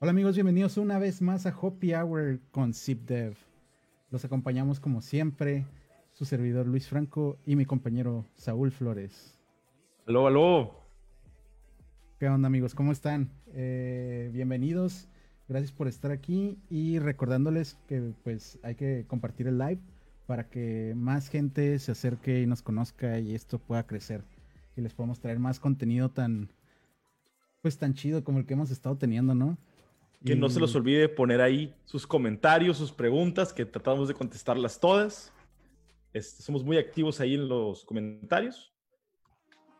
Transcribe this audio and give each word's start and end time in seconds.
Hola 0.00 0.10
amigos, 0.10 0.34
bienvenidos 0.34 0.78
una 0.78 0.98
vez 0.98 1.20
más 1.20 1.44
a 1.44 1.50
Happy 1.50 1.94
Hour 1.94 2.40
con 2.50 2.72
ZipDev. 2.72 3.36
Los 4.10 4.24
acompañamos 4.24 4.80
como 4.80 5.02
siempre, 5.02 5.66
su 6.12 6.24
servidor 6.24 6.66
Luis 6.66 6.88
Franco 6.88 7.38
y 7.44 7.54
mi 7.54 7.66
compañero 7.66 8.24
Saúl 8.34 8.72
Flores. 8.72 9.38
Aló, 10.06 10.26
aló. 10.26 10.74
¿Qué 12.18 12.28
onda 12.28 12.46
amigos? 12.46 12.74
¿Cómo 12.74 12.92
están? 12.92 13.30
Eh, 13.52 14.30
bienvenidos, 14.32 15.06
gracias 15.48 15.72
por 15.72 15.86
estar 15.86 16.12
aquí 16.12 16.58
y 16.70 16.98
recordándoles 16.98 17.76
que 17.86 18.14
pues 18.24 18.58
hay 18.62 18.74
que 18.74 19.04
compartir 19.06 19.48
el 19.48 19.58
live 19.58 19.80
para 20.32 20.48
que 20.48 20.94
más 20.96 21.28
gente 21.28 21.78
se 21.78 21.92
acerque 21.92 22.40
y 22.40 22.46
nos 22.46 22.62
conozca 22.62 23.18
y 23.18 23.34
esto 23.34 23.58
pueda 23.58 23.86
crecer 23.86 24.24
y 24.78 24.80
les 24.80 24.94
podamos 24.94 25.20
traer 25.20 25.38
más 25.38 25.60
contenido 25.60 26.08
tan 26.08 26.50
pues 27.60 27.76
tan 27.76 27.92
chido 27.92 28.24
como 28.24 28.38
el 28.38 28.46
que 28.46 28.54
hemos 28.54 28.70
estado 28.70 28.96
teniendo, 28.96 29.34
¿no? 29.34 29.58
Que 30.24 30.34
no 30.34 30.48
se 30.48 30.58
los 30.58 30.74
olvide 30.74 31.10
poner 31.10 31.42
ahí 31.42 31.74
sus 31.84 32.06
comentarios, 32.06 32.78
sus 32.78 32.92
preguntas, 32.92 33.52
que 33.52 33.66
tratamos 33.66 34.08
de 34.08 34.14
contestarlas 34.14 34.80
todas. 34.80 35.34
Este, 36.14 36.42
somos 36.42 36.64
muy 36.64 36.78
activos 36.78 37.20
ahí 37.20 37.34
en 37.34 37.46
los 37.46 37.84
comentarios. 37.84 38.72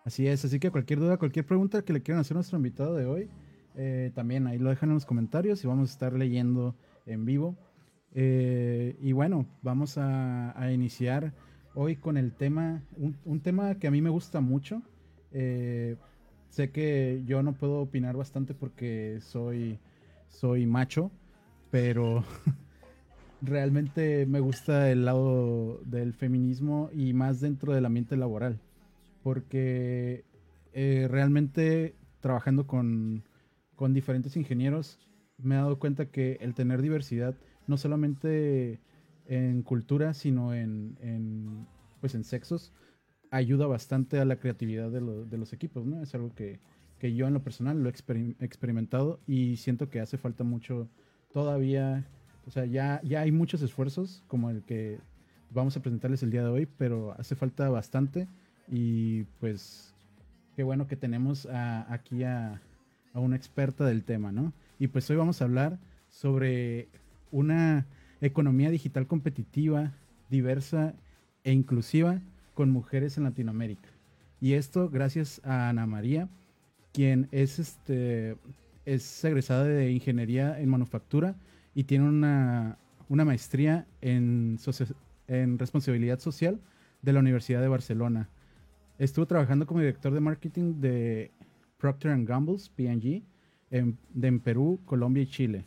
Así 0.05 0.27
es, 0.27 0.45
así 0.45 0.60
que 0.60 0.71
cualquier 0.71 0.98
duda, 0.98 1.16
cualquier 1.16 1.46
pregunta 1.46 1.82
que 1.82 1.95
le 1.95 2.02
quieran 2.02 2.21
hacer 2.21 2.34
a 2.34 2.41
nuestro 2.41 2.59
invitado 2.59 2.95
de 2.95 3.07
hoy, 3.07 3.30
eh, 3.74 4.12
también 4.15 4.46
ahí 4.46 4.59
lo 4.59 4.69
dejan 4.69 4.91
en 4.91 4.96
los 4.96 5.07
comentarios 5.07 5.65
y 5.65 5.66
vamos 5.66 5.88
a 5.88 5.93
estar 5.95 6.12
leyendo 6.12 6.77
en 7.07 7.24
vivo. 7.24 7.57
Eh, 8.15 8.97
y 9.01 9.12
bueno, 9.12 9.47
vamos 9.62 9.97
a, 9.97 10.59
a, 10.61 10.71
iniciar 10.73 11.33
hoy 11.75 11.97
con 11.97 12.16
el 12.16 12.33
tema, 12.33 12.83
un, 12.97 13.16
un, 13.25 13.41
tema 13.41 13.77
que 13.77 13.87
a 13.87 13.91
mí 13.91 14.02
me 14.02 14.11
gusta 14.11 14.41
mucho. 14.41 14.83
Eh, 15.33 15.97
sé 16.51 16.71
que 16.71 17.23
yo 17.24 17.43
no 17.43 17.55
puedo 17.55 17.80
opinar 17.80 18.16
bastante 18.16 18.52
porque 18.52 19.18
soy, 19.21 19.79
soy 20.29 20.66
macho, 20.66 21.10
pero 21.71 22.24
realmente 23.40 24.27
me 24.27 24.40
gusta 24.40 24.90
el 24.90 25.07
lado 25.07 25.80
del 25.85 26.13
feminismo 26.13 26.90
y 26.93 27.15
más 27.15 27.40
dentro 27.40 27.73
del 27.73 27.87
ambiente 27.87 28.16
laboral, 28.16 28.60
porque 29.23 30.24
eh, 30.74 31.09
realmente 31.10 31.96
trabajando 32.21 32.66
con, 32.66 33.24
con 33.74 33.95
diferentes 33.95 34.37
ingenieros 34.37 34.99
me 35.38 35.55
he 35.55 35.59
dado 35.59 35.79
cuenta 35.79 36.07
que 36.07 36.38
el 36.40 36.55
tener 36.55 36.83
diversidad 36.83 37.35
no 37.66 37.77
solamente 37.77 38.80
en 39.27 39.63
cultura, 39.63 40.15
sino 40.15 40.55
en, 40.55 40.96
en, 41.01 41.66
pues 42.01 42.15
en 42.15 42.24
sexos, 42.24 42.73
ayuda 43.30 43.66
bastante 43.66 44.21
a 44.21 44.24
la 44.24 44.37
creatividad 44.37 44.91
de, 44.91 45.01
lo, 45.01 45.24
de 45.24 45.38
los 45.38 45.52
equipos, 45.52 45.87
¿no? 45.87 46.02
Es 46.02 46.15
algo 46.15 46.35
que, 46.35 46.60
que, 46.99 47.15
yo 47.15 47.27
en 47.27 47.35
lo 47.35 47.43
personal 47.43 47.83
lo 47.83 47.88
he 47.88 47.90
exper 47.90 48.37
experimentado 48.40 49.21
y 49.27 49.57
siento 49.57 49.88
que 49.88 50.01
hace 50.01 50.18
falta 50.18 50.45
mucho 50.45 50.88
todavía, 51.33 52.05
o 52.46 52.51
sea, 52.51 52.66
ya, 52.66 53.01
ya 53.05 53.23
hay 53.23 53.33
muchos 53.33 53.63
esfuerzos 53.63 54.23
como 54.27 54.51
el 54.51 54.63
que 54.63 54.99
vamos 55.51 55.77
a 55.77 55.80
presentarles 55.80 56.23
el 56.23 56.30
día 56.30 56.43
de 56.43 56.51
hoy, 56.51 56.66
pero 56.66 57.13
hace 57.18 57.35
falta 57.35 57.68
bastante 57.71 58.29
y 58.68 59.24
pues 59.40 59.95
qué 60.57 60.63
bueno 60.63 60.87
que 60.87 60.96
tenemos 60.96 61.46
a, 61.46 61.90
aquí 61.93 62.24
a, 62.24 62.60
a 63.15 63.21
una 63.21 63.37
experta 63.37 63.87
del 63.87 64.05
tema, 64.05 64.33
¿no? 64.33 64.53
Y 64.78 64.88
pues 64.88 65.09
hoy 65.10 65.16
vamos 65.16 65.41
a 65.41 65.44
hablar 65.44 65.78
sobre 66.09 66.88
una 67.33 67.87
economía 68.21 68.71
digital 68.71 69.09
competitiva, 69.09 69.93
diversa 70.31 70.94
e 71.43 71.53
inclusiva 71.53 72.21
con 72.55 72.71
mujeres 72.71 73.16
en 73.16 73.25
Latinoamérica. 73.25 73.89
Y 74.41 74.53
esto 74.53 74.89
gracias 74.89 75.41
a 75.44 75.69
Ana 75.69 75.87
María, 75.87 76.28
quien 76.93 77.28
es, 77.33 77.59
este, 77.59 78.37
es 78.84 79.25
egresada 79.25 79.65
de 79.65 79.91
Ingeniería 79.91 80.61
en 80.61 80.69
Manufactura 80.69 81.34
y 81.75 81.84
tiene 81.84 82.09
una, 82.09 82.79
una 83.09 83.25
maestría 83.25 83.87
en, 84.01 84.59
en 85.27 85.59
responsabilidad 85.59 86.21
social 86.21 86.61
de 87.01 87.12
la 87.12 87.21
Universidad 87.21 87.61
de 87.61 87.69
Barcelona. 87.69 88.29
Estuvo 88.99 89.27
trabajando 89.27 89.67
como 89.67 89.81
director 89.81 90.12
de 90.12 90.21
marketing 90.21 90.81
de 90.81 91.31
Procter 91.79 92.17
Gamble, 92.25 92.59
P&G, 92.77 93.23
en 93.71 94.41
Perú, 94.41 94.79
Colombia 94.85 95.23
y 95.23 95.27
Chile. 95.27 95.65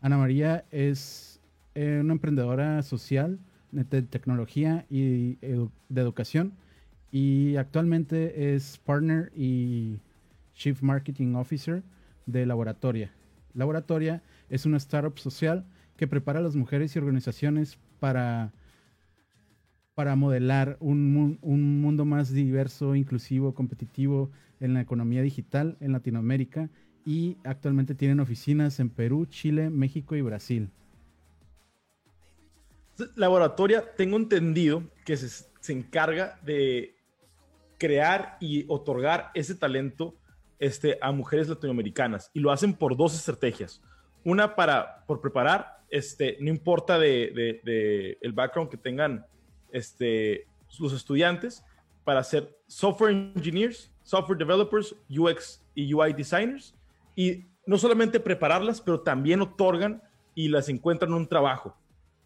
Ana 0.00 0.16
María 0.16 0.64
es 0.70 1.40
eh, 1.74 1.98
una 2.00 2.14
emprendedora 2.14 2.82
social 2.82 3.38
de 3.70 4.02
tecnología 4.02 4.86
y 4.88 5.36
de 5.36 6.00
educación 6.00 6.54
y 7.12 7.56
actualmente 7.56 8.54
es 8.54 8.78
partner 8.78 9.30
y 9.34 10.00
chief 10.54 10.82
marketing 10.82 11.34
officer 11.34 11.82
de 12.26 12.46
Laboratoria. 12.46 13.12
Laboratoria 13.54 14.22
es 14.48 14.64
una 14.64 14.78
startup 14.78 15.18
social 15.18 15.66
que 15.96 16.06
prepara 16.06 16.38
a 16.38 16.42
las 16.42 16.56
mujeres 16.56 16.96
y 16.96 16.98
organizaciones 16.98 17.78
para, 18.00 18.52
para 19.94 20.16
modelar 20.16 20.78
un, 20.80 21.38
un 21.42 21.80
mundo 21.80 22.04
más 22.04 22.32
diverso, 22.32 22.96
inclusivo, 22.96 23.54
competitivo 23.54 24.30
en 24.60 24.74
la 24.74 24.80
economía 24.80 25.22
digital 25.22 25.76
en 25.80 25.92
Latinoamérica 25.92 26.70
y 27.04 27.36
actualmente 27.44 27.94
tienen 27.94 28.20
oficinas 28.20 28.80
en 28.80 28.90
Perú, 28.90 29.26
Chile, 29.26 29.70
México 29.70 30.14
y 30.14 30.20
Brasil. 30.20 30.70
Laboratoria, 33.16 33.94
tengo 33.96 34.16
entendido 34.16 34.82
que 35.04 35.16
se, 35.16 35.28
se, 35.60 35.72
encarga 35.72 36.38
de 36.42 36.94
crear 37.78 38.36
y 38.40 38.66
otorgar 38.68 39.30
ese 39.34 39.54
talento 39.54 40.14
este, 40.58 40.98
a 41.00 41.10
mujeres 41.10 41.48
latinoamericanas 41.48 42.30
y 42.34 42.40
lo 42.40 42.52
hacen 42.52 42.74
por 42.74 42.96
dos 42.96 43.14
estrategias. 43.14 43.80
Una 44.22 44.54
para, 44.54 45.04
por 45.06 45.22
preparar, 45.22 45.80
este, 45.88 46.36
no 46.40 46.50
importa 46.50 46.98
de, 46.98 47.60
de, 47.64 48.18
el 48.20 48.32
background 48.32 48.70
que 48.70 48.76
tengan 48.76 49.24
este, 49.72 50.46
los 50.78 50.92
estudiantes, 50.92 51.64
para 52.04 52.22
ser 52.22 52.56
software 52.66 53.12
engineers, 53.12 53.90
software 54.02 54.38
developers, 54.38 54.94
UX 55.08 55.62
y 55.74 55.92
UI 55.92 56.12
designers, 56.12 56.74
y 57.20 57.50
no 57.66 57.76
solamente 57.76 58.18
prepararlas, 58.18 58.80
pero 58.80 59.02
también 59.02 59.42
otorgan 59.42 60.02
y 60.34 60.48
las 60.48 60.70
encuentran 60.70 61.12
un 61.12 61.28
trabajo. 61.28 61.76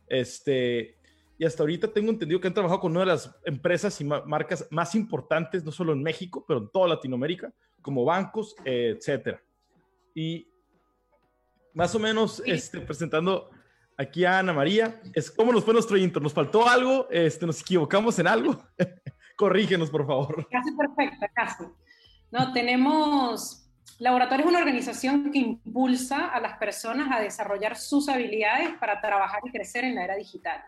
Este, 0.06 0.96
y 1.36 1.44
hasta 1.44 1.64
ahorita 1.64 1.88
tengo 1.92 2.10
entendido 2.10 2.40
que 2.40 2.46
han 2.46 2.54
trabajado 2.54 2.80
con 2.80 2.92
una 2.92 3.00
de 3.00 3.06
las 3.06 3.34
empresas 3.44 4.00
y 4.00 4.04
marcas 4.04 4.68
más 4.70 4.94
importantes, 4.94 5.64
no 5.64 5.72
solo 5.72 5.92
en 5.94 6.00
México, 6.00 6.44
pero 6.46 6.60
en 6.60 6.68
toda 6.68 6.86
Latinoamérica, 6.86 7.52
como 7.82 8.04
bancos, 8.04 8.54
etcétera. 8.64 9.42
Y 10.14 10.46
más 11.72 11.92
o 11.96 11.98
menos 11.98 12.40
este, 12.46 12.80
presentando 12.80 13.50
aquí 13.96 14.24
a 14.24 14.38
Ana 14.38 14.52
María, 14.52 15.00
es 15.12 15.28
cómo 15.28 15.52
nos 15.52 15.64
fue 15.64 15.74
nuestro 15.74 15.96
intro. 15.96 16.22
¿Nos 16.22 16.32
faltó 16.32 16.68
algo? 16.68 17.08
Este, 17.10 17.46
¿Nos 17.46 17.60
equivocamos 17.62 18.16
en 18.20 18.28
algo? 18.28 18.62
Corrígenos, 19.36 19.90
por 19.90 20.06
favor. 20.06 20.46
Casi 20.48 20.70
perfecta, 20.76 21.28
casi. 21.34 21.64
No, 22.30 22.52
tenemos 22.52 23.63
Laboratorio 23.98 24.44
es 24.44 24.50
una 24.50 24.58
organización 24.58 25.30
que 25.30 25.38
impulsa 25.38 26.26
a 26.26 26.40
las 26.40 26.58
personas 26.58 27.08
a 27.12 27.20
desarrollar 27.20 27.76
sus 27.76 28.08
habilidades 28.08 28.70
para 28.80 29.00
trabajar 29.00 29.40
y 29.44 29.50
crecer 29.50 29.84
en 29.84 29.94
la 29.94 30.04
era 30.04 30.16
digital. 30.16 30.60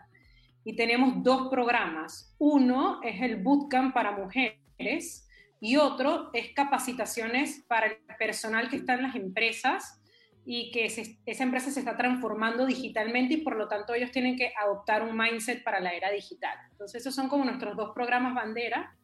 Y 0.63 0.75
tenemos 0.75 1.23
dos 1.23 1.49
programas. 1.49 2.35
Uno 2.37 3.01
es 3.03 3.21
el 3.21 3.37
Bootcamp 3.37 3.93
para 3.93 4.11
mujeres 4.11 5.27
y 5.59 5.75
otro 5.75 6.29
es 6.33 6.53
capacitaciones 6.53 7.65
para 7.67 7.87
el 7.87 7.97
personal 8.17 8.69
que 8.69 8.77
está 8.77 8.93
en 8.93 9.03
las 9.03 9.15
empresas 9.15 10.01
y 10.45 10.71
que 10.71 10.85
esa 10.85 11.43
empresa 11.43 11.71
se 11.71 11.79
está 11.81 11.97
transformando 11.97 12.65
digitalmente 12.65 13.33
y 13.33 13.41
por 13.41 13.57
lo 13.57 13.67
tanto 13.67 13.93
ellos 13.93 14.11
tienen 14.11 14.37
que 14.37 14.53
adoptar 14.57 15.03
un 15.03 15.17
mindset 15.17 15.61
para 15.63 15.81
la 15.81 15.93
era 15.93 16.09
digital. 16.09 16.57
Entonces 16.71 17.01
esos 17.01 17.13
son 17.13 17.27
como 17.27 17.43
nuestros 17.43 17.75
dos 17.75 17.91
programas 17.93 18.33
bandera 18.33 18.95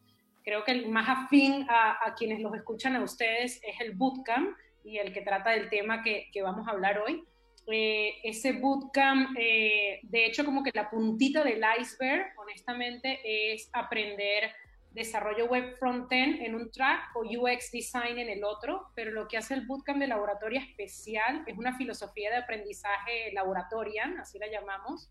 Creo 0.44 0.62
que 0.62 0.72
el 0.72 0.88
más 0.88 1.08
afín 1.08 1.66
a, 1.68 2.06
a, 2.06 2.14
quienes 2.14 2.40
los 2.40 2.54
escuchan 2.54 2.94
a 2.96 3.02
ustedes 3.02 3.60
es 3.62 3.80
el 3.80 3.92
bootcamp 3.92 4.56
y 4.84 4.98
el 4.98 5.12
que 5.12 5.22
trata 5.22 5.50
del 5.50 5.70
tema 5.70 6.02
que, 6.02 6.28
que 6.32 6.42
vamos 6.42 6.68
a 6.68 6.72
hablar 6.72 6.98
hoy. 6.98 7.24
Eh, 7.66 8.16
ese 8.22 8.52
bootcamp, 8.52 9.36
eh, 9.38 10.00
de 10.02 10.26
hecho, 10.26 10.44
como 10.44 10.62
que 10.62 10.70
la 10.74 10.90
puntita 10.90 11.42
del 11.42 11.62
iceberg, 11.80 12.34
honestamente, 12.36 13.20
es 13.24 13.70
aprender 13.72 14.52
desarrollo 14.90 15.46
web 15.46 15.76
frontend 15.78 16.40
en 16.40 16.54
un 16.54 16.70
track 16.70 17.16
o 17.16 17.22
UX 17.22 17.72
design 17.72 18.18
en 18.18 18.28
el 18.28 18.44
otro, 18.44 18.88
pero 18.94 19.10
lo 19.10 19.26
que 19.26 19.36
hace 19.36 19.54
el 19.54 19.66
bootcamp 19.66 19.98
de 19.98 20.06
laboratorio 20.06 20.60
especial 20.60 21.42
es 21.46 21.56
una 21.56 21.76
filosofía 21.76 22.30
de 22.30 22.36
aprendizaje 22.36 23.32
laboratorian, 23.32 24.18
así 24.18 24.38
la 24.38 24.46
llamamos, 24.46 25.10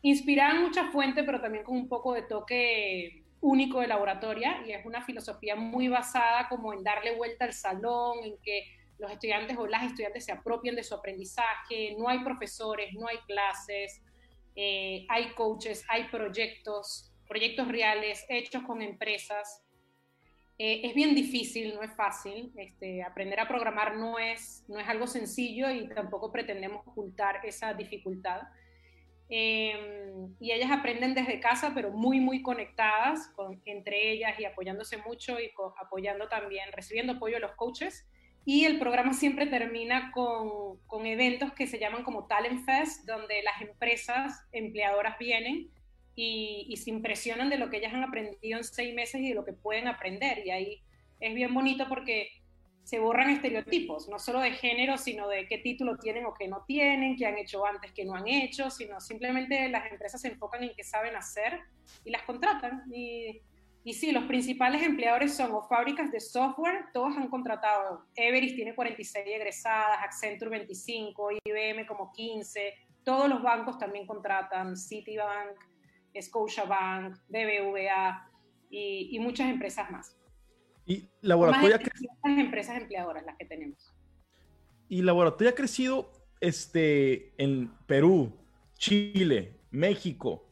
inspirada 0.00 0.54
en 0.54 0.62
mucha 0.62 0.90
fuente, 0.90 1.22
pero 1.24 1.40
también 1.40 1.64
con 1.64 1.76
un 1.76 1.88
poco 1.88 2.14
de 2.14 2.22
toque 2.22 3.23
único 3.44 3.80
de 3.80 3.88
laboratoria 3.88 4.62
y 4.66 4.72
es 4.72 4.84
una 4.86 5.04
filosofía 5.04 5.54
muy 5.54 5.88
basada 5.88 6.48
como 6.48 6.72
en 6.72 6.82
darle 6.82 7.14
vuelta 7.14 7.44
al 7.44 7.52
salón, 7.52 8.24
en 8.24 8.38
que 8.42 8.64
los 8.98 9.10
estudiantes 9.10 9.56
o 9.58 9.66
las 9.66 9.82
estudiantes 9.84 10.24
se 10.24 10.32
apropien 10.32 10.74
de 10.74 10.82
su 10.82 10.94
aprendizaje, 10.94 11.94
no 11.98 12.08
hay 12.08 12.24
profesores, 12.24 12.94
no 12.94 13.06
hay 13.06 13.18
clases, 13.26 14.00
eh, 14.56 15.04
hay 15.10 15.34
coaches, 15.34 15.84
hay 15.88 16.04
proyectos, 16.04 17.12
proyectos 17.28 17.68
reales, 17.68 18.24
hechos 18.30 18.62
con 18.62 18.80
empresas. 18.80 19.62
Eh, 20.56 20.80
es 20.84 20.94
bien 20.94 21.14
difícil, 21.14 21.74
no 21.74 21.82
es 21.82 21.94
fácil. 21.94 22.50
Este, 22.56 23.02
aprender 23.02 23.40
a 23.40 23.48
programar 23.48 23.96
no 23.96 24.18
es, 24.18 24.64
no 24.68 24.78
es 24.78 24.88
algo 24.88 25.06
sencillo 25.06 25.70
y 25.70 25.86
tampoco 25.88 26.32
pretendemos 26.32 26.86
ocultar 26.86 27.44
esa 27.44 27.74
dificultad. 27.74 28.40
Eh, 29.30 30.04
y 30.38 30.52
ellas 30.52 30.70
aprenden 30.70 31.14
desde 31.14 31.40
casa, 31.40 31.72
pero 31.74 31.90
muy, 31.90 32.20
muy 32.20 32.42
conectadas 32.42 33.28
con, 33.34 33.60
entre 33.64 34.12
ellas 34.12 34.38
y 34.38 34.44
apoyándose 34.44 34.98
mucho 34.98 35.40
y 35.40 35.50
apoyando 35.80 36.28
también, 36.28 36.70
recibiendo 36.72 37.14
apoyo 37.14 37.36
de 37.36 37.40
los 37.40 37.52
coaches. 37.52 38.06
Y 38.46 38.66
el 38.66 38.78
programa 38.78 39.14
siempre 39.14 39.46
termina 39.46 40.12
con, 40.12 40.78
con, 40.86 41.06
eventos 41.06 41.52
que 41.54 41.66
se 41.66 41.78
llaman 41.78 42.04
como 42.04 42.26
Talent 42.26 42.66
Fest, 42.66 43.06
donde 43.06 43.42
las 43.42 43.62
empresas 43.62 44.46
empleadoras 44.52 45.18
vienen 45.18 45.70
y, 46.14 46.66
y, 46.68 46.76
se 46.76 46.90
impresionan 46.90 47.48
de 47.48 47.56
lo 47.56 47.70
que 47.70 47.78
ellas 47.78 47.94
han 47.94 48.04
aprendido 48.04 48.58
en 48.58 48.64
seis 48.64 48.94
meses 48.94 49.22
y 49.22 49.30
de 49.30 49.34
lo 49.34 49.46
que 49.46 49.54
pueden 49.54 49.88
aprender. 49.88 50.46
Y 50.46 50.50
ahí 50.50 50.82
es 51.20 51.34
bien 51.34 51.54
bonito 51.54 51.88
porque 51.88 52.28
se 52.84 52.98
borran 52.98 53.30
estereotipos, 53.30 54.08
no 54.10 54.18
solo 54.18 54.40
de 54.40 54.52
género, 54.52 54.98
sino 54.98 55.26
de 55.26 55.48
qué 55.48 55.58
título 55.58 55.96
tienen 55.96 56.26
o 56.26 56.34
qué 56.34 56.48
no 56.48 56.64
tienen, 56.66 57.16
qué 57.16 57.26
han 57.26 57.38
hecho 57.38 57.64
antes, 57.64 57.92
qué 57.92 58.04
no 58.04 58.14
han 58.14 58.28
hecho, 58.28 58.70
sino 58.70 59.00
simplemente 59.00 59.70
las 59.70 59.90
empresas 59.90 60.20
se 60.20 60.28
enfocan 60.28 60.62
en 60.62 60.72
qué 60.76 60.84
saben 60.84 61.16
hacer 61.16 61.60
y 62.04 62.10
las 62.10 62.22
contratan. 62.22 62.84
Y, 62.92 63.40
y 63.84 63.94
sí, 63.94 64.12
los 64.12 64.24
principales 64.24 64.82
empleadores 64.82 65.34
son 65.34 65.52
o 65.52 65.62
fábricas 65.62 66.12
de 66.12 66.20
software, 66.20 66.84
todos 66.92 67.16
han 67.16 67.28
contratado. 67.28 68.04
Everest 68.14 68.54
tiene 68.54 68.74
46 68.74 69.24
egresadas, 69.26 70.02
Accenture 70.02 70.50
25, 70.50 71.30
IBM 71.42 71.86
como 71.86 72.12
15, 72.12 72.74
todos 73.02 73.30
los 73.30 73.42
bancos 73.42 73.78
también 73.78 74.06
contratan, 74.06 74.76
Citibank, 74.76 75.56
Scotiabank, 76.20 77.16
BBVA 77.28 78.30
y, 78.68 79.08
y 79.10 79.18
muchas 79.20 79.48
empresas 79.48 79.90
más. 79.90 80.18
Y 80.86 81.08
Laboratorio 81.22 81.78
Las 81.78 82.38
empresas 82.38 82.76
empleadoras 82.80 83.24
las 83.24 83.36
que 83.36 83.46
tenemos. 83.46 83.94
Y 84.88 85.02
Laboratorio 85.02 85.50
ha 85.50 85.54
crecido 85.54 86.12
este, 86.40 87.32
en 87.42 87.72
Perú, 87.86 88.36
Chile, 88.76 89.60
México, 89.70 90.46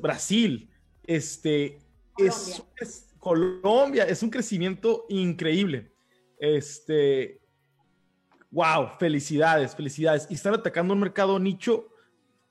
Brasil, 0.00 0.70
este, 1.04 1.78
Colombia. 2.12 2.64
Es, 2.78 3.14
Colombia, 3.18 4.04
es 4.04 4.22
un 4.22 4.30
crecimiento 4.30 5.06
increíble. 5.08 5.92
Este, 6.38 7.40
wow, 8.50 8.88
felicidades, 8.98 9.74
felicidades. 9.74 10.26
Y 10.28 10.34
están 10.34 10.54
atacando 10.54 10.92
un 10.92 11.00
mercado 11.00 11.38
nicho, 11.38 11.88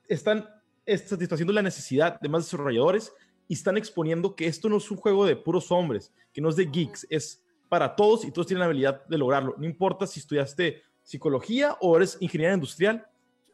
están 0.08 0.48
satisfaciendo 0.84 1.52
la 1.52 1.62
necesidad 1.62 2.18
de 2.20 2.28
más 2.28 2.44
desarrolladores 2.44 3.12
y 3.52 3.54
están 3.54 3.76
exponiendo 3.76 4.34
que 4.34 4.46
esto 4.46 4.70
no 4.70 4.78
es 4.78 4.90
un 4.90 4.96
juego 4.96 5.26
de 5.26 5.36
puros 5.36 5.70
hombres, 5.70 6.10
que 6.32 6.40
no 6.40 6.48
es 6.48 6.56
de 6.56 6.64
geeks, 6.64 7.06
es 7.10 7.44
para 7.68 7.94
todos 7.94 8.24
y 8.24 8.30
todos 8.30 8.46
tienen 8.46 8.60
la 8.60 8.64
habilidad 8.64 9.04
de 9.04 9.18
lograrlo. 9.18 9.54
No 9.58 9.66
importa 9.66 10.06
si 10.06 10.20
estudiaste 10.20 10.82
psicología 11.02 11.76
o 11.82 11.94
eres 11.94 12.16
ingeniero 12.20 12.54
industrial, 12.54 13.06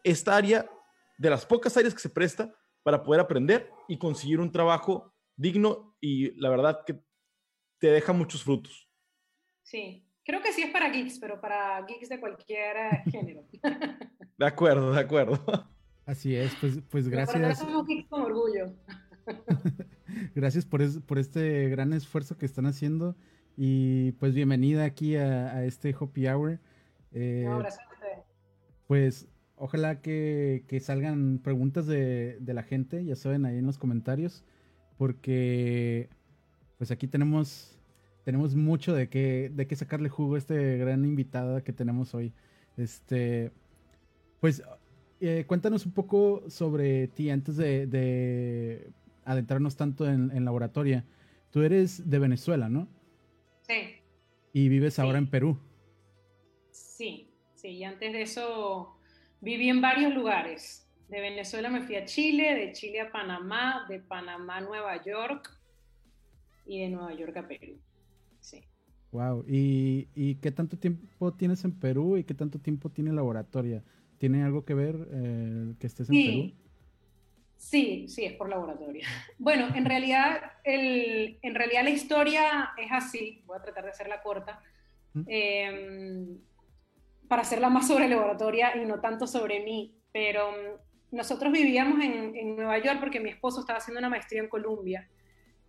esta 0.05 0.37
área 0.37 0.71
de 1.19 1.31
las 1.31 1.45
pocas 1.45 1.77
áreas 1.77 1.95
que 1.95 2.01
se 2.01 2.11
presta 2.11 2.55
para 2.85 3.03
poder 3.03 3.21
aprender 3.21 3.73
y 3.89 3.99
conseguir 3.99 4.39
un 4.39 4.53
trabajo 4.53 5.13
digno 5.35 5.97
y 6.01 6.31
la 6.41 6.51
verdad 6.51 6.85
que 6.87 6.97
te 7.79 7.91
deja 7.91 8.13
muchos 8.13 8.45
frutos. 8.45 8.89
Sí, 9.65 10.07
creo 10.23 10.41
que 10.41 10.53
sí 10.53 10.63
es 10.63 10.71
para 10.71 10.91
geeks, 10.91 11.19
pero 11.19 11.41
para 11.41 11.85
geeks 11.87 12.09
de 12.09 12.21
cualquier 12.21 13.03
género. 13.11 13.43
De 14.39 14.47
acuerdo, 14.47 14.93
de 14.93 15.01
acuerdo. 15.01 15.69
Así 16.07 16.37
es, 16.37 16.55
pues, 16.61 16.79
pues 16.89 17.09
gracias. 17.09 17.59
Somos 17.59 17.85
geeks 17.85 18.09
con 18.09 18.23
orgullo. 18.23 18.73
Gracias 20.35 20.65
por, 20.65 21.03
por, 21.03 21.19
este 21.19 21.69
gran 21.69 21.93
esfuerzo 21.93 22.37
que 22.37 22.47
están 22.47 22.67
haciendo 22.67 23.17
y 23.57 24.13
pues 24.13 24.35
bienvenida 24.35 24.85
aquí 24.85 25.17
a, 25.17 25.65
este 25.65 25.95
Hopi 25.99 26.27
Hour. 26.29 26.61
Eh, 27.13 27.45
no, 27.47 27.63
Pues 28.87 29.29
ojalá 29.57 30.01
que, 30.01 30.65
que 30.69 30.81
salgan 30.81 31.39
preguntas 31.39 31.87
de, 31.87 32.39
de, 32.41 32.55
la 32.55 32.63
gente, 32.63 33.05
ya 33.05 33.17
saben, 33.17 33.45
ahí 33.45 33.59
en 33.59 33.67
los 33.67 33.79
comentarios, 33.79 34.45
porque 34.97 36.09
pues 36.79 36.91
aquí 36.91 37.09
tenemos, 37.09 37.79
tenemos 38.25 38.55
mucho 38.55 38.95
de 38.95 39.09
qué, 39.09 39.51
de 39.53 39.67
qué 39.67 39.77
sacarle 39.77 40.09
jugo 40.09 40.37
a 40.37 40.39
este 40.39 40.79
gran 40.79 41.05
invitada 41.05 41.63
que 41.63 41.73
tenemos 41.73 42.15
hoy. 42.15 42.33
Este, 42.77 43.51
pues 44.41 44.63
eh, 45.21 45.45
cuéntanos 45.49 45.85
un 45.85 45.93
poco 45.93 46.45
sobre 46.49 47.09
ti 47.09 47.31
antes 47.31 47.57
de, 47.57 47.89
de 47.89 48.93
adentrarnos 49.29 49.77
tanto 49.77 50.09
en, 50.09 50.45
laboratoria. 50.45 51.05
Tú 51.51 51.63
eres 51.63 52.09
de 52.09 52.19
Venezuela, 52.19 52.69
¿no? 52.69 52.89
Sí. 53.63 53.97
Y 54.53 54.69
vives 54.69 54.99
ahora 54.99 55.19
en 55.19 55.29
Perú. 55.29 55.59
Sí, 56.71 57.31
sí, 57.55 57.69
y 57.69 57.85
antes 57.85 58.13
de 58.13 58.23
eso 58.23 58.97
viví 59.41 59.69
en 59.69 59.81
varios 59.81 60.15
lugares. 60.15 60.89
De 61.09 61.21
Venezuela 61.21 61.69
me 61.69 61.83
fui 61.83 61.97
a 61.97 62.05
Chile, 62.05 62.55
de 62.55 62.73
Chile 62.73 63.01
a 63.01 63.13
Panamá, 63.13 63.87
de 63.89 64.01
Panamá 64.01 64.57
a 64.57 64.61
Nueva 64.63 65.03
York 65.05 65.51
y 66.67 66.81
de 66.81 66.89
Nueva 66.89 67.15
York 67.15 67.37
a 67.37 67.47
Perú. 67.47 67.79
Sí. 68.41 68.65
Wow, 69.13 69.45
¿Y, 69.47 70.09
¿Y, 70.15 70.37
qué 70.37 70.51
tanto 70.53 70.79
tiempo 70.79 71.33
tienes 71.33 71.65
en 71.65 71.73
Perú 71.73 72.19
y 72.19 72.25
qué 72.25 72.35
tanto 72.35 72.59
tiempo 72.59 72.91
tiene 72.91 73.13
laboratoria? 73.13 73.83
¿Tiene 74.19 74.43
algo 74.43 74.65
que 74.65 74.75
ver 74.75 75.09
eh, 75.13 75.75
que 75.79 75.87
estés 75.87 76.11
en 76.11 76.17
Perú? 76.17 76.68
Sí, 77.59 78.07
sí, 78.09 78.25
es 78.25 78.33
por 78.35 78.49
laboratorio. 78.49 79.03
Bueno, 79.39 79.69
en 79.75 79.85
realidad, 79.85 80.53
el, 80.65 81.39
en 81.43 81.55
realidad 81.55 81.83
la 81.83 81.91
historia 81.91 82.71
es 82.79 82.91
así, 82.91 83.43
voy 83.45 83.59
a 83.59 83.63
tratar 83.63 83.85
de 83.85 83.91
hacerla 83.91 84.23
corta, 84.23 84.63
em, 85.27 86.39
para 87.29 87.43
hacerla 87.43 87.69
más 87.69 87.89
sobre 87.89 88.09
laboratoria 88.09 88.77
y 88.77 88.87
no 88.87 89.01
tanto 89.01 89.27
sobre 89.27 89.61
mí, 89.61 89.95
pero 90.13 90.51
mm, 90.53 91.17
nosotros 91.17 91.53
vivíamos 91.53 92.03
en, 92.03 92.37
en, 92.37 92.57
Nueva 92.57 92.79
York 92.79 93.01
porque 93.01 93.21
mi 93.21 93.31
esposo 93.31 93.61
estaba 93.61 93.79
haciendo 93.79 93.99
una 93.99 94.09
maestría 94.09 94.41
en 94.41 94.49
Columbia 94.49 95.09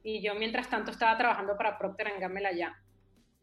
y 0.03 0.21
yo 0.21 0.35
mientras 0.35 0.69
tanto 0.69 0.91
estaba 0.91 1.17
trabajando 1.17 1.57
para 1.57 1.77
Procter 1.77 2.11
Gamble 2.19 2.47
allá. 2.47 2.77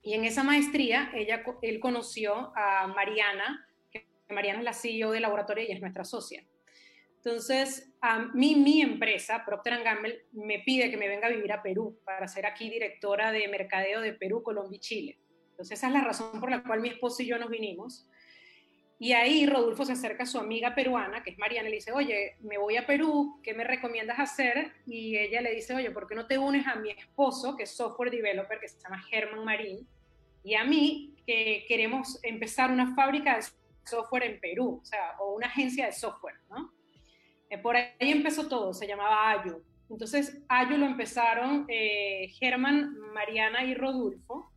Y 0.02 0.14
en 0.14 0.24
esa 0.24 0.44
maestría 0.44 1.10
ella, 1.14 1.42
él 1.62 1.80
conoció 1.80 2.52
a 2.56 2.86
Mariana, 2.86 3.66
que 3.90 4.06
Mariana 4.30 4.60
es 4.60 4.64
la 4.64 4.72
CEO 4.72 5.10
de 5.10 5.20
laboratorio 5.20 5.64
y 5.64 5.72
es 5.72 5.80
nuestra 5.80 6.04
socia. 6.04 6.44
Entonces, 7.26 7.92
a 8.00 8.20
mí, 8.20 8.54
mi 8.54 8.82
empresa, 8.82 9.42
Procter 9.44 9.82
Gamble, 9.82 10.26
me 10.30 10.60
pide 10.60 10.92
que 10.92 10.96
me 10.96 11.08
venga 11.08 11.26
a 11.26 11.30
vivir 11.30 11.52
a 11.52 11.60
Perú 11.60 11.98
para 12.04 12.28
ser 12.28 12.46
aquí 12.46 12.70
directora 12.70 13.32
de 13.32 13.48
mercadeo 13.48 14.00
de 14.00 14.12
Perú, 14.12 14.44
Colombia 14.44 14.76
y 14.76 14.78
Chile. 14.78 15.18
Entonces, 15.50 15.76
esa 15.76 15.88
es 15.88 15.92
la 15.92 16.02
razón 16.02 16.38
por 16.38 16.52
la 16.52 16.62
cual 16.62 16.80
mi 16.80 16.88
esposo 16.88 17.24
y 17.24 17.26
yo 17.26 17.36
nos 17.36 17.50
vinimos. 17.50 18.08
Y 19.00 19.10
ahí 19.10 19.44
Rodolfo 19.44 19.84
se 19.84 19.94
acerca 19.94 20.22
a 20.22 20.26
su 20.26 20.38
amiga 20.38 20.76
peruana, 20.76 21.24
que 21.24 21.30
es 21.30 21.38
Mariana, 21.38 21.66
y 21.66 21.72
le 21.72 21.78
dice, 21.78 21.90
oye, 21.90 22.36
me 22.42 22.58
voy 22.58 22.76
a 22.76 22.86
Perú, 22.86 23.40
¿qué 23.42 23.54
me 23.54 23.64
recomiendas 23.64 24.20
hacer? 24.20 24.74
Y 24.86 25.18
ella 25.18 25.40
le 25.40 25.52
dice, 25.52 25.74
oye, 25.74 25.90
¿por 25.90 26.06
qué 26.06 26.14
no 26.14 26.28
te 26.28 26.38
unes 26.38 26.64
a 26.68 26.76
mi 26.76 26.90
esposo, 26.90 27.56
que 27.56 27.64
es 27.64 27.76
software 27.76 28.12
developer, 28.12 28.60
que 28.60 28.68
se 28.68 28.78
llama 28.78 29.02
Germán 29.02 29.44
Marín, 29.44 29.84
y 30.44 30.54
a 30.54 30.62
mí, 30.62 31.16
que 31.26 31.64
queremos 31.66 32.20
empezar 32.22 32.70
una 32.70 32.94
fábrica 32.94 33.34
de 33.34 33.42
software 33.84 34.22
en 34.22 34.38
Perú, 34.38 34.78
o 34.80 34.84
sea, 34.84 35.16
o 35.18 35.34
una 35.34 35.48
agencia 35.48 35.86
de 35.86 35.92
software, 35.92 36.36
¿no? 36.48 36.75
Eh, 37.56 37.58
por 37.62 37.76
ahí 37.76 37.86
empezó 37.98 38.48
todo, 38.48 38.72
se 38.72 38.86
llamaba 38.86 39.30
Ayo. 39.30 39.60
Entonces, 39.88 40.42
Ayo 40.48 40.76
lo 40.76 40.86
empezaron 40.86 41.64
eh, 41.68 42.28
Germán, 42.38 42.96
Mariana 43.14 43.64
y 43.64 43.74
Rodolfo, 43.74 44.52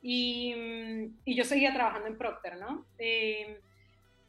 y, 0.00 0.54
mm, 0.54 1.30
yo 1.30 1.44
seguía 1.44 1.72
trabajando 1.72 2.08
en 2.08 2.18
Procter, 2.18 2.58
¿no? 2.58 2.86
Eh, 2.98 3.60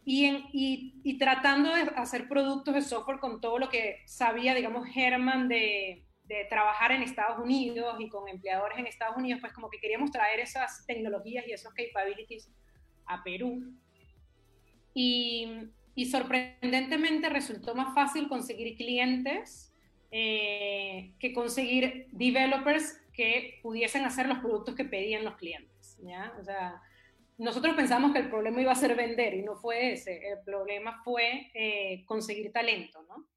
y, 0.05 1.17
tratando 1.17 1.73
de 1.73 1.83
hacer 1.95 2.27
productos 2.27 2.73
de 2.73 2.81
software 2.81 3.19
con 3.19 3.39
todo 3.39 3.57
lo 3.57 3.69
que 3.69 4.01
sabía, 4.05 4.53
digamos, 4.53 4.87
Germán 4.87 5.47
de, 5.47 6.03
de, 6.25 6.45
trabajar 6.49 6.91
en 6.91 7.03
Estados 7.03 7.39
Unidos 7.39 7.95
y 7.99 8.09
con 8.09 8.27
empleadores 8.27 8.77
en 8.77 8.87
Estados 8.87 9.15
Unidos, 9.15 9.39
pues 9.39 9.53
como 9.53 9.69
que 9.69 9.79
queríamos 9.79 10.11
traer 10.11 10.41
esas 10.41 10.85
tecnologías 10.85 11.47
y 11.47 11.53
esos 11.53 11.73
capabilities 11.73 12.51
a 13.05 13.23
Perú. 13.23 13.63
Y, 14.93 15.69
y 15.95 16.05
sorprendentemente 16.05 17.29
resultó 17.29 17.75
más 17.75 17.93
fácil 17.93 18.27
conseguir 18.27 18.75
clientes 18.75 19.73
eh, 20.15 21.13
que 21.19 21.33
conseguir 21.33 22.07
developers 22.11 23.01
que 23.13 23.59
pudiesen 23.63 24.05
hacer 24.05 24.27
los 24.27 24.39
productos 24.39 24.75
que 24.75 24.85
pedían 24.85 25.23
los 25.23 25.37
clientes. 25.37 25.97
¿ya? 26.03 26.35
O 26.39 26.43
sea, 26.43 26.79
nosotros 27.39 27.75
pensamos 27.75 28.13
que 28.13 28.19
el 28.19 28.29
problema 28.29 28.61
iba 28.61 28.71
a 28.71 28.75
ser 28.75 28.95
vender 28.95 29.33
y 29.33 29.41
no 29.41 29.55
fue 29.55 29.93
ese. 29.93 30.29
El 30.29 30.39
problema 30.45 31.01
fue 31.03 31.49
eh, 31.55 32.03
conseguir 32.05 32.51
talento, 32.51 33.03
¿no? 33.09 33.27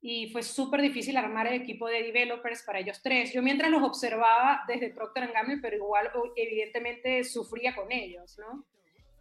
Y 0.00 0.28
fue 0.30 0.42
súper 0.42 0.82
difícil 0.82 1.16
armar 1.16 1.46
el 1.46 1.62
equipo 1.62 1.86
de 1.86 2.02
developers 2.02 2.64
para 2.64 2.80
ellos 2.80 3.00
tres. 3.00 3.32
Yo 3.32 3.40
mientras 3.40 3.70
los 3.70 3.84
observaba 3.84 4.64
desde 4.66 4.90
Procter 4.90 5.30
Gamble, 5.30 5.58
pero 5.62 5.76
igual 5.76 6.10
evidentemente 6.34 7.22
sufría 7.22 7.76
con 7.76 7.92
ellos, 7.92 8.36
¿no? 8.38 8.66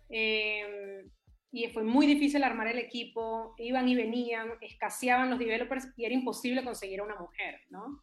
Eh, 0.09 1.05
y 1.51 1.67
fue 1.67 1.83
muy 1.83 2.07
difícil 2.07 2.43
armar 2.43 2.67
el 2.67 2.79
equipo, 2.79 3.53
iban 3.57 3.87
y 3.89 3.95
venían, 3.95 4.51
escaseaban 4.61 5.29
los 5.29 5.39
developers 5.39 5.87
y 5.97 6.05
era 6.05 6.13
imposible 6.13 6.63
conseguir 6.63 7.01
a 7.01 7.03
una 7.03 7.15
mujer, 7.15 7.59
¿no? 7.69 8.01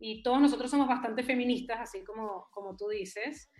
y 0.00 0.22
todos 0.22 0.40
nosotros 0.40 0.70
somos 0.70 0.88
bastante 0.88 1.22
feministas, 1.22 1.80
así 1.80 2.04
como, 2.04 2.46
como 2.52 2.76
tú 2.76 2.88
dices. 2.88 3.50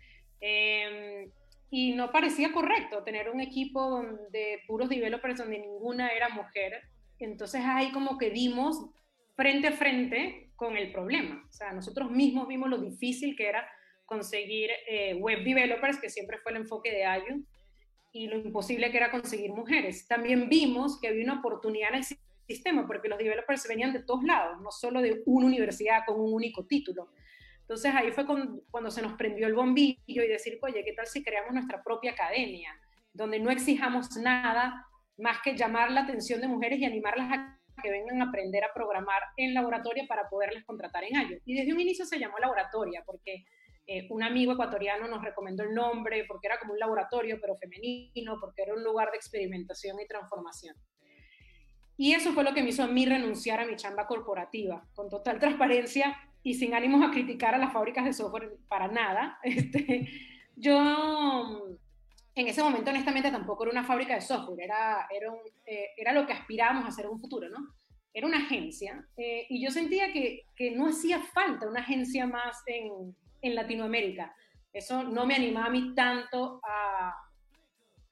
Em, 0.41 1.31
y 1.71 1.93
no 1.93 2.13
parecía 2.13 2.53
correcto 2.53 3.03
tener 3.03 3.29
un 3.29 3.41
equipo 3.41 4.03
de 4.31 4.61
puros 4.67 4.89
developers 4.89 5.39
donde 5.39 5.59
ninguna 5.59 6.11
era 6.11 6.29
mujer. 6.29 6.81
Entonces 7.19 7.63
ahí 7.65 7.91
como 7.93 8.17
que 8.17 8.31
dimos 8.31 8.79
frente 9.37 9.69
a 9.69 9.73
frente 9.73 10.51
con 10.57 10.77
el 10.77 10.93
problema. 10.93 11.45
O 11.49 11.53
sea, 11.53 11.73
nosotros 11.73 12.11
mismos 12.11 12.49
vimos 12.49 12.71
lo 12.71 12.79
difícil 12.79 13.37
que 13.37 13.49
era 13.49 13.69
conseguir 14.07 14.71
eh, 14.89 15.15
web 15.15 15.45
developers, 15.45 16.01
que 16.01 16.09
siempre 16.09 16.39
fue 16.39 16.53
el 16.53 16.59
enfoque 16.59 16.91
de 16.91 17.05
Ayun, 17.05 17.47
y 18.13 18.27
lo 18.27 18.37
imposible 18.37 18.91
que 18.91 18.97
era 18.97 19.11
conseguir 19.11 19.53
mujeres. 19.53 20.07
También 20.07 20.49
vimos 20.49 21.01
que 21.01 21.09
había 21.09 21.25
una 21.25 21.41
oportunidad 21.41 21.91
en 21.91 21.97
el 21.97 22.05
sistema, 22.47 22.87
porque 22.87 23.09
los 23.09 23.19
developers 23.19 23.69
venían 23.69 23.93
de 23.93 24.03
todos 24.03 24.25
lados, 24.25 24.61
no 24.61 24.71
solo 24.71 25.01
de 25.01 25.23
una 25.27 25.47
universidad 25.47 26.01
con 26.07 26.21
un 26.21 26.33
único 26.33 26.67
título. 26.67 27.11
Entonces 27.61 27.95
ahí 27.95 28.11
fue 28.13 28.25
cuando, 28.25 28.91
se 28.91 29.03
nos 29.03 29.13
prendió 29.13 29.47
el 29.47 29.55
bombillo 29.55 29.99
y 30.07 30.27
decir, 30.29 30.59
oye, 30.63 30.83
¿qué 30.85 30.95
tal 30.95 31.07
si 31.07 31.23
creamos 31.23 31.53
nuestra 31.53 31.83
propia 31.83 32.13
academia, 32.13 32.75
donde 33.13 33.39
no 33.39 33.51
exijamos 33.51 34.17
nada 34.17 34.87
más 35.19 35.39
que 35.43 35.55
llamar 35.55 35.91
la 35.91 36.03
atención 36.03 36.41
de 36.41 36.49
mujeres 36.49 36.79
y 36.79 36.87
animarlas 36.87 37.31
a 37.31 37.61
que 37.83 37.91
vengan 37.91 38.23
a 38.23 38.25
aprender 38.27 38.65
a 38.65 38.73
programar 38.73 39.23
en 39.37 39.53
laboratorio 39.53 40.05
para 40.09 40.31
poderles 40.31 40.65
contratar 40.65 41.05
en 41.05 41.17
ello? 41.17 41.37
Y 41.45 41.57
desde 41.57 41.75
un 41.75 41.81
inicio 41.81 42.07
se 42.07 42.19
llamó 42.19 42.39
laboratoria, 42.39 43.03
porque 43.05 43.45
eh, 43.91 44.07
un 44.11 44.23
amigo 44.23 44.53
ecuatoriano 44.53 45.09
nos 45.09 45.25
recomendó 45.25 45.63
el 45.63 45.75
nombre, 45.75 46.27
porque 46.29 46.47
era 46.47 46.59
como 46.59 46.75
un 46.75 46.79
laboratorio, 46.79 47.39
pero 47.41 47.57
femenino, 47.57 48.39
porque 48.39 48.61
era 48.65 48.75
un 48.75 48.85
lugar 48.85 49.11
de 49.11 49.17
experimentación 49.17 49.99
y 49.99 50.07
transformación. 50.07 50.77
Y 51.97 52.13
eso 52.13 52.33
fue 52.35 52.45
lo 52.45 52.53
que 52.53 52.63
me 52.63 52.69
hizo 52.69 52.83
a 52.83 52.87
mí 52.87 53.07
renunciar 53.07 53.61
a 53.61 53.67
mi 53.67 53.77
chamba 53.77 54.07
corporativa, 54.07 54.87
con 54.95 55.09
total 55.09 55.39
transparencia 55.41 56.15
y 56.43 56.53
sin 56.53 56.75
ánimos 56.75 57.03
a 57.03 57.11
criticar 57.11 57.55
a 57.55 57.59
las 57.59 57.73
fábricas 57.73 58.05
de 58.05 58.13
software 58.13 58.59
para 58.69 58.89
nada. 58.89 59.39
Este, 59.43 60.07
yo 60.55 61.67
en 62.35 62.47
ese 62.47 62.63
momento 62.63 62.91
honestamente 62.91 63.31
tampoco 63.31 63.65
era 63.65 63.73
una 63.73 63.85
fábrica 63.85 64.15
de 64.15 64.21
software, 64.21 64.65
era, 64.65 65.09
era, 65.11 65.33
eh, 65.65 65.93
era 65.97 66.13
lo 66.13 66.27
que 66.27 66.35
aspirábamos 66.35 66.85
a 66.85 66.89
hacer 66.89 67.07
en 67.07 67.13
un 67.13 67.21
futuro, 67.21 67.49
¿no? 67.49 67.75
Era 68.13 68.27
una 68.27 68.39
agencia 68.39 69.09
eh, 69.17 69.47
y 69.49 69.65
yo 69.65 69.71
sentía 69.71 70.13
que, 70.13 70.43
que, 70.55 70.73
no 70.73 70.89
hacía 70.89 71.21
falta 71.21 71.69
una 71.69 71.81
agencia 71.81 72.27
más 72.27 72.63
en, 72.67 73.15
en, 73.43 73.55
Latinoamérica. 73.55 74.35
Eso 74.73 75.03
no 75.03 75.27
me 75.27 75.35
animaba 75.35 75.67
a 75.67 75.71
mí 75.71 75.95
tanto 75.95 76.61
a, 76.65 77.15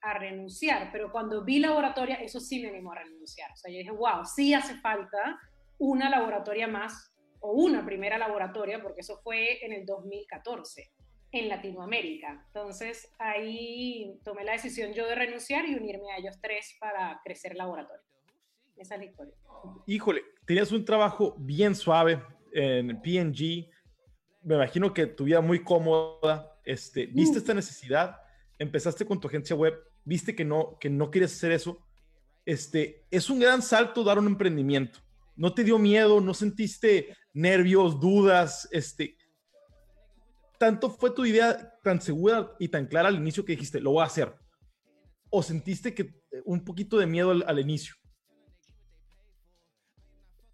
a 0.00 0.14
renunciar, 0.18 0.90
pero 0.92 1.12
cuando 1.12 1.44
vi 1.44 1.58
laboratoria, 1.58 2.16
eso 2.16 2.40
sí 2.40 2.60
me 2.60 2.68
animó 2.68 2.92
a 2.92 3.02
renunciar. 3.02 3.50
O 3.52 3.56
sea, 3.56 3.70
yo 3.70 3.78
dije, 3.78 3.90
wow, 3.90 4.24
sí 4.24 4.54
hace 4.54 4.76
falta 4.80 5.38
una 5.78 6.08
laboratoria 6.08 6.66
más 6.66 7.12
o 7.40 7.52
una 7.52 7.84
primera 7.84 8.18
laboratoria, 8.18 8.82
porque 8.82 9.00
eso 9.00 9.18
fue 9.22 9.64
en 9.64 9.72
el 9.72 9.84
2014 9.84 10.90
en 11.32 11.48
Latinoamérica. 11.48 12.44
Entonces 12.46 13.12
ahí 13.18 14.18
tomé 14.24 14.44
la 14.44 14.52
decisión 14.52 14.92
yo 14.92 15.06
de 15.06 15.14
renunciar 15.14 15.66
y 15.66 15.74
unirme 15.74 16.12
a 16.12 16.18
ellos 16.18 16.38
tres 16.40 16.76
para 16.80 17.20
crecer 17.24 17.52
el 17.52 17.58
laboratorio. 17.58 18.02
Esa 18.76 18.94
es 18.94 19.00
la 19.00 19.06
historia. 19.06 19.34
Híjole, 19.86 20.22
tenías 20.46 20.70
un 20.72 20.84
trabajo 20.84 21.34
bien 21.38 21.74
suave 21.74 22.22
en 22.52 23.00
PNG. 23.00 23.70
Me 24.46 24.54
imagino 24.54 24.94
que 24.94 25.06
tu 25.06 25.24
vida 25.24 25.40
muy 25.40 25.64
cómoda. 25.64 26.56
Este, 26.64 27.06
¿Viste 27.06 27.34
mm. 27.34 27.38
esta 27.38 27.54
necesidad? 27.54 28.16
Empezaste 28.60 29.04
con 29.04 29.18
tu 29.20 29.26
agencia 29.26 29.56
web. 29.56 29.74
¿Viste 30.04 30.36
que 30.36 30.44
no, 30.44 30.78
que 30.78 30.88
no 30.88 31.10
querías 31.10 31.32
hacer 31.32 31.50
eso? 31.50 31.84
Este, 32.44 33.04
es 33.10 33.28
un 33.28 33.40
gran 33.40 33.60
salto 33.60 34.04
dar 34.04 34.20
un 34.20 34.28
emprendimiento. 34.28 35.00
¿No 35.34 35.52
te 35.52 35.64
dio 35.64 35.80
miedo? 35.80 36.20
¿No 36.20 36.32
sentiste 36.32 37.12
nervios, 37.32 37.98
dudas? 37.98 38.68
Este, 38.70 39.16
¿Tanto 40.60 40.90
fue 40.90 41.10
tu 41.10 41.24
idea 41.24 41.76
tan 41.82 42.00
segura 42.00 42.54
y 42.60 42.68
tan 42.68 42.86
clara 42.86 43.08
al 43.08 43.16
inicio 43.16 43.44
que 43.44 43.54
dijiste, 43.54 43.80
lo 43.80 43.90
voy 43.90 44.02
a 44.02 44.06
hacer? 44.06 44.32
¿O 45.28 45.42
sentiste 45.42 45.92
que 45.92 46.02
eh, 46.02 46.42
un 46.44 46.64
poquito 46.64 46.98
de 46.98 47.06
miedo 47.06 47.32
al, 47.32 47.58
inicio? 47.58 47.96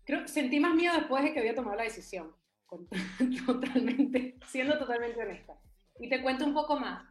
Creo, 0.07 0.27
sentí 0.27 0.59
más 0.59 0.75
miedo 0.75 0.95
después 0.95 1.23
de 1.23 1.35
que 1.35 1.41
había 1.41 1.55
tomado 1.55 1.77
la 1.77 1.85
decisión, 1.85 2.35
totalmente, 3.47 4.37
siendo 4.47 4.79
totalmente 4.79 5.21
honesta. 5.21 5.55
Y 5.99 6.09
te 6.09 6.23
cuento 6.23 6.45
un 6.45 6.55
poco 6.55 6.79
más. 6.79 7.05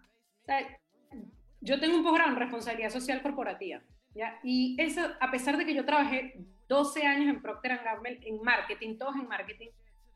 yo 1.61 1.79
tengo 1.79 1.97
un 1.97 2.03
posgrado 2.03 2.31
en 2.31 2.37
responsabilidad 2.37 2.89
social 2.89 3.21
corporativa. 3.21 3.81
¿ya? 4.13 4.39
Y 4.43 4.75
eso, 4.79 5.01
a 5.19 5.31
pesar 5.31 5.57
de 5.57 5.65
que 5.65 5.73
yo 5.73 5.85
trabajé 5.85 6.35
12 6.67 7.05
años 7.05 7.29
en 7.29 7.41
Procter 7.41 7.81
Gamble 7.83 8.19
en 8.25 8.41
marketing, 8.41 8.97
todos 8.97 9.15
en 9.15 9.27
marketing, 9.27 9.69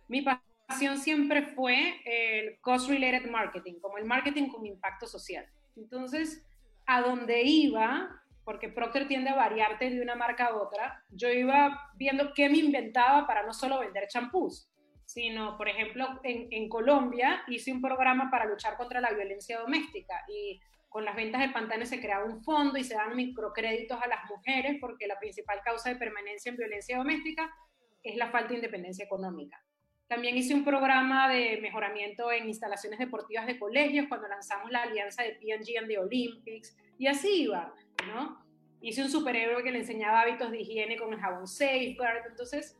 mi 0.08 0.22
pasión 0.22 0.98
siempre 0.98 1.54
fue 1.54 2.02
el 2.06 2.60
cost-related 2.62 3.30
marketing, 3.30 3.80
como 3.82 3.98
el 3.98 4.06
marketing 4.06 4.48
con 4.50 4.66
impacto 4.66 5.08
social. 5.08 5.46
Entonces, 5.76 6.46
a 6.86 7.02
donde 7.02 7.44
iba, 7.44 8.22
porque 8.44 8.70
Procter 8.70 9.08
tiende 9.08 9.32
a 9.32 9.36
variarte 9.36 9.90
de 9.90 10.02
una 10.02 10.16
marca 10.16 10.46
a 10.46 10.56
otra, 10.56 11.04
yo 11.10 11.30
iba 11.30 11.92
viendo 11.96 12.34
qué 12.34 12.50
me 12.50 12.58
inventaba 12.58 13.26
para 13.28 13.46
no 13.46 13.54
solo 13.54 13.80
vender 13.80 14.08
champús, 14.08 14.70
sino, 15.06 15.56
por 15.58 15.70
ejemplo, 15.70 16.20
en, 16.24 16.68
Colombia 16.68 17.44
hice 17.48 17.72
un 17.72 17.82
programa 17.82 18.30
para 18.32 18.46
luchar 18.46 18.76
contra 18.76 19.00
la 19.00 19.12
violencia 19.12 19.60
doméstica 19.60 20.26
y 20.28 20.60
con 20.90 21.06
las 21.06 21.16
ventas 21.16 21.42
de 21.42 21.50
pantanes 21.50 21.90
se 21.90 22.02
creaba 22.02 22.26
un 22.26 22.44
fondo 22.44 22.78
y 22.78 22.84
se 22.84 22.96
dan 22.96 23.16
microcréditos 23.16 24.02
a 24.02 24.08
las 24.08 24.30
mujeres 24.30 24.78
porque 24.82 25.08
la 25.08 25.20
principal 25.20 25.62
causa 25.64 25.90
de 25.90 25.98
permanencia 25.98 26.50
en 26.50 26.58
violencia 26.58 26.98
doméstica 26.98 27.54
es 28.02 28.16
la 28.18 28.30
falta 28.32 28.50
de 28.50 28.56
independencia 28.56 29.06
económica. 29.06 29.62
También 30.08 30.38
hice 30.38 30.54
un 30.54 30.64
programa 30.64 31.28
de 31.30 31.60
mejoramiento 31.62 32.32
en 32.32 32.48
instalaciones 32.48 33.00
deportivas 33.00 33.48
de 33.48 33.58
colegios 33.58 34.08
cuando 34.08 34.28
lanzamos 34.28 34.72
la 34.72 34.84
alianza 34.84 35.24
de 35.24 35.36
P&G 35.36 35.80
en 35.82 35.88
the 35.88 35.98
Olympics 35.98 36.78
y 36.98 37.08
así 37.08 37.44
iba, 37.44 37.74
¿no? 38.08 38.44
Hice 38.82 39.02
un 39.02 39.10
superhéroe 39.10 39.64
que 39.64 39.72
le 39.72 39.80
enseñaba 39.80 40.22
hábitos 40.22 40.52
de 40.52 40.62
higiene 40.62 40.98
con 40.98 41.12
el 41.12 41.20
jabón 41.20 41.48
Safeguard, 41.48 42.28
entonces 42.30 42.78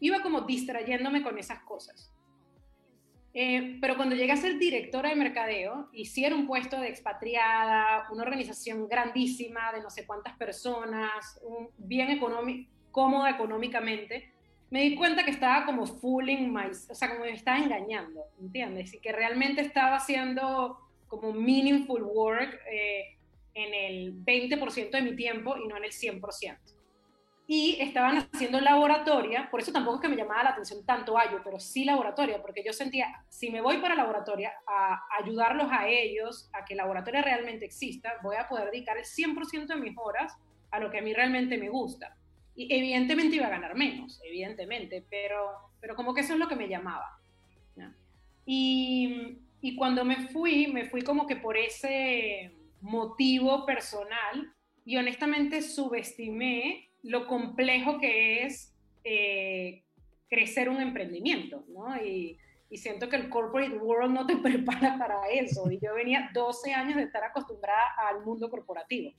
iba 0.00 0.22
como 0.22 0.42
distrayéndome 0.42 1.22
con 1.22 1.38
esas 1.38 1.60
cosas. 1.60 2.12
Eh, 3.36 3.78
pero 3.80 3.96
cuando 3.96 4.14
llegué 4.14 4.30
a 4.30 4.36
ser 4.36 4.58
directora 4.58 5.10
de 5.10 5.16
mercadeo, 5.16 5.88
hicieron 5.92 6.40
un 6.40 6.46
puesto 6.46 6.80
de 6.80 6.88
expatriada, 6.88 8.06
una 8.12 8.22
organización 8.22 8.88
grandísima 8.88 9.72
de 9.72 9.80
no 9.80 9.90
sé 9.90 10.06
cuántas 10.06 10.36
personas, 10.36 11.40
un, 11.42 11.68
bien 11.76 12.20
cómoda 12.92 13.30
económicamente, 13.30 14.32
me 14.70 14.82
di 14.82 14.94
cuenta 14.94 15.24
que 15.24 15.32
estaba 15.32 15.66
como 15.66 15.84
fooling 15.84 16.52
my, 16.52 16.66
o 16.88 16.94
sea, 16.94 17.08
como 17.10 17.24
me 17.24 17.32
estaba 17.32 17.58
engañando, 17.58 18.22
¿entiendes? 18.40 18.94
Y 18.94 19.00
que 19.00 19.10
realmente 19.10 19.62
estaba 19.62 19.96
haciendo 19.96 20.78
como 21.08 21.32
meaningful 21.32 22.02
work 22.02 22.60
eh, 22.70 23.16
en 23.54 23.74
el 23.74 24.24
20% 24.24 24.90
de 24.90 25.02
mi 25.02 25.16
tiempo 25.16 25.56
y 25.56 25.66
no 25.66 25.76
en 25.76 25.84
el 25.84 25.92
100% 25.92 26.73
y 27.46 27.76
estaban 27.80 28.16
haciendo 28.16 28.58
laboratoria, 28.60 29.48
por 29.50 29.60
eso 29.60 29.70
tampoco 29.70 29.96
es 29.96 30.02
que 30.02 30.08
me 30.08 30.16
llamaba 30.16 30.44
la 30.44 30.50
atención 30.50 30.84
tanto 30.86 31.18
Ayo, 31.18 31.42
pero 31.44 31.60
sí 31.60 31.84
laboratoria, 31.84 32.40
porque 32.40 32.64
yo 32.64 32.72
sentía, 32.72 33.06
si 33.28 33.50
me 33.50 33.60
voy 33.60 33.78
para 33.78 33.94
laboratoria 33.94 34.52
a 34.66 35.02
ayudarlos 35.22 35.68
a 35.70 35.86
ellos, 35.86 36.48
a 36.54 36.64
que 36.64 36.74
laboratoria 36.74 37.20
realmente 37.20 37.66
exista, 37.66 38.14
voy 38.22 38.36
a 38.36 38.48
poder 38.48 38.70
dedicar 38.70 38.96
el 38.96 39.04
100% 39.04 39.66
de 39.66 39.76
mis 39.76 39.96
horas 39.98 40.34
a 40.70 40.80
lo 40.80 40.90
que 40.90 40.98
a 40.98 41.02
mí 41.02 41.12
realmente 41.12 41.58
me 41.58 41.68
gusta. 41.68 42.16
Y 42.56 42.74
evidentemente 42.74 43.36
iba 43.36 43.46
a 43.46 43.50
ganar 43.50 43.74
menos, 43.74 44.20
evidentemente, 44.24 45.04
pero, 45.10 45.50
pero 45.80 45.94
como 45.96 46.14
que 46.14 46.22
eso 46.22 46.32
es 46.32 46.38
lo 46.38 46.48
que 46.48 46.56
me 46.56 46.68
llamaba. 46.68 47.18
Y, 48.46 49.38
y 49.60 49.76
cuando 49.76 50.04
me 50.04 50.28
fui, 50.28 50.66
me 50.66 50.84
fui 50.84 51.02
como 51.02 51.26
que 51.26 51.36
por 51.36 51.56
ese 51.56 52.52
motivo 52.80 53.64
personal 53.64 54.52
y 54.84 54.98
honestamente 54.98 55.62
subestimé 55.62 56.90
lo 57.04 57.26
complejo 57.26 57.98
que 57.98 58.42
es 58.44 58.74
eh, 59.04 59.82
crecer 60.28 60.68
un 60.68 60.80
emprendimiento, 60.80 61.64
¿no? 61.68 61.96
Y, 62.02 62.38
siento 62.76 63.08
que 63.08 63.14
el 63.14 63.28
corporate 63.28 63.78
world 63.78 64.12
no 64.12 64.26
te 64.26 64.36
prepara 64.42 64.98
para 64.98 65.28
eso. 65.28 65.70
Y 65.70 65.78
yo 65.78 65.94
venía 65.94 66.30
12 66.34 66.72
años 66.72 66.96
de 66.96 67.04
estar 67.04 67.22
acostumbrada 67.22 67.94
al 68.08 68.24
mundo 68.24 68.50
corporativo. 68.50 69.12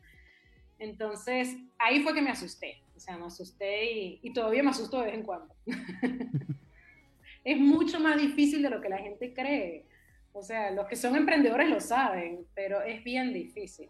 Entonces, 0.77 1.55
ahí 1.79 2.01
fue 2.01 2.13
que 2.13 2.21
me 2.21 2.31
asusté. 2.31 2.81
O 2.97 2.99
sea, 2.99 3.17
me 3.17 3.27
asusté 3.27 3.93
y, 3.93 4.19
y 4.21 4.33
todavía 4.33 4.61
me 4.61 4.71
asusto 4.71 4.99
de 4.99 5.05
vez 5.05 5.15
en 5.15 5.23
cuando. 5.23 5.55
es 7.45 7.57
mucho 7.57 7.97
más 8.01 8.17
difícil 8.17 8.61
de 8.61 8.69
lo 8.69 8.81
que 8.81 8.89
la 8.89 8.97
gente 8.97 9.33
cree. 9.33 9.85
O 10.33 10.41
sea, 10.43 10.71
los 10.71 10.85
que 10.87 10.97
son 10.97 11.15
emprendedores 11.15 11.69
lo 11.69 11.79
saben, 11.79 12.45
pero 12.55 12.81
es 12.81 13.05
bien 13.05 13.31
difícil. 13.31 13.87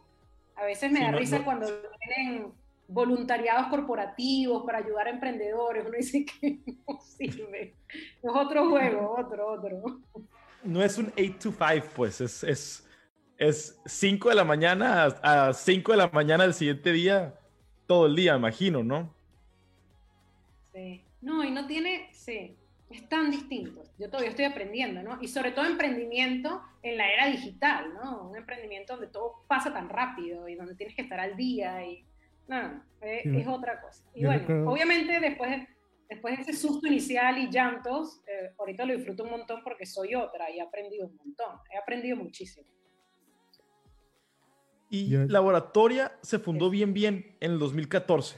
A 0.55 0.65
veces 0.65 0.91
me 0.91 0.99
da 0.99 1.11
risa 1.11 1.43
cuando 1.43 1.65
vienen 2.05 2.53
voluntariados 2.87 3.67
corporativos 3.67 4.63
para 4.65 4.79
ayudar 4.79 5.07
a 5.07 5.11
emprendedores. 5.11 5.85
Uno 5.85 5.97
dice 5.97 6.25
que 6.25 6.59
no 6.65 6.99
sirve. 7.01 7.75
Es 7.89 8.31
otro 8.33 8.69
juego, 8.69 9.15
otro, 9.17 9.51
otro. 9.53 10.01
No 10.63 10.81
es 10.81 10.97
un 10.97 11.11
8 11.17 11.35
to 11.39 11.51
5, 11.51 11.87
pues 11.95 12.21
es, 12.21 12.43
es, 12.43 12.89
es 13.37 13.79
5 13.85 14.29
de 14.29 14.35
la 14.35 14.43
mañana 14.43 15.05
a 15.05 15.53
5 15.53 15.91
de 15.91 15.97
la 15.97 16.09
mañana 16.09 16.43
del 16.43 16.53
siguiente 16.53 16.91
día, 16.91 17.35
todo 17.85 18.07
el 18.07 18.15
día, 18.15 18.35
imagino, 18.35 18.83
¿no? 18.83 19.13
Sí. 20.73 21.01
No, 21.21 21.43
y 21.43 21.51
no 21.51 21.65
tiene, 21.65 22.09
sí. 22.11 22.55
es 22.89 23.09
tan 23.09 23.31
distinto. 23.31 23.83
Yo 23.97 24.09
todavía 24.09 24.29
estoy 24.29 24.45
aprendiendo, 24.45 25.01
¿no? 25.01 25.17
Y 25.21 25.27
sobre 25.27 25.51
todo 25.51 25.65
emprendimiento 25.65 26.61
en 26.83 26.97
la 26.97 27.11
era 27.11 27.27
digital, 27.27 27.93
¿no? 27.93 28.29
Un 28.29 28.37
emprendimiento 28.37 28.93
donde 28.93 29.07
todo 29.07 29.43
pasa 29.47 29.73
tan 29.73 29.89
rápido 29.89 30.47
y 30.47 30.55
donde 30.55 30.75
tienes 30.75 30.95
que 30.95 31.01
estar 31.03 31.19
al 31.19 31.35
día 31.35 31.85
y... 31.85 32.05
No, 32.47 32.83
es, 33.01 33.47
otra 33.47 33.81
cosa. 33.81 34.03
Y 34.13 34.25
bueno, 34.25 34.71
obviamente 34.71 35.19
después 35.19 35.51
de, 35.51 35.67
después 36.09 36.35
de 36.35 36.41
ese 36.43 36.53
susto 36.53 36.87
inicial 36.87 37.37
y 37.37 37.49
llantos, 37.49 38.21
eh, 38.27 38.53
ahorita 38.57 38.85
lo 38.85 38.95
disfruto 38.95 39.23
un 39.23 39.31
montón 39.31 39.61
porque 39.63 39.85
soy 39.85 40.15
otra 40.15 40.49
y 40.51 40.59
he 40.59 40.61
aprendido 40.61 41.07
un 41.07 41.15
montón. 41.17 41.59
He 41.73 41.77
aprendido 41.77 42.17
muchísimo. 42.17 42.67
Y 44.89 45.17
Laboratoria 45.27 46.17
se 46.21 46.39
fundó 46.39 46.69
bien, 46.69 46.93
bien 46.93 47.35
en 47.39 47.53
el 47.53 47.59
2014. 47.59 48.37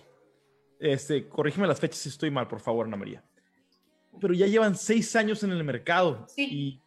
Este, 0.80 1.28
corrígeme 1.28 1.68
las 1.68 1.80
fechas 1.80 2.00
si 2.00 2.10
estoy 2.10 2.32
mal, 2.32 2.48
por 2.48 2.62
favor, 2.62 2.86
Ana 2.86 2.98
María 2.98 3.24
pero 4.20 4.34
ya 4.34 4.48
llevan 4.48 4.76
seis 4.76 5.16
años 5.16 5.44
en 5.44 5.52
el 5.52 5.64
mercado. 5.64 6.28
Y 6.36 6.82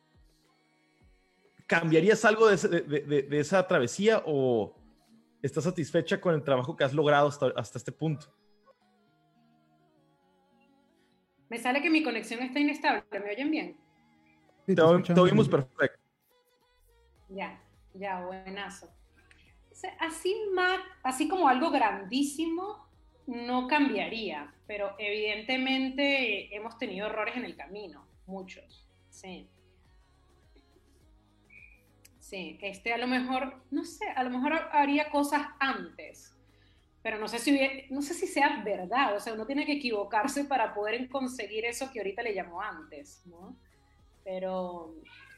¿Cambiarías 1.66 2.24
algo 2.24 2.48
de, 2.48 3.28
esa 3.32 3.66
travesía 3.66 4.22
o 4.26 4.74
estás 5.42 5.64
satisfecha 5.64 6.20
con 6.20 6.34
el 6.34 6.42
trabajo 6.42 6.76
que 6.76 6.84
has 6.84 6.94
logrado 6.94 7.28
hasta, 7.28 7.78
este 7.78 7.92
punto? 7.92 8.26
Me 11.48 11.58
sale 11.58 11.82
que 11.82 11.90
mi 11.90 12.02
conexión 12.02 12.42
está 12.42 12.60
inestable. 12.60 13.02
¿Me 13.12 13.32
oyen 13.32 13.50
bien? 13.50 13.76
te, 14.66 15.20
oímos 15.20 15.48
perfecto. 15.48 15.98
Ya, 17.28 17.60
ya, 17.94 18.24
buenazo. 18.24 18.88
así, 19.98 20.34
así 21.02 21.28
como 21.28 21.48
algo 21.48 21.70
grandísimo, 21.70 22.86
no 23.26 23.66
cambiaría, 23.66 24.52
pero 24.66 24.94
evidentemente 24.98 26.54
hemos 26.54 26.76
tenido 26.78 27.06
errores 27.06 27.36
en 27.36 27.44
el 27.44 27.56
camino, 27.56 28.06
muchos, 28.26 28.88
sí. 29.08 29.48
Sí, 32.30 32.56
este 32.62 32.92
a 32.92 32.96
lo 32.96 33.08
mejor, 33.08 33.60
no 33.72 33.84
sé, 33.84 34.08
a 34.14 34.22
lo 34.22 34.30
mejor 34.30 34.52
haría 34.70 35.10
cosas 35.10 35.48
antes, 35.58 36.32
pero 37.02 37.18
no 37.18 37.26
sé 37.26 37.40
si, 37.40 37.58
no 37.90 38.02
sé 38.02 38.14
si 38.14 38.28
sea 38.28 38.62
verdad, 38.64 39.16
o 39.16 39.18
sea, 39.18 39.32
uno 39.32 39.46
tiene 39.46 39.66
que 39.66 39.72
equivocarse 39.72 40.44
para 40.44 40.72
poder 40.72 41.08
conseguir 41.08 41.64
eso 41.64 41.90
que 41.90 41.98
ahorita 41.98 42.22
le 42.22 42.32
llamo 42.32 42.62
antes, 42.62 43.20
¿no? 43.26 43.56
Pero, 44.22 44.94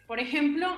por 0.06 0.20
ejemplo, 0.20 0.68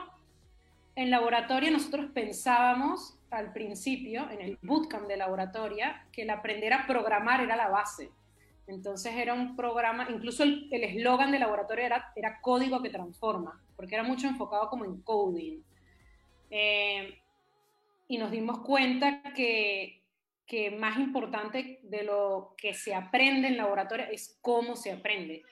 en 0.94 1.10
laboratorio 1.10 1.72
nosotros 1.72 2.06
pensábamos 2.14 3.18
al 3.32 3.52
principio, 3.52 4.30
en 4.30 4.40
el 4.40 4.58
bootcamp 4.62 5.08
de 5.08 5.16
laboratoria, 5.16 6.06
que 6.12 6.22
el 6.22 6.30
aprender 6.30 6.74
a 6.74 6.86
programar 6.86 7.40
era 7.40 7.56
la 7.56 7.66
base. 7.66 8.12
Entonces 8.68 9.16
era 9.16 9.34
un 9.34 9.56
programa, 9.56 10.06
incluso 10.08 10.44
el 10.44 10.68
eslogan 10.70 11.32
de 11.32 11.40
laboratorio 11.40 11.86
era, 11.86 12.12
era 12.14 12.40
código 12.40 12.80
que 12.80 12.90
transforma, 12.90 13.60
porque 13.74 13.96
era 13.96 14.04
mucho 14.04 14.28
enfocado 14.28 14.70
como 14.70 14.84
en 14.84 15.02
coding. 15.02 15.60
Eh, 16.50 17.18
y 18.08 18.18
nos 18.18 18.30
dimos 18.30 18.60
cuenta 18.60 19.22
que, 19.34 20.02
que 20.46 20.70
más 20.70 20.98
importante 20.98 21.80
de 21.82 22.04
lo 22.04 22.54
que 22.56 22.74
se 22.74 22.94
aprende 22.94 23.48
en 23.48 23.56
laboratorio 23.56 24.06
es 24.10 24.38
cómo 24.40 24.76
se 24.76 24.92
aprende. 24.92 25.42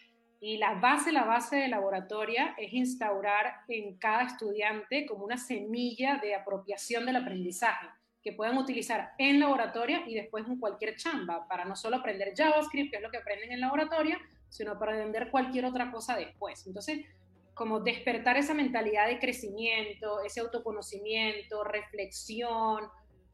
Y 0.41 0.57
la 0.57 0.75
base, 0.75 1.13
la 1.13 1.25
base 1.25 1.57
de 1.57 1.69
laboratoria 1.69 2.55
es 2.59 2.73
instaurar 2.73 3.61
en 3.69 3.97
cada 3.97 4.25
estudiante 4.25 5.07
como 5.07 5.25
una 5.25 5.39
semilla 5.39 6.19
de 6.19 6.35
apropiación 6.35 7.07
del 7.07 7.17
aprendizaje 7.17 7.87
que 8.23 8.33
puedan 8.33 8.57
utilizar 8.57 9.13
en 9.19 9.41
laboratoria 9.41 10.03
y 10.07 10.15
después 10.15 10.47
en 10.47 10.59
cualquier 10.59 10.97
chamba, 10.97 11.47
para 11.49 11.65
no 11.65 11.75
solo 11.75 11.97
aprender 11.97 12.33
JavaScript, 12.37 12.91
que 12.91 12.97
es 12.97 13.03
lo 13.03 13.11
que 13.11 13.19
aprenden 13.19 13.53
en 13.53 13.61
laboratoria, 13.61 14.19
sino 14.49 14.79
para 14.79 14.93
aprender 14.93 15.31
cualquier 15.31 15.65
otra 15.65 15.91
cosa 15.91 16.17
después. 16.17 16.67
Entonces, 16.67 17.07
como 17.55 17.81
despertar 17.81 18.37
esa 18.37 18.55
mentalidad 18.55 19.07
de 19.09 19.19
crecimiento, 19.19 20.23
ese 20.25 20.41
autoconocimiento, 20.41 21.65
reflexión, 21.65 22.89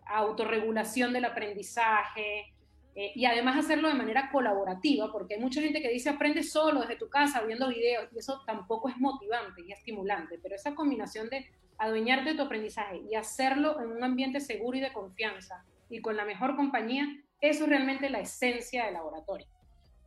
autorregulación 0.07 1.13
del 1.13 1.27
aprendizaje, 1.27 2.53
eh, 3.01 3.13
y 3.15 3.27
además 3.27 3.57
hacerlo 3.57 3.87
de 3.87 3.95
manera 3.95 4.29
colaborativa, 4.33 5.13
porque 5.13 5.35
hay 5.35 5.41
mucha 5.41 5.61
gente 5.61 5.81
que 5.81 5.89
dice 5.89 6.09
aprende 6.09 6.43
solo 6.43 6.81
desde 6.81 6.97
tu 6.97 7.09
casa 7.09 7.43
viendo 7.43 7.69
videos 7.69 8.09
y 8.13 8.19
eso 8.19 8.43
tampoco 8.45 8.89
es 8.89 8.97
motivante 8.99 9.63
y 9.65 9.71
estimulante, 9.71 10.41
pero 10.43 10.57
esa 10.57 10.75
combinación 10.75 11.29
de 11.29 11.49
adueñarte 11.79 12.31
de 12.31 12.37
tu 12.37 12.43
aprendizaje 12.43 13.01
y 13.09 13.15
hacerlo 13.15 13.81
en 13.81 13.93
un 13.93 14.03
ambiente 14.03 14.41
seguro 14.41 14.77
y 14.77 14.81
de 14.81 14.93
confianza 14.93 15.65
y 15.89 16.01
con 16.01 16.17
la 16.17 16.25
mejor 16.25 16.57
compañía, 16.57 17.07
eso 17.41 17.63
es 17.65 17.71
realmente 17.71 18.11
la 18.11 18.19
esencia 18.19 18.87
del 18.87 18.95
laboratorio. 18.95 19.47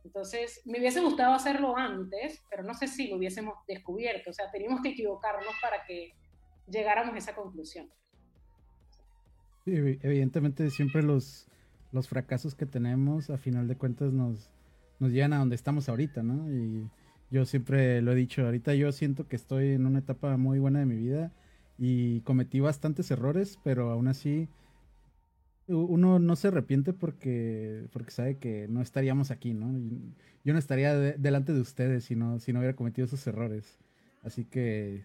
Entonces, 0.04 0.60
me 0.64 0.78
hubiese 0.78 1.00
gustado 1.00 1.34
hacerlo 1.34 1.76
antes, 1.76 2.42
pero 2.50 2.62
no 2.62 2.74
sé 2.74 2.88
si 2.88 3.08
lo 3.08 3.16
hubiésemos 3.16 3.54
descubierto, 3.66 4.30
o 4.30 4.32
sea, 4.32 4.50
teníamos 4.50 4.80
que 4.82 4.90
equivocarnos 4.90 5.54
para 5.60 5.84
que 5.86 6.12
llegáramos 6.68 7.14
a 7.14 7.18
esa 7.18 7.34
conclusión. 7.34 7.88
Sí, 9.64 9.72
evidentemente 9.76 10.70
siempre 10.70 11.02
los, 11.02 11.46
los 11.92 12.08
fracasos 12.08 12.54
que 12.54 12.66
tenemos 12.66 13.30
a 13.30 13.38
final 13.38 13.68
de 13.68 13.76
cuentas 13.76 14.12
nos, 14.12 14.50
nos 14.98 15.12
llevan 15.12 15.34
a 15.34 15.38
donde 15.38 15.54
estamos 15.54 15.88
ahorita, 15.88 16.22
¿no? 16.22 16.52
Y 16.52 16.90
yo 17.30 17.44
siempre 17.44 18.02
lo 18.02 18.12
he 18.12 18.16
dicho, 18.16 18.44
ahorita 18.44 18.74
yo 18.74 18.90
siento 18.90 19.28
que 19.28 19.36
estoy 19.36 19.70
en 19.70 19.86
una 19.86 20.00
etapa 20.00 20.36
muy 20.36 20.58
buena 20.58 20.80
de 20.80 20.86
mi 20.86 20.96
vida 20.96 21.32
y 21.78 22.20
cometí 22.22 22.60
bastantes 22.60 23.10
errores, 23.10 23.58
pero 23.62 23.90
aún 23.90 24.08
así 24.08 24.48
uno 25.72 26.18
no 26.18 26.36
se 26.36 26.48
arrepiente 26.48 26.92
porque, 26.92 27.86
porque 27.92 28.10
sabe 28.10 28.38
que 28.38 28.68
no 28.68 28.80
estaríamos 28.82 29.30
aquí, 29.30 29.54
¿no? 29.54 29.72
yo 30.44 30.52
no 30.52 30.58
estaría 30.58 30.94
delante 30.96 31.52
de 31.52 31.60
ustedes 31.60 32.04
si 32.04 32.16
no, 32.16 32.38
si 32.40 32.52
no 32.52 32.60
hubiera 32.60 32.76
cometido 32.76 33.06
esos 33.06 33.26
errores. 33.26 33.78
Así 34.22 34.44
que, 34.44 35.04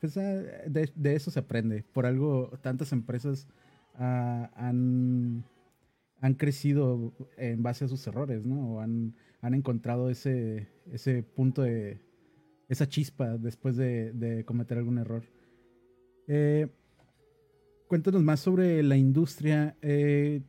pues, 0.00 0.16
ah, 0.16 0.42
de, 0.66 1.14
eso 1.14 1.30
se 1.30 1.38
aprende. 1.40 1.84
Por 1.92 2.06
algo 2.06 2.58
tantas 2.62 2.92
empresas 2.92 3.48
ah, 3.94 4.50
han 4.56 5.44
han 6.22 6.34
crecido 6.34 7.12
en 7.36 7.62
base 7.64 7.84
a 7.84 7.88
sus 7.88 8.06
errores, 8.06 8.46
¿no? 8.46 8.74
O 8.74 8.80
han, 8.80 9.14
encontrado 9.42 10.08
ese, 10.08 10.68
ese 10.92 11.24
punto 11.24 11.62
de, 11.62 12.00
esa 12.68 12.88
chispa 12.88 13.36
después 13.38 13.76
de, 13.76 14.44
cometer 14.46 14.78
algún 14.78 14.98
error. 14.98 15.24
Eh, 16.28 16.68
cuéntanos 17.92 18.22
más 18.22 18.40
sobre 18.40 18.82
la 18.82 18.96
industria. 18.96 19.76
Eh, 19.82 20.40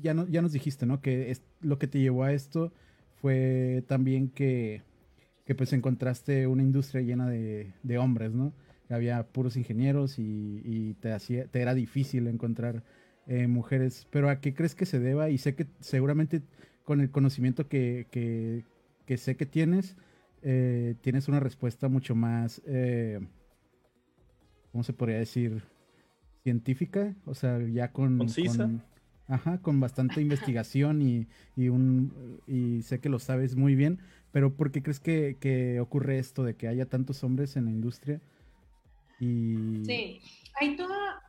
ya, 0.00 0.14
no, 0.14 0.28
ya 0.28 0.42
nos 0.42 0.52
dijiste, 0.52 0.86
¿no? 0.86 1.00
Que 1.00 1.36
lo 1.60 1.76
que 1.76 1.88
te 1.88 1.98
llevó 1.98 2.22
a 2.22 2.32
esto 2.32 2.72
fue 3.20 3.82
también 3.88 4.28
que, 4.28 4.82
que 5.44 5.56
pues 5.56 5.72
encontraste 5.72 6.46
una 6.46 6.62
industria 6.62 7.02
llena 7.02 7.28
de, 7.28 7.98
hombres, 7.98 8.32
¿no? 8.32 8.52
Había 8.88 9.26
puros 9.26 9.56
ingenieros 9.56 10.20
y, 10.20 10.94
te, 11.00 11.10
era 11.52 11.74
difícil 11.74 12.28
encontrar 12.28 12.84
eh, 13.26 13.48
mujeres. 13.48 14.06
Pero 14.12 14.28
¿a 14.30 14.40
qué 14.40 14.54
crees 14.54 14.76
que 14.76 14.86
se 14.86 15.00
deba? 15.00 15.30
Y 15.30 15.38
sé 15.38 15.56
que 15.56 15.66
seguramente 15.80 16.42
con 16.84 17.00
el 17.00 17.10
conocimiento 17.10 17.66
que, 17.66 18.06
que, 19.04 19.16
sé 19.16 19.36
que 19.36 19.46
tienes, 19.46 19.96
eh, 20.42 20.94
tienes 21.00 21.26
una 21.26 21.40
respuesta 21.40 21.88
mucho 21.88 22.14
más, 22.14 22.62
¿cómo 24.70 24.84
se 24.84 24.92
podría 24.92 25.18
decir? 25.18 25.73
Científica, 26.44 27.14
o 27.26 27.34
sea, 27.34 27.58
ya 27.58 27.90
con... 27.90 28.18
Concisa. 28.18 28.70
ajá, 29.26 29.58
con 29.58 29.80
bastante 29.80 30.20
investigación 30.20 31.02
y, 31.02 31.26
y, 31.56 31.68
un, 31.70 32.40
y 32.46 32.82
sé 32.82 33.00
que 33.00 33.08
lo 33.08 33.18
sabes 33.18 33.56
muy 33.56 33.74
bien, 33.74 33.98
pero 34.30 34.54
¿por 34.54 34.70
qué 34.70 34.82
crees 34.82 35.00
que, 35.00 35.36
que 35.40 35.80
ocurre 35.80 36.18
esto 36.18 36.44
de 36.44 36.54
que 36.54 36.68
haya 36.68 36.86
tantos 36.86 37.24
hombres 37.24 37.56
en 37.56 37.64
la 37.64 37.70
industria? 37.72 38.20
Y... 39.18 39.82
Sí, 39.84 40.20
hay 40.60 40.76
toda, 40.76 41.24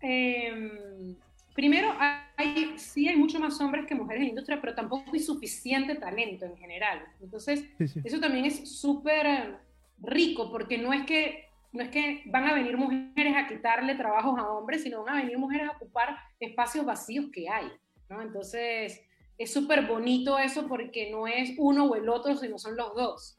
Em, 0.00 1.14
primero, 1.54 1.92
hay, 2.36 2.74
sí 2.78 3.08
hay 3.08 3.16
mucho 3.16 3.38
más 3.38 3.60
hombres 3.60 3.86
que 3.86 3.94
mujeres 3.94 4.20
en 4.20 4.26
la 4.26 4.30
industria, 4.30 4.60
pero 4.60 4.74
tampoco 4.74 5.10
hay 5.12 5.20
suficiente 5.20 5.94
talento 5.96 6.46
en 6.46 6.56
general. 6.56 7.02
Entonces, 7.20 7.64
eso 7.78 8.20
también 8.20 8.46
es 8.46 8.70
súper 8.70 9.58
rico, 10.02 10.50
porque 10.50 10.78
no 10.78 10.92
es, 10.92 11.04
que, 11.04 11.49
no 11.72 11.82
es 11.82 11.90
que 11.90 12.22
van 12.26 12.46
a 12.46 12.54
venir 12.54 12.76
mujeres 12.76 13.36
a 13.36 13.46
quitarle 13.46 13.94
trabajos 13.94 14.38
a 14.38 14.48
hombres, 14.48 14.82
sino 14.82 15.04
van 15.04 15.18
a 15.18 15.22
venir 15.22 15.38
mujeres 15.38 15.68
a 15.68 15.76
ocupar 15.76 16.16
espacios 16.38 16.84
vacíos 16.84 17.26
que 17.32 17.48
hay. 17.48 17.68
¿no? 18.08 18.20
Entonces, 18.22 19.00
es 19.38 19.52
súper 19.52 19.86
bonito 19.86 20.38
eso 20.38 20.66
porque 20.68 21.10
no 21.10 21.26
es 21.26 21.54
uno 21.58 21.86
o 21.86 21.96
el 21.96 22.08
otro, 22.08 22.36
sino 22.36 22.58
son 22.58 22.76
los 22.76 22.94
dos. 22.94 23.36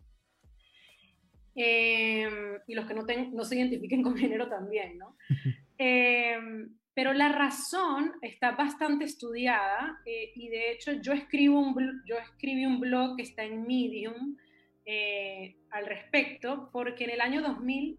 Em, 1.53 2.59
y 2.67 2.73
los 2.73 2.85
que 2.85 2.93
no, 2.93 3.03
no 3.33 3.43
se 3.43 3.57
identifiquen 3.57 4.01
con 4.03 4.15
género 4.15 4.49
también, 4.49 4.97
¿no? 4.97 5.15
Em, 5.83 6.77
pero 6.93 7.11
la 7.13 7.29
razón 7.29 8.13
está 8.21 8.51
bastante 8.51 9.05
estudiada 9.05 9.99
eh, 10.05 10.31
y 10.35 10.49
de 10.49 10.71
hecho 10.71 10.91
yo, 11.01 11.13
escribo 11.13 11.59
un, 11.59 12.03
yo 12.05 12.17
escribí 12.17 12.67
un 12.67 12.79
blog 12.79 13.15
que 13.15 13.23
está 13.23 13.43
en 13.43 13.65
Medium 13.65 14.37
eh, 14.85 15.55
al 15.71 15.87
respecto 15.87 16.69
porque 16.71 17.05
en 17.05 17.09
el 17.11 17.21
año 17.21 17.41
2000, 17.41 17.97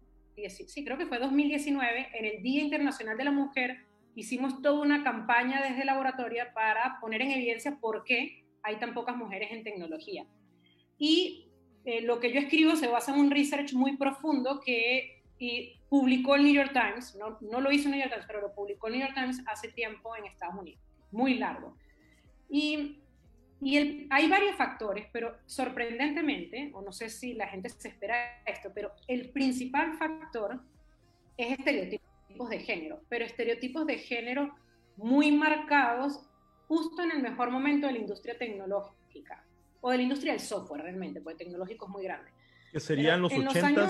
sí, 0.49 0.83
creo 0.83 0.97
que 0.97 1.05
fue 1.05 1.19
2019, 1.19 2.09
en 2.13 2.25
el 2.25 2.43
Día 2.43 2.63
Internacional 2.63 3.17
de 3.17 3.23
la 3.23 3.31
Mujer, 3.31 3.85
hicimos 4.15 4.61
toda 4.61 4.81
una 4.81 5.03
campaña 5.03 5.61
desde 5.61 5.85
laboratoria 5.85 6.53
para 6.53 6.97
poner 7.01 7.21
en 7.21 7.31
evidencia 7.31 7.77
por 7.79 8.03
qué 8.03 8.45
hay 8.61 8.77
tan 8.77 8.93
pocas 8.93 9.15
mujeres 9.15 9.51
en 9.51 9.63
tecnología. 9.63 10.25
Y 10.97 11.49
eh, 11.85 12.01
lo 12.01 12.19
que 12.19 12.31
yo 12.31 12.39
escribo 12.39 12.75
se 12.75 12.87
basa 12.87 13.13
en 13.13 13.19
un 13.19 13.31
research 13.31 13.73
muy 13.73 13.97
profundo 13.97 14.59
que 14.63 15.23
y 15.39 15.81
publicó 15.89 16.35
el 16.35 16.43
New 16.43 16.53
York 16.53 16.71
Times, 16.71 17.15
no, 17.15 17.37
no 17.41 17.59
lo 17.59 17.71
hizo 17.71 17.89
el 17.89 17.91
New 17.91 17.99
York 17.99 18.11
Times, 18.11 18.25
pero 18.27 18.41
lo 18.41 18.53
publicó 18.53 18.87
el 18.87 18.93
New 18.93 19.01
York 19.01 19.13
Times 19.13 19.43
hace 19.47 19.67
tiempo 19.69 20.15
en 20.15 20.25
Estados 20.25 20.55
Unidos, 20.55 20.81
muy 21.11 21.35
largo. 21.35 21.75
Y, 22.49 23.02
y 23.63 24.07
hay 24.09 24.29
varios 24.29 24.55
factores, 24.55 25.07
pero 25.11 25.37
sorprendentemente, 25.45 26.71
o 26.73 26.81
no 26.81 26.91
sé 26.91 27.09
si 27.09 27.33
la 27.33 27.47
gente 27.47 27.69
se 27.69 27.87
espera 27.87 28.43
esto, 28.45 28.71
pero 28.73 28.91
el 29.07 29.29
principal 29.29 29.93
factor 29.93 30.59
es 31.37 31.57
estereotipos 31.57 32.49
de 32.49 32.59
género, 32.59 33.01
pero 33.09 33.25
estereotipos 33.25 33.85
de 33.85 33.97
género 33.97 34.55
muy 34.97 35.31
marcados 35.31 36.27
justo 36.67 37.03
en 37.03 37.11
el 37.11 37.21
mejor 37.21 37.49
momento 37.51 37.87
de 37.87 37.93
la 37.93 37.99
industria 37.99 38.37
tecnológica 38.37 39.43
o 39.81 39.91
de 39.91 39.97
la 39.97 40.03
industria 40.03 40.33
del 40.33 40.41
software 40.41 40.81
realmente, 40.83 41.21
porque 41.21 41.45
tecnológico 41.45 41.85
es 41.85 41.91
muy 41.91 42.03
grande. 42.03 42.31
Que 42.71 42.79
serían 42.79 43.21
los 43.21 43.31
80 43.33 43.89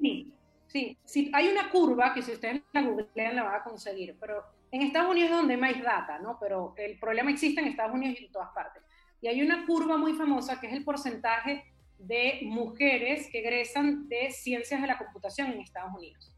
Sí, 0.00 0.34
sí, 0.66 0.98
sí, 1.04 1.30
hay 1.32 1.48
una 1.48 1.70
curva 1.70 2.12
que 2.12 2.22
si 2.22 2.32
ustedes 2.32 2.62
la 2.72 2.82
googlean 2.82 3.36
la 3.36 3.44
van 3.44 3.54
a 3.60 3.62
conseguir, 3.62 4.16
pero 4.20 4.44
en 4.70 4.82
Estados 4.82 5.10
Unidos 5.10 5.30
es 5.30 5.36
donde 5.36 5.56
más 5.56 5.82
data, 5.82 6.18
¿no? 6.18 6.38
Pero 6.38 6.74
el 6.76 6.98
problema 6.98 7.30
existe 7.30 7.60
en 7.60 7.68
Estados 7.68 7.94
Unidos 7.94 8.20
y 8.20 8.26
en 8.26 8.32
todas 8.32 8.50
partes. 8.50 8.82
Y 9.20 9.28
hay 9.28 9.42
una 9.42 9.66
curva 9.66 9.96
muy 9.96 10.12
famosa 10.14 10.60
que 10.60 10.66
es 10.66 10.72
el 10.72 10.84
porcentaje 10.84 11.64
de 11.98 12.40
mujeres 12.44 13.28
que 13.30 13.40
egresan 13.40 14.08
de 14.08 14.30
ciencias 14.30 14.80
de 14.80 14.86
la 14.86 14.98
computación 14.98 15.52
en 15.52 15.60
Estados 15.60 15.92
Unidos. 15.94 16.32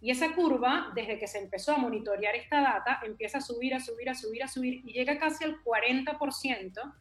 Y 0.00 0.10
esa 0.10 0.34
curva, 0.34 0.92
desde 0.94 1.18
que 1.18 1.26
se 1.26 1.38
empezó 1.38 1.72
a 1.72 1.78
monitorear 1.78 2.34
esta 2.34 2.60
data, 2.60 3.00
empieza 3.04 3.38
a 3.38 3.40
subir, 3.40 3.74
a 3.74 3.80
subir, 3.80 4.10
a 4.10 4.14
subir, 4.14 4.42
a 4.42 4.48
subir 4.48 4.82
y 4.84 4.92
llega 4.92 5.18
casi 5.18 5.44
al 5.44 5.62
40% 5.62 6.94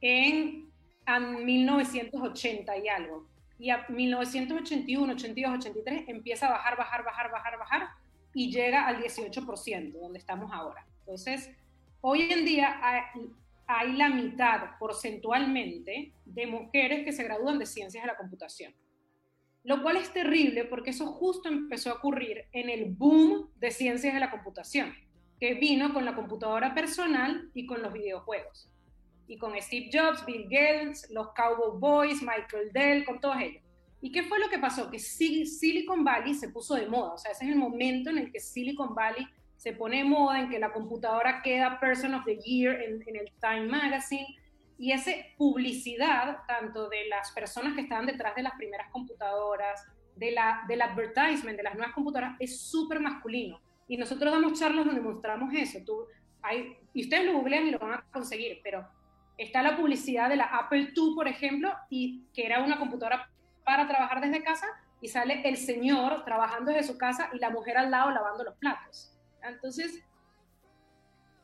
en, 0.00 0.70
en 1.06 1.44
1980 1.44 2.76
y 2.78 2.88
algo. 2.88 3.26
Y 3.58 3.70
a 3.70 3.86
1981, 3.88 5.12
82, 5.14 5.58
83 5.58 6.04
empieza 6.06 6.46
a 6.46 6.50
bajar, 6.50 6.76
bajar, 6.76 7.04
bajar, 7.04 7.30
bajar, 7.32 7.58
bajar 7.58 7.88
y 8.38 8.52
llega 8.52 8.86
al 8.86 9.02
18%, 9.02 9.98
donde 9.98 10.20
estamos 10.20 10.52
ahora. 10.52 10.86
Entonces, 11.00 11.50
hoy 12.00 12.30
en 12.30 12.44
día 12.44 12.78
hay, 13.66 13.96
la 13.96 14.10
mitad 14.10 14.78
porcentualmente 14.78 16.12
de 16.24 16.46
mujeres 16.46 17.04
que 17.04 17.10
se 17.10 17.24
gradúan 17.24 17.58
de 17.58 17.66
ciencias 17.66 18.04
de 18.04 18.06
la 18.06 18.16
computación 18.16 18.72
lo 19.64 19.82
cual 19.82 19.96
es 19.96 20.10
terrible 20.12 20.64
porque 20.64 20.90
eso 20.90 21.06
justo 21.06 21.48
empezó 21.48 21.90
a 21.90 21.94
ocurrir 21.94 22.44
en 22.52 22.70
el 22.70 22.86
boom 22.86 23.50
de 23.56 23.70
ciencias 23.70 24.14
de 24.14 24.20
la 24.20 24.30
computación, 24.30 24.94
que 25.38 25.54
vino 25.54 25.92
con 25.92 26.06
la 26.06 26.14
computadora 26.14 26.74
personal 26.74 27.50
y 27.52 27.66
con 27.66 27.82
los 27.82 27.92
videojuegos. 27.92 28.70
Y 29.26 29.36
con 29.36 29.60
Steve 29.60 29.90
Jobs, 29.92 30.24
Bill 30.24 30.44
Gates, 30.44 31.10
los 31.10 31.34
Cowboy 31.34 31.78
Boys, 31.78 32.22
Michael 32.22 32.72
Dell, 32.72 33.04
con 33.04 33.20
todos 33.20 33.36
ellos. 33.40 33.67
¿Y 34.00 34.12
qué 34.12 34.22
fue 34.22 34.38
lo 34.38 34.48
que 34.48 34.58
pasó? 34.58 34.90
Que 34.90 34.98
Silicon 34.98 36.04
Valley 36.04 36.34
se 36.34 36.48
puso 36.48 36.74
de 36.74 36.86
moda, 36.86 37.14
o 37.14 37.18
sea, 37.18 37.32
ese 37.32 37.44
es 37.44 37.50
el 37.50 37.56
momento 37.56 38.10
en 38.10 38.18
el 38.18 38.30
que 38.30 38.40
Silicon 38.40 38.94
Valley 38.94 39.26
se 39.56 39.72
pone 39.72 39.98
de 39.98 40.04
moda, 40.04 40.40
en 40.40 40.50
que 40.50 40.58
la 40.58 40.72
computadora 40.72 41.42
queda 41.42 41.80
Person 41.80 42.14
of 42.14 42.24
the 42.24 42.36
Year 42.36 42.80
en, 42.80 43.02
en 43.06 43.16
el 43.16 43.32
Time 43.40 43.66
Magazine, 43.66 44.26
y 44.78 44.92
esa 44.92 45.10
publicidad, 45.36 46.38
tanto 46.46 46.88
de 46.88 47.08
las 47.08 47.32
personas 47.32 47.74
que 47.74 47.80
estaban 47.80 48.06
detrás 48.06 48.36
de 48.36 48.44
las 48.44 48.54
primeras 48.54 48.88
computadoras, 48.92 49.84
de 50.14 50.30
la, 50.30 50.64
del 50.68 50.82
advertisement 50.82 51.56
de 51.56 51.64
las 51.64 51.74
nuevas 51.74 51.94
computadoras, 51.94 52.36
es 52.38 52.60
súper 52.60 53.00
masculino. 53.00 53.60
Y 53.88 53.96
nosotros 53.96 54.32
damos 54.32 54.58
charlas 54.58 54.84
donde 54.86 55.00
mostramos 55.00 55.52
eso. 55.54 55.78
Tú, 55.84 56.06
hay, 56.42 56.76
y 56.94 57.02
ustedes 57.02 57.26
lo 57.26 57.34
googlean 57.34 57.66
y 57.66 57.70
lo 57.72 57.80
van 57.80 57.94
a 57.94 58.04
conseguir, 58.12 58.60
pero 58.62 58.86
está 59.36 59.62
la 59.62 59.76
publicidad 59.76 60.28
de 60.28 60.36
la 60.36 60.44
Apple 60.44 60.92
II, 60.94 61.12
por 61.14 61.26
ejemplo, 61.26 61.72
y 61.90 62.24
que 62.32 62.46
era 62.46 62.62
una 62.62 62.78
computadora 62.78 63.28
para 63.68 63.86
trabajar 63.86 64.22
desde 64.22 64.42
casa, 64.42 64.66
y 65.02 65.08
sale 65.08 65.46
el 65.46 65.58
señor 65.58 66.24
trabajando 66.24 66.72
desde 66.72 66.90
su 66.90 66.96
casa 66.96 67.28
y 67.34 67.38
la 67.38 67.50
mujer 67.50 67.76
al 67.76 67.90
lado 67.90 68.10
lavando 68.10 68.42
los 68.42 68.54
platos. 68.54 69.14
Entonces, 69.42 70.02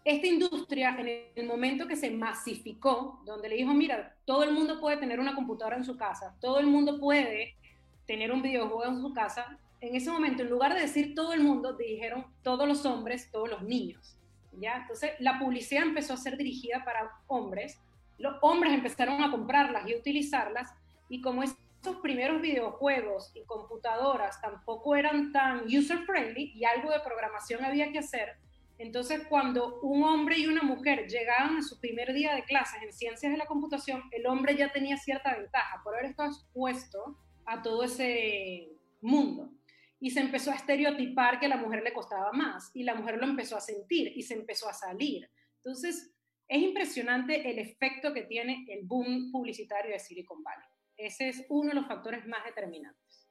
esta 0.07 0.27
industria, 0.27 0.97
en 0.99 1.29
el 1.35 1.47
momento 1.47 1.87
que 1.87 1.97
se 1.97 2.11
masificó, 2.11 3.21
donde 3.27 3.51
le 3.51 3.57
dijo, 3.57 3.75
mira, 3.75 4.17
todo 4.25 4.43
el 4.43 4.53
mundo 4.53 4.81
puede 4.81 4.97
tener 4.97 5.21
una 5.21 5.35
computadora 5.35 5.77
en 5.77 5.85
su 5.85 5.99
casa, 5.99 6.35
todo 6.41 6.61
el 6.61 6.67
mundo 6.67 6.99
puede 6.99 7.59
tener 8.07 8.33
un 8.33 8.41
videojuego 8.41 8.87
en 8.87 9.03
su 9.03 9.13
casa, 9.13 9.59
en 9.83 9.95
ese 9.95 10.11
momento, 10.11 10.45
en 10.45 10.49
lugar 10.49 10.73
de 10.73 10.81
decir 10.81 11.15
todo 11.15 11.35
el 11.35 11.43
mundo, 11.43 11.75
dijeron 11.75 12.25
todos 12.43 12.67
los 12.67 12.87
hombres, 12.87 13.31
todos 13.31 13.51
los 13.51 13.63
niños. 13.63 14.17
¿ya? 14.59 14.79
Entonces, 14.79 15.11
la 15.19 15.39
publicidad 15.39 15.83
empezó 15.83 16.15
a 16.15 16.17
ser 16.17 16.39
dirigida 16.39 16.87
para 16.87 17.11
hombres, 17.27 17.79
los 18.17 18.37
hombres 18.41 18.73
empezaron 18.73 19.23
a 19.23 19.31
comprarlas 19.31 19.87
y 19.87 19.93
a 19.93 19.99
utilizarlas, 19.99 20.73
y 21.11 21.21
como 21.21 21.43
estos 21.85 22.03
primeros 22.03 22.41
videojuegos 22.41 23.31
y 23.35 23.45
computadoras 23.45 24.41
tampoco 24.41 24.97
eran 24.97 25.33
tan 25.33 25.65
user-friendly 25.67 26.53
y 26.55 26.65
algo 26.65 26.91
de 26.91 27.01
programación 27.01 27.65
había 27.65 27.93
que 27.93 27.99
hacer, 27.99 28.39
entonces, 28.79 29.27
cuando 29.29 29.81
un 29.83 30.03
hombre 30.03 30.39
y 30.39 30.47
una 30.47 30.63
mujer 30.63 31.07
llegaban 31.07 31.59
a 31.59 31.63
su 31.63 31.79
primer 31.79 32.13
día 32.13 32.35
de 32.35 32.45
clases 32.45 32.83
en 32.83 32.93
ciencias 32.93 33.31
de 33.31 33.39
la 33.39 33.47
computación, 33.47 34.03
el 34.11 34.27
hombre 34.27 34.57
ya 34.57 34.73
tenía 34.73 34.97
cierta 34.97 35.37
ventaja 35.37 35.81
por 35.85 35.95
haber 35.95 36.11
estado 36.11 36.31
expuesto 36.31 37.19
a 37.47 37.63
todo 37.63 37.85
ese 37.85 38.69
mundo. 39.01 39.53
Y 40.01 40.11
se 40.11 40.21
empezó 40.21 40.51
a 40.51 40.57
estereotipar 40.57 41.39
que 41.39 41.47
a 41.47 41.51
la 41.51 41.57
mujer 41.57 41.83
le 41.85 41.93
costaba 41.93 42.33
más 42.33 42.71
y 42.75 42.83
la 42.83 42.95
mujer 42.95 43.17
lo 43.19 43.25
empezó 43.25 43.57
a 43.57 43.61
sentir 43.61 44.13
y 44.15 44.23
se 44.23 44.35
empezó 44.35 44.69
a 44.69 44.75
salir. 44.75 45.31
Entonces, 45.59 46.13
es 46.49 46.63
impresionante 46.63 47.49
el 47.49 47.59
efecto 47.61 48.13
que 48.13 48.23
tiene 48.23 48.67
el 48.69 48.85
boom 48.85 49.31
publicitario 49.31 49.93
de 49.93 50.01
Silicon 50.01 50.43
Valley. 50.43 50.74
Ese 50.97 51.29
es 51.29 51.45
uno 51.49 51.71
de 51.71 51.75
los 51.75 51.87
factores 51.87 52.27
más 52.27 52.45
determinantes. 52.45 53.29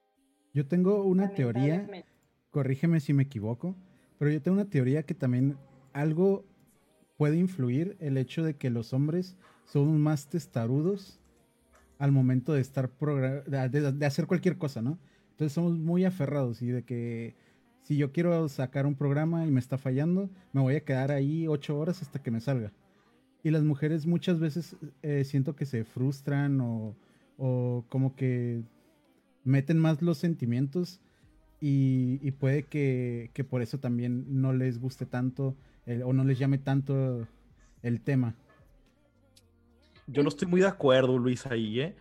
Yo 0.53 0.67
tengo 0.67 1.03
una 1.03 1.33
teoría, 1.33 1.87
corrígeme 2.51 2.99
si 2.99 3.13
me 3.13 3.23
equivoco, 3.23 3.75
pero 4.19 4.31
yo 4.31 4.41
tengo 4.41 4.55
una 4.55 4.69
teoría 4.69 5.03
que 5.03 5.15
también 5.15 5.57
algo 5.93 6.45
puede 7.17 7.37
influir 7.37 7.95
el 7.99 8.17
hecho 8.17 8.43
de 8.43 8.55
que 8.55 8.69
los 8.69 8.93
hombres 8.93 9.35
son 9.65 9.99
más 10.01 10.27
testarudos 10.27 11.19
al 11.97 12.11
momento 12.11 12.53
de 12.53 12.61
estar 12.61 12.91
de, 12.91 14.05
hacer 14.05 14.27
cualquier 14.27 14.57
cosa, 14.57 14.81
¿no? 14.81 14.99
Entonces 15.31 15.53
somos 15.53 15.77
muy 15.77 16.05
aferrados 16.05 16.61
y 16.61 16.67
de 16.67 16.83
que 16.83 17.35
si 17.81 17.97
yo 17.97 18.11
quiero 18.11 18.47
sacar 18.49 18.85
un 18.85 18.95
programa 18.95 19.45
y 19.47 19.51
me 19.51 19.59
está 19.59 19.77
fallando, 19.77 20.29
me 20.51 20.61
voy 20.61 20.75
a 20.75 20.83
quedar 20.83 21.11
ahí 21.11 21.47
ocho 21.47 21.77
horas 21.77 22.01
hasta 22.01 22.21
que 22.21 22.31
me 22.31 22.39
salga. 22.39 22.71
Y 23.41 23.51
las 23.51 23.63
mujeres 23.63 24.05
muchas 24.05 24.39
veces 24.39 24.75
eh, 25.01 25.23
siento 25.25 25.55
que 25.55 25.65
se 25.65 25.83
frustran 25.83 26.61
o, 26.61 26.95
o 27.37 27.85
como 27.89 28.15
que 28.15 28.63
meten 29.43 29.77
más 29.77 30.01
los 30.01 30.17
sentimientos 30.17 31.01
y, 31.65 32.31
puede 32.31 32.63
que, 32.63 33.45
por 33.49 33.61
eso 33.61 33.79
también 33.79 34.25
no 34.41 34.51
les 34.51 34.79
guste 34.79 35.05
tanto 35.05 35.55
o 36.03 36.11
no 36.11 36.25
les 36.25 36.37
llame 36.37 36.57
tanto 36.57 37.25
el 37.81 38.01
tema. 38.01 38.35
Yo 40.07 40.23
no 40.23 40.29
estoy 40.29 40.49
muy 40.49 40.59
de 40.59 40.67
acuerdo, 40.67 41.17
Luis, 41.17 41.45
ahí, 41.45 41.79
¿eh? 41.79 41.95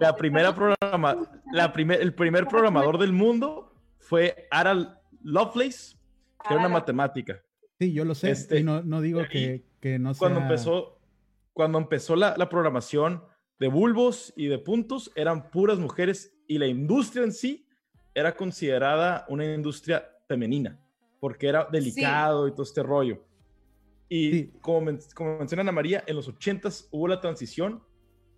la 0.00 0.16
primera 0.16 0.52
programa, 0.52 1.16
la 1.52 1.72
primer, 1.72 2.00
el 2.00 2.12
primer 2.12 2.48
programador 2.48 2.98
del 2.98 3.12
mundo 3.12 3.72
fue 3.98 4.48
Ara 4.50 5.00
Lovelace, 5.22 5.96
que 6.44 6.52
era 6.54 6.58
una 6.58 6.68
matemática. 6.68 7.40
Sí, 7.78 7.92
yo 7.92 8.04
lo 8.04 8.16
sé. 8.16 8.32
Este, 8.32 8.58
y 8.58 8.64
no, 8.64 8.82
digo 9.00 9.22
que, 9.30 9.64
no 10.00 10.14
sea... 10.14 10.18
Cuando 10.18 10.40
empezó, 10.40 10.98
cuando 11.52 11.78
empezó 11.78 12.16
la, 12.16 12.36
la 12.36 12.48
programación 12.48 13.22
de 13.62 13.68
bulbos 13.68 14.32
y 14.34 14.46
de 14.46 14.58
puntos, 14.58 15.12
eran 15.14 15.48
puras 15.48 15.78
mujeres 15.78 16.34
y 16.48 16.58
la 16.58 16.66
industria 16.66 17.22
en 17.22 17.30
sí 17.30 17.64
era 18.12 18.34
considerada 18.34 19.24
una 19.28 19.44
industria 19.54 20.04
femenina, 20.26 20.80
porque 21.20 21.46
era 21.46 21.68
delicado 21.70 22.48
y 22.48 22.50
todo 22.50 22.64
este 22.64 22.82
rollo. 22.82 23.24
Y 24.08 24.46
como, 24.58 24.90
como 25.14 25.38
menciona 25.38 25.60
Ana 25.60 25.70
María, 25.70 26.02
en 26.08 26.16
los 26.16 26.28
80s 26.28 26.88
hubo 26.90 27.06
la 27.06 27.20
transición. 27.20 27.80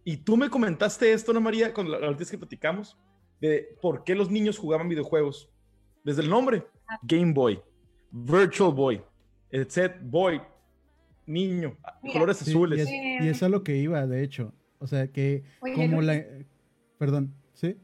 Y 0.05 0.19
tú 0.19 0.37
me 0.37 0.51
comentaste 0.51 1.11
esto, 1.11 1.31
Ana 1.31 1.41
María, 1.41 1.73
con 1.73 1.91
la, 1.91 1.97
última 1.97 2.19
vez 2.19 2.31
que 2.31 2.37
platicamos, 2.37 2.99
de 3.41 3.79
por 3.81 4.05
qué 4.05 4.15
los 4.15 4.31
niños 4.31 4.59
jugaban 4.59 4.91
videojuegos. 4.91 5.51
Desde 6.05 6.21
el 6.21 6.29
nombre, 6.29 6.67
ah. 6.87 6.99
Game 7.03 7.33
Boy, 7.33 7.63
Virtual 8.11 8.75
Boy, 8.75 9.03
etc. 9.51 9.97
Boy, 10.03 10.43
niño, 11.25 11.79
colores 12.13 12.43
azules. 12.43 12.87
Y, 12.87 13.27
eso 13.27 13.47
es 13.47 13.51
lo 13.51 13.65
que 13.65 13.75
iba, 13.79 14.07
de 14.07 14.23
hecho. 14.23 14.53
O 14.85 14.87
sea, 14.87 15.09
que 15.09 15.43
como 15.61 16.03
la... 16.03 16.23
Perdón, 16.99 17.35
¿sí? 17.55 17.75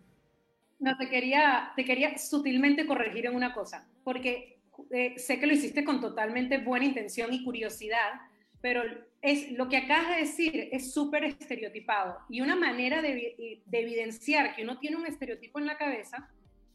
No, 0.79 0.99
te 0.99 1.09
quería, 1.09 1.73
te 1.75 1.85
quería 1.87 2.19
sutilmente 2.19 2.87
corregir 2.87 3.25
en 3.25 3.35
una 3.35 3.55
cosa, 3.55 3.89
porque 4.05 4.59
eh, 4.91 5.15
sé 5.17 5.41
que 5.41 5.47
lo 5.47 5.55
hiciste 5.55 5.83
con 5.83 6.03
totalmente 6.03 6.59
buena 6.59 6.85
intención 6.85 7.33
y 7.33 7.43
curiosidad, 7.43 8.21
pero 8.61 8.83
es, 9.23 9.51
lo 9.53 9.71
que 9.71 9.79
acabas 9.79 10.11
de 10.11 10.17
decir 10.17 10.69
es 10.73 10.93
súper 10.93 11.25
estereotipado. 11.25 12.19
Y 12.29 12.43
una 12.43 12.55
manera 12.55 13.01
de, 13.01 13.63
de, 13.65 13.81
evidenciar 13.81 14.55
que 14.55 14.63
uno 14.63 14.79
tiene 14.79 14.99
un 14.99 15.07
estereotipo 15.07 15.59
en 15.59 15.65
la 15.65 15.79
cabeza 15.79 16.29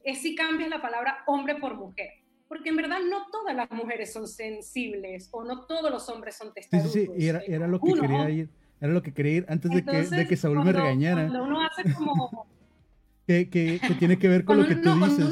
es 0.04 0.24
si 0.24 0.34
cambias 0.34 0.72
la 0.72 0.82
palabra 0.82 1.20
hombre 1.28 1.58
por 1.58 1.76
mujer. 1.76 2.10
Porque 2.48 2.70
en 2.70 2.78
verdad 2.78 2.98
no 3.08 3.28
todas 3.32 3.56
las 3.56 3.70
mujeres 3.70 4.12
son 4.12 4.28
sensibles 4.28 5.30
o 5.32 5.44
no 5.44 5.68
todos 5.68 5.92
los 5.92 6.10
hombres 6.10 6.36
son 6.36 6.52
testarudos. 6.52 6.94
Sí, 6.94 7.08
sí, 7.16 7.28
era, 7.28 7.42
era, 7.46 7.68
lo 7.68 7.80
que 7.80 7.94
quería 7.94 8.30
ir 8.32 8.50
Era 8.82 8.94
lo 8.94 9.02
que 9.02 9.14
quería 9.14 9.34
ir 9.34 9.46
antes 9.48 9.72
de, 9.72 9.84
que, 9.84 10.04
de 10.04 10.28
que 10.28 10.36
Saúl 10.36 10.64
me 10.64 10.74
regañara. 10.74 11.28
Cuando 11.28 11.44
uno 11.44 11.62
hace 11.66 11.94
como... 11.94 12.46
que, 13.28 13.50
que, 13.50 13.80
que, 13.86 13.94
tiene 13.96 14.18
que 14.18 14.28
ver 14.28 14.46
con 14.46 14.58
lo 14.58 14.68
que 14.68 14.76
tú 14.76 14.94
dices. 14.96 15.30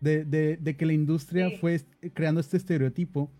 De, 0.00 0.24
de, 0.24 0.56
de, 0.58 0.76
que 0.76 0.86
la 0.86 0.92
industria 0.92 1.50
fue 1.60 1.80
creando 2.14 2.40
este 2.40 2.56
estereotipo 2.56 3.32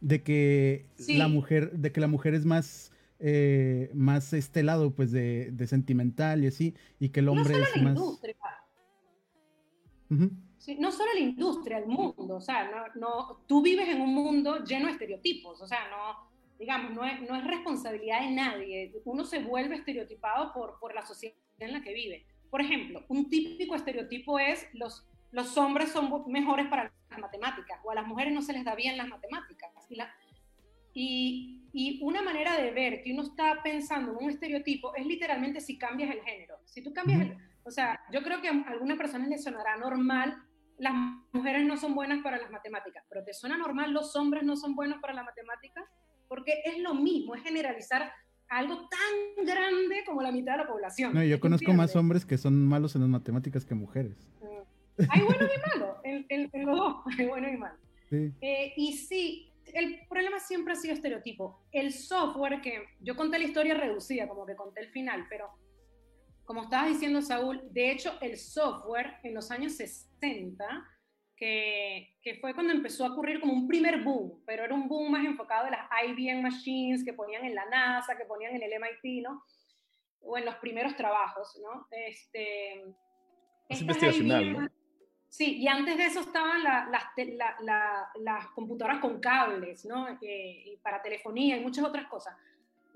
de 0.00 0.22
que 0.22 0.86
la 1.08 1.26
mujer, 1.26 1.72
de 1.72 1.90
que 1.90 2.00
la 2.00 2.06
mujer 2.06 2.34
es 2.34 2.44
más, 2.44 2.92
eh, 3.18 3.90
más 3.92 4.32
este 4.32 4.62
lado, 4.62 4.94
pues, 4.94 5.10
de, 5.10 5.50
de, 5.50 5.66
sentimental 5.66 6.44
y 6.44 6.46
así, 6.46 6.74
y 7.00 7.08
que 7.08 7.20
el 7.20 7.28
hombre 7.28 7.44
no 7.44 7.54
solo 7.54 7.64
es 7.64 7.76
la 7.76 7.82
más. 7.82 7.96
Industria. 7.96 8.36
sí, 10.58 10.76
no 10.78 10.92
solo 10.92 11.12
la 11.12 11.20
industria, 11.20 11.78
el 11.78 11.86
mundo, 11.86 12.36
o 12.36 12.40
sea, 12.40 12.70
no, 12.70 13.00
no, 13.00 13.42
tú 13.48 13.62
vives 13.62 13.88
en 13.88 14.00
un 14.00 14.14
mundo 14.14 14.62
lleno 14.64 14.86
de 14.86 14.92
estereotipos, 14.92 15.60
o 15.60 15.66
sea, 15.66 15.88
no, 15.90 16.35
digamos, 16.58 16.92
no 16.92 17.04
es, 17.04 17.20
no 17.22 17.36
es 17.36 17.44
responsabilidad 17.44 18.20
de 18.20 18.30
nadie, 18.30 18.92
uno 19.04 19.24
se 19.24 19.40
vuelve 19.40 19.76
estereotipado 19.76 20.52
por, 20.52 20.78
por 20.78 20.94
la 20.94 21.04
sociedad 21.04 21.36
en 21.58 21.72
la 21.72 21.82
que 21.82 21.92
vive. 21.92 22.26
Por 22.50 22.60
ejemplo, 22.60 23.04
un 23.08 23.28
típico 23.28 23.74
estereotipo 23.74 24.38
es 24.38 24.66
los, 24.72 25.06
los 25.32 25.56
hombres 25.58 25.90
son 25.90 26.24
mejores 26.28 26.66
para 26.68 26.92
las 27.10 27.18
matemáticas 27.18 27.80
o 27.84 27.90
a 27.90 27.94
las 27.94 28.06
mujeres 28.06 28.32
no 28.32 28.42
se 28.42 28.52
les 28.52 28.64
da 28.64 28.74
bien 28.74 28.96
las 28.96 29.08
matemáticas. 29.08 29.70
Y, 29.88 29.96
la, 29.96 30.14
y, 30.94 31.62
y, 31.72 32.02
una 32.02 32.22
manera 32.22 32.56
de 32.60 32.70
ver 32.70 33.02
que 33.02 33.12
uno 33.12 33.22
está 33.22 33.62
pensando 33.62 34.12
en 34.12 34.24
un 34.24 34.30
estereotipo 34.30 34.94
es 34.94 35.06
literalmente 35.06 35.60
si 35.60 35.76
cambias 35.78 36.10
el 36.10 36.22
género. 36.22 36.56
Si 36.64 36.82
tú 36.82 36.92
cambias, 36.92 37.36
o 37.64 37.70
sea, 37.70 38.00
yo 38.12 38.22
creo 38.22 38.40
que 38.40 38.48
a 38.48 38.64
algunas 38.68 38.96
personas 38.96 39.28
les 39.28 39.42
sonará 39.42 39.76
normal 39.76 40.42
las 40.78 40.92
mujeres 41.32 41.64
no 41.64 41.76
son 41.76 41.94
buenas 41.94 42.22
para 42.22 42.38
las 42.38 42.50
matemáticas, 42.50 43.04
pero 43.08 43.24
¿te 43.24 43.32
suena 43.32 43.56
normal 43.56 43.92
los 43.92 44.14
hombres 44.16 44.42
no 44.42 44.56
son 44.56 44.74
buenos 44.74 45.00
para 45.00 45.14
las 45.14 45.24
matemáticas? 45.24 45.84
Porque 46.28 46.62
es 46.64 46.78
lo 46.78 46.94
mismo, 46.94 47.34
es 47.34 47.42
generalizar 47.42 48.12
algo 48.48 48.88
tan 48.88 49.44
grande 49.44 50.02
como 50.04 50.22
la 50.22 50.32
mitad 50.32 50.52
de 50.52 50.58
la 50.58 50.66
población. 50.66 51.14
No, 51.14 51.22
yo 51.22 51.40
conozco 51.40 51.72
más 51.72 51.96
hombres 51.96 52.24
que 52.24 52.38
son 52.38 52.66
malos 52.66 52.94
en 52.94 53.02
las 53.02 53.10
matemáticas 53.10 53.64
que 53.64 53.74
mujeres. 53.74 54.16
Mm. 54.40 55.02
Hay 55.08 55.22
bueno 55.22 55.44
y 55.44 55.70
malo, 55.70 55.96
en, 56.04 56.26
en, 56.28 56.66
los 56.66 56.76
dos, 56.76 56.96
hay 57.18 57.26
bueno 57.26 57.48
y 57.48 57.56
malo. 57.56 57.76
Sí. 58.08 58.32
Eh, 58.40 58.72
y 58.76 58.92
sí, 58.96 59.52
el 59.72 60.00
problema 60.08 60.38
siempre 60.38 60.72
ha 60.72 60.76
sido 60.76 60.94
estereotipo. 60.94 61.60
El 61.72 61.92
software, 61.92 62.60
que 62.60 62.84
yo 63.00 63.16
conté 63.16 63.38
la 63.38 63.44
historia 63.44 63.74
reducida, 63.74 64.28
como 64.28 64.46
que 64.46 64.54
conté 64.54 64.80
el 64.80 64.88
final, 64.88 65.26
pero 65.28 65.50
como 66.44 66.62
estabas 66.62 66.90
diciendo, 66.90 67.20
Saúl, 67.22 67.60
de 67.72 67.90
hecho, 67.90 68.12
el 68.20 68.36
software 68.36 69.16
en 69.24 69.34
los 69.34 69.50
años 69.50 69.72
60 69.72 70.64
que, 71.36 72.16
que, 72.22 72.36
fue 72.36 72.54
cuando 72.54 72.72
empezó 72.72 73.04
a 73.04 73.12
ocurrir 73.12 73.40
como 73.40 73.52
un 73.52 73.68
primer 73.68 74.02
boom, 74.02 74.42
pero 74.46 74.64
era 74.64 74.74
un 74.74 74.88
boom 74.88 75.12
más 75.12 75.24
enfocado 75.24 75.66
en 75.66 75.72
las 75.72 75.88
IBM 76.06 76.42
Machines 76.42 77.04
que 77.04 77.12
ponían 77.12 77.44
en 77.44 77.54
la 77.54 77.66
NASA, 77.66 78.16
que 78.16 78.24
ponían 78.24 78.54
en 78.54 78.62
el 78.62 78.72
MIT, 78.80 79.22
¿no? 79.22 79.44
O 80.20 80.38
en 80.38 80.44
los 80.44 80.56
primeros 80.56 80.96
trabajos, 80.96 81.60
¿no? 81.62 81.86
Este, 81.90 82.82
es 83.68 83.80
investigacional, 83.80 84.52
¿no? 84.52 84.68
Sí, 85.28 85.58
y 85.58 85.68
antes 85.68 85.98
de 85.98 86.06
eso 86.06 86.20
estaban 86.20 86.62
la, 86.62 86.88
las, 86.90 87.02
la, 87.60 88.08
las 88.20 88.46
computadoras 88.48 89.00
con 89.00 89.20
cables, 89.20 89.84
¿no? 89.84 90.08
Eh, 90.22 90.62
y 90.66 90.76
para 90.78 91.02
telefonía 91.02 91.56
y 91.56 91.60
muchas 91.60 91.84
otras 91.84 92.06
cosas. 92.08 92.34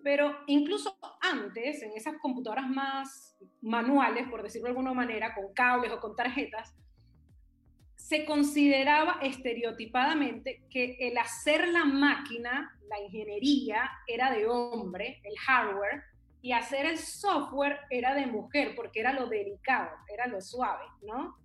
Pero 0.03 0.39
incluso 0.47 0.97
antes, 1.21 1.83
en 1.83 1.93
esas 1.93 2.17
computadoras 2.23 2.67
más 2.67 3.37
manuales, 3.61 4.27
por 4.31 4.43
decirlo 4.43 4.67
de 4.67 4.71
alguna 4.71 4.95
manera, 4.95 5.35
con 5.35 5.53
cables 5.53 5.93
o 5.93 6.01
con 6.01 6.17
tarjetas, 6.17 6.75
se 8.11 8.25
consideraba 8.25 9.21
estereotipadamente 9.23 10.65
que 10.69 10.97
el 10.99 11.17
hacer 11.17 11.69
la 11.69 11.85
máquina, 11.85 12.77
la 12.89 13.01
ingeniería, 13.01 13.89
era 14.05 14.33
de 14.33 14.49
hombre, 14.49 15.21
el 15.23 15.39
hardware, 15.39 16.03
y 16.43 16.51
hacer 16.51 16.87
el 16.87 16.99
software 16.99 17.79
era 17.89 18.17
de 18.17 18.27
mujer, 18.27 18.73
porque 18.75 18.99
era 18.99 19.13
lo 19.13 19.29
delicado, 19.29 19.91
era 20.13 20.27
lo 20.27 20.41
suave, 20.41 20.83
¿no? 21.03 21.37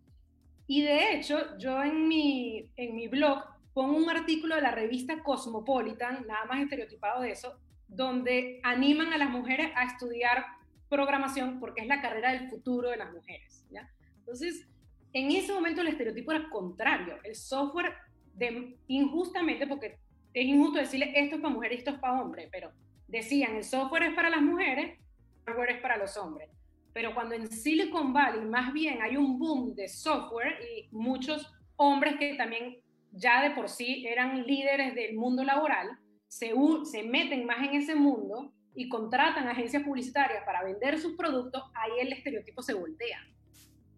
Y 0.66 0.82
de 0.82 1.14
hecho, 1.14 1.56
yo 1.60 1.84
en 1.84 2.08
mi, 2.08 2.72
en 2.78 2.96
mi 2.96 3.10
blog 3.10 3.44
pongo 3.76 3.96
un 3.96 4.10
artículo 4.10 4.56
de 4.56 4.64
la 4.64 4.72
revista 4.72 5.22
Cosmopolitan, 5.22 6.26
nada 6.26 6.46
más 6.46 6.64
estereotipado 6.64 7.22
de 7.22 7.30
eso, 7.30 7.60
donde 7.88 8.60
animan 8.64 9.14
a 9.14 9.20
las 9.20 9.30
mujeres 9.30 9.70
a 9.76 9.84
estudiar 9.84 10.44
programación 10.90 11.60
porque 11.60 11.82
es 11.82 11.88
la 11.88 12.02
carrera 12.02 12.32
del 12.32 12.50
futuro 12.50 12.90
de 12.90 12.98
las 12.98 13.14
mujeres, 13.14 13.68
¿ya? 13.70 13.88
Entonces, 14.18 14.68
en 15.16 15.32
ese 15.32 15.54
momento 15.54 15.80
el 15.80 15.88
estereotipo 15.88 16.34
era 16.34 16.50
contrario. 16.50 17.18
El 17.24 17.36
software, 17.36 17.94
de, 18.34 18.78
injustamente, 18.88 19.66
porque 19.66 19.98
es 20.34 20.46
injusto 20.46 20.78
decirle 20.78 21.14
esto 21.16 21.38
es 21.38 21.42
para 21.42 21.54
mujeres 21.54 21.78
y 21.78 21.80
esto 21.80 21.92
es 21.92 22.00
para 22.00 22.22
hombres, 22.22 22.50
pero 22.52 22.72
decían 23.08 23.56
el 23.56 23.64
software 23.64 24.04
es 24.04 24.14
para 24.14 24.30
las 24.30 24.42
mujeres, 24.42 25.00
el 25.00 25.46
hardware 25.46 25.70
es 25.72 25.82
para 25.82 25.96
los 25.96 26.18
hombres. 26.18 26.50
Pero 26.92 27.14
cuando 27.14 27.34
en 27.34 27.50
Silicon 27.50 28.12
Valley 28.12 28.42
más 28.42 28.74
bien 28.74 29.02
hay 29.02 29.16
un 29.16 29.40
boom 29.40 29.74
de 29.74 29.88
software 29.88 30.60
y 30.62 30.90
muchos 30.92 31.50
hombres 31.78 32.18
que 32.20 32.36
también 32.36 32.76
ya 33.14 33.42
de 33.42 33.52
por 33.52 33.70
sí 33.70 34.06
eran 34.06 34.44
líderes 34.44 34.96
del 34.96 35.16
mundo 35.16 35.46
laboral, 35.46 35.98
se, 36.28 36.52
se 36.92 37.04
meten 37.04 37.46
más 37.46 37.66
en 37.66 37.76
ese 37.76 37.96
mundo 37.96 38.52
y 38.76 38.90
contratan 38.90 39.48
agencias 39.48 39.84
publicitarias 39.84 40.44
para 40.46 40.62
vender 40.62 41.00
sus 41.00 41.16
productos, 41.16 41.64
ahí 41.74 42.02
el 42.02 42.12
estereotipo 42.12 42.62
se 42.62 42.74
voltea 42.74 43.26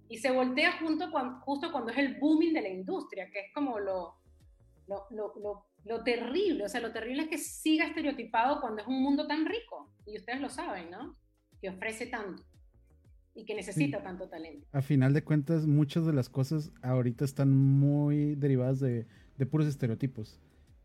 y 0.09 0.17
se 0.17 0.31
voltea 0.31 0.79
junto 0.79 1.09
justo 1.41 1.71
cuando 1.71 1.91
es 1.91 1.97
el 1.97 2.15
booming 2.19 2.53
de 2.53 2.61
la 2.61 2.69
industria, 2.69 3.29
que 3.29 3.39
es 3.39 3.53
como 3.53 3.79
lo, 3.79 4.15
lo, 4.87 5.05
lo, 5.11 5.65
lo, 5.85 6.03
terrible. 6.03 6.65
O 6.65 6.69
sea, 6.69 6.81
lo 6.81 6.93
terrible 6.93 7.23
es 7.23 7.29
que 7.29 7.37
siga 7.37 7.85
estereotipado 7.85 8.61
cuando 8.61 8.81
es 8.81 8.87
un 8.87 9.01
mundo 9.01 9.27
tan 9.27 9.45
rico. 9.45 9.93
Y 10.05 10.17
ustedes 10.17 10.39
lo 10.39 10.49
saben, 10.49 10.89
¿no? 10.89 11.17
Que 11.61 11.69
ofrece 11.69 12.07
tanto 12.07 12.43
y 13.35 13.45
que 13.45 13.53
necesita 13.53 14.01
tanto 14.01 14.27
talento. 14.27 14.65
A 14.71 14.81
final 14.81 15.13
de 15.13 15.23
cuentas, 15.23 15.67
muchas 15.67 16.05
de 16.07 16.13
las 16.13 16.27
cosas 16.27 16.71
ahorita 16.81 17.23
están 17.23 17.55
muy 17.55 18.33
derivadas 18.33 18.79
de, 18.79 19.05
de 19.37 19.45
puros 19.45 19.67
estereotipos. 19.67 20.39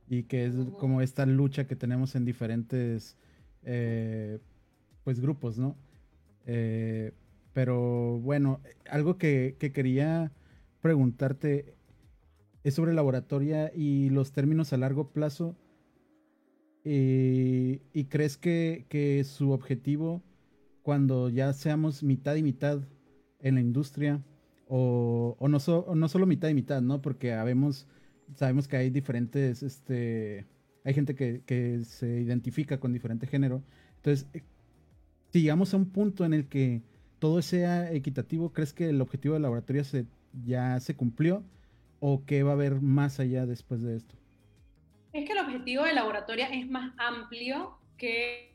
Y 0.07 0.25
que 0.25 0.45
es 0.45 0.55
como 0.79 1.01
esta 1.01 1.25
lucha 1.25 1.67
que 1.67 1.77
tenemos 1.77 2.15
en 2.15 2.27
diferentes 2.27 3.17
eh, 3.63 4.39
pues 5.05 5.21
grupos, 5.21 5.59
¿no? 5.59 5.77
Eh, 6.45 7.13
pero 7.53 8.19
bueno, 8.19 8.61
algo 8.91 9.19
que, 9.19 9.57
quería 9.75 10.33
preguntarte 10.81 11.75
es 12.65 12.75
sobre 12.75 12.95
laboratoria 12.95 13.73
y 13.75 14.11
los 14.11 14.33
términos 14.33 14.73
a 14.73 14.79
largo 14.79 15.11
plazo. 15.11 15.57
Eh, 16.85 17.81
¿Y 17.93 18.05
crees 18.05 18.37
que, 18.37 19.23
su 19.25 19.51
objetivo, 19.53 20.23
cuando 20.83 21.29
ya 21.29 21.53
seamos 21.53 22.03
mitad 22.03 22.37
y 22.37 22.43
mitad 22.43 22.81
en 23.41 23.57
la 23.57 23.61
industria, 23.61 24.23
o, 24.69 25.37
no, 25.41 25.95
no 25.95 26.09
solo 26.09 26.27
mitad 26.27 26.49
y 26.49 26.55
mitad, 26.55 26.81
¿no? 26.81 27.03
Porque 27.03 27.31
sabemos, 27.31 28.69
que 28.69 28.77
hay 28.77 28.91
diferentes, 28.91 29.63
este, 29.63 30.47
hay 30.85 30.95
gente 30.95 31.15
que, 31.15 31.43
que 31.45 31.85
se 31.85 32.21
identifica 32.21 32.81
con 32.81 32.93
diferente 32.93 33.27
género. 33.27 33.63
Entonces, 33.97 34.27
si 35.33 35.43
llegamos 35.43 35.75
a 35.75 35.77
un 35.77 35.91
punto 35.91 36.25
en 36.25 36.33
el 36.33 36.47
que 36.47 36.83
todo 37.23 37.41
sea 37.41 37.93
equitativo, 37.93 38.53
¿crees 38.53 38.73
que 38.73 38.89
el 38.89 39.01
objetivo 39.01 39.35
del 39.35 39.45
laboratorio 39.45 39.85
se, 39.85 40.07
ya 40.45 40.81
se 40.81 40.97
cumplió 40.97 41.45
o 42.01 42.25
qué 42.27 42.43
va 42.43 42.51
a 42.51 42.55
haber 42.55 42.81
más 42.81 43.21
allá 43.21 43.47
después 43.47 43.81
de 43.81 43.95
esto? 43.95 44.17
Es 45.13 45.25
que 45.25 45.31
el 45.33 45.39
objetivo 45.39 45.85
de 45.85 45.93
laboratorio 45.93 46.47
es 46.51 46.69
más 46.69 46.93
amplio 46.99 47.79
que 47.97 48.51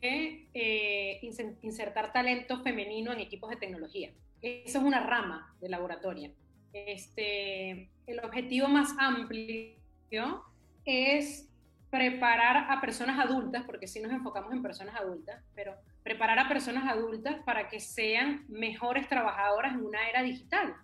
eh, 0.52 1.18
insertar 1.62 2.12
talento 2.12 2.62
femenino 2.62 3.10
en 3.10 3.20
equipos 3.20 3.48
de 3.48 3.56
tecnología. 3.56 4.10
Eso 4.42 4.78
es 4.80 4.84
una 4.84 5.00
rama 5.00 5.56
de 5.62 5.70
laboratorio. 5.70 6.32
Este, 6.74 7.88
el 8.06 8.20
objetivo 8.22 8.68
más 8.68 8.94
amplio 8.98 10.44
es 10.84 11.48
preparar 11.88 12.70
a 12.70 12.82
personas 12.82 13.18
adultas, 13.18 13.64
porque 13.64 13.86
si 13.86 13.98
nos 14.00 14.12
enfocamos 14.12 14.52
en 14.52 14.60
personas 14.60 14.94
adultas, 14.94 15.42
pero 15.54 15.74
preparar 16.08 16.38
a 16.38 16.48
personas 16.48 16.90
adultas 16.90 17.36
para 17.44 17.68
que 17.68 17.80
sean 17.80 18.46
mejores 18.48 19.06
trabajadoras 19.08 19.74
en 19.74 19.84
una 19.84 20.08
era 20.08 20.22
digital, 20.22 20.74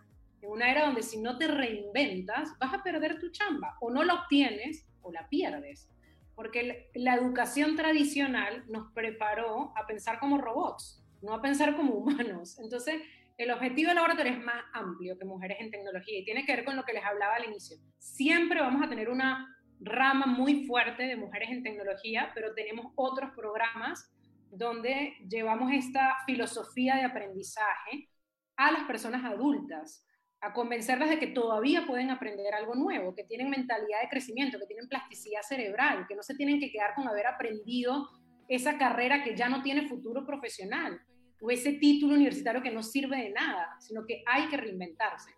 en 0.42 0.50
una 0.50 0.70
era 0.70 0.84
donde 0.84 1.02
si 1.02 1.18
no 1.18 1.38
te 1.38 1.48
reinventas 1.48 2.50
vas 2.58 2.74
a 2.74 2.82
perder 2.82 3.18
tu 3.18 3.30
chamba, 3.30 3.78
o 3.80 3.90
no 3.90 4.04
la 4.04 4.16
obtienes 4.16 4.86
o 5.00 5.10
la 5.10 5.26
pierdes, 5.30 5.88
porque 6.34 6.90
la 6.94 7.14
educación 7.14 7.74
tradicional 7.74 8.64
nos 8.68 8.92
preparó 8.92 9.72
a 9.78 9.86
pensar 9.86 10.20
como 10.20 10.36
robots, 10.36 11.02
no 11.22 11.32
a 11.32 11.40
pensar 11.40 11.74
como 11.74 11.94
humanos. 11.94 12.58
Entonces, 12.58 13.00
el 13.38 13.50
objetivo 13.50 13.88
del 13.88 13.96
laboratorio 13.96 14.32
es 14.32 14.44
más 14.44 14.62
amplio 14.74 15.16
que 15.18 15.24
mujeres 15.24 15.56
en 15.58 15.70
tecnología 15.70 16.18
y 16.18 16.24
tiene 16.26 16.44
que 16.44 16.54
ver 16.54 16.66
con 16.66 16.76
lo 16.76 16.84
que 16.84 16.92
les 16.92 17.02
hablaba 17.02 17.36
al 17.36 17.46
inicio. 17.46 17.78
Siempre 17.96 18.60
vamos 18.60 18.84
a 18.84 18.90
tener 18.90 19.08
una 19.08 19.56
rama 19.80 20.26
muy 20.26 20.66
fuerte 20.66 21.04
de 21.04 21.16
mujeres 21.16 21.48
en 21.48 21.62
tecnología, 21.62 22.30
pero 22.34 22.52
tenemos 22.52 22.92
otros 22.94 23.30
programas 23.34 24.13
donde 24.56 25.14
llevamos 25.28 25.72
esta 25.72 26.16
filosofía 26.26 26.96
de 26.96 27.04
aprendizaje 27.04 28.08
a 28.56 28.70
las 28.70 28.84
personas 28.84 29.24
adultas, 29.24 30.06
a 30.40 30.52
convencerlas 30.52 31.08
de 31.08 31.18
que 31.18 31.28
todavía 31.28 31.86
pueden 31.86 32.10
aprender 32.10 32.54
algo 32.54 32.74
nuevo, 32.74 33.14
que 33.14 33.24
tienen 33.24 33.50
mentalidad 33.50 34.00
de 34.02 34.08
crecimiento, 34.08 34.58
que 34.58 34.66
tienen 34.66 34.88
plasticidad 34.88 35.42
cerebral, 35.42 36.06
que 36.06 36.14
no 36.14 36.22
se 36.22 36.34
tienen 36.34 36.60
que 36.60 36.70
quedar 36.70 36.94
con 36.94 37.08
haber 37.08 37.26
aprendido 37.26 38.08
esa 38.48 38.78
carrera 38.78 39.24
que 39.24 39.34
ya 39.34 39.48
no 39.48 39.62
tiene 39.62 39.88
futuro 39.88 40.26
profesional 40.26 41.00
o 41.40 41.50
ese 41.50 41.72
título 41.74 42.14
universitario 42.14 42.62
que 42.62 42.70
no 42.70 42.82
sirve 42.82 43.16
de 43.16 43.30
nada, 43.30 43.76
sino 43.80 44.04
que 44.06 44.22
hay 44.26 44.48
que 44.48 44.56
reinventarse. 44.56 45.30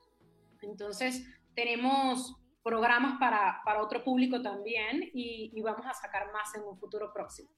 Entonces, 0.62 1.24
tenemos 1.54 2.36
programas 2.62 3.18
para, 3.18 3.60
para 3.64 3.82
otro 3.82 4.02
público 4.02 4.42
también 4.42 5.08
y, 5.14 5.52
y 5.54 5.62
vamos 5.62 5.86
a 5.86 5.94
sacar 5.94 6.32
más 6.32 6.54
en 6.56 6.62
un 6.62 6.76
futuro 6.78 7.12
próximo 7.12 7.48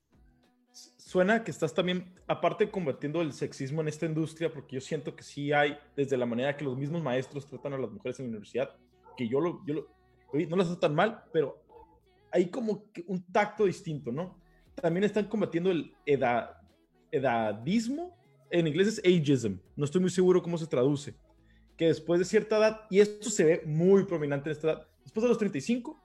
suena 0.97 1.43
que 1.43 1.51
estás 1.51 1.75
también, 1.75 2.14
aparte, 2.27 2.71
combatiendo 2.71 3.23
el 3.23 3.33
sexismo 3.33 3.81
en 3.81 3.88
esta 3.88 4.07
industria, 4.07 4.53
porque 4.53 4.77
yo 4.77 4.81
siento 4.81 5.14
que 5.17 5.23
sí 5.23 5.53
hay, 5.53 5.79
desde 5.97 6.17
la 6.17 6.27
manera 6.27 6.57
que 6.57 6.64
los 6.64 6.77
mismos 6.77 7.03
maestros 7.03 7.47
tratan 7.47 7.73
a 7.75 7.79
las 7.79 7.91
mujeres 7.91 8.19
en 8.21 8.27
la 8.27 8.31
universidad, 8.31 8.77
que 9.17 9.29
yo 9.29 9.41
lo, 9.41 9.64
yo 9.67 9.75
lo, 9.75 9.88
no 10.49 10.57
las 10.57 10.67
hago 10.69 10.79
tan 10.79 10.95
mal, 10.95 11.25
pero 11.33 11.62
hay 12.31 12.51
como 12.51 12.85
un 13.07 13.23
tacto 13.33 13.64
distinto, 13.64 14.12
¿no? 14.12 14.38
También 14.75 15.05
están 15.05 15.27
combatiendo 15.27 15.71
el 15.71 15.95
edad, 16.05 16.59
edadismo, 17.11 18.17
en 18.51 18.67
inglés 18.67 18.88
es 18.88 18.99
ageism, 19.01 19.59
no 19.77 19.85
estoy 19.85 20.01
muy 20.01 20.11
seguro 20.11 20.43
cómo 20.43 20.59
se 20.59 20.67
traduce, 20.67 21.14
que 21.77 21.87
después 21.87 22.19
de 22.19 22.25
cierta 22.25 22.59
edad, 22.59 22.81
y 22.91 23.01
esto 23.01 23.31
se 23.31 23.45
ve 23.45 23.62
muy 23.67 24.05
prominente 24.05 24.51
en 24.51 24.57
esta 24.57 24.73
edad, 24.73 24.88
después 25.03 25.23
de 25.23 25.29
los 25.29 25.38
35, 25.38 25.99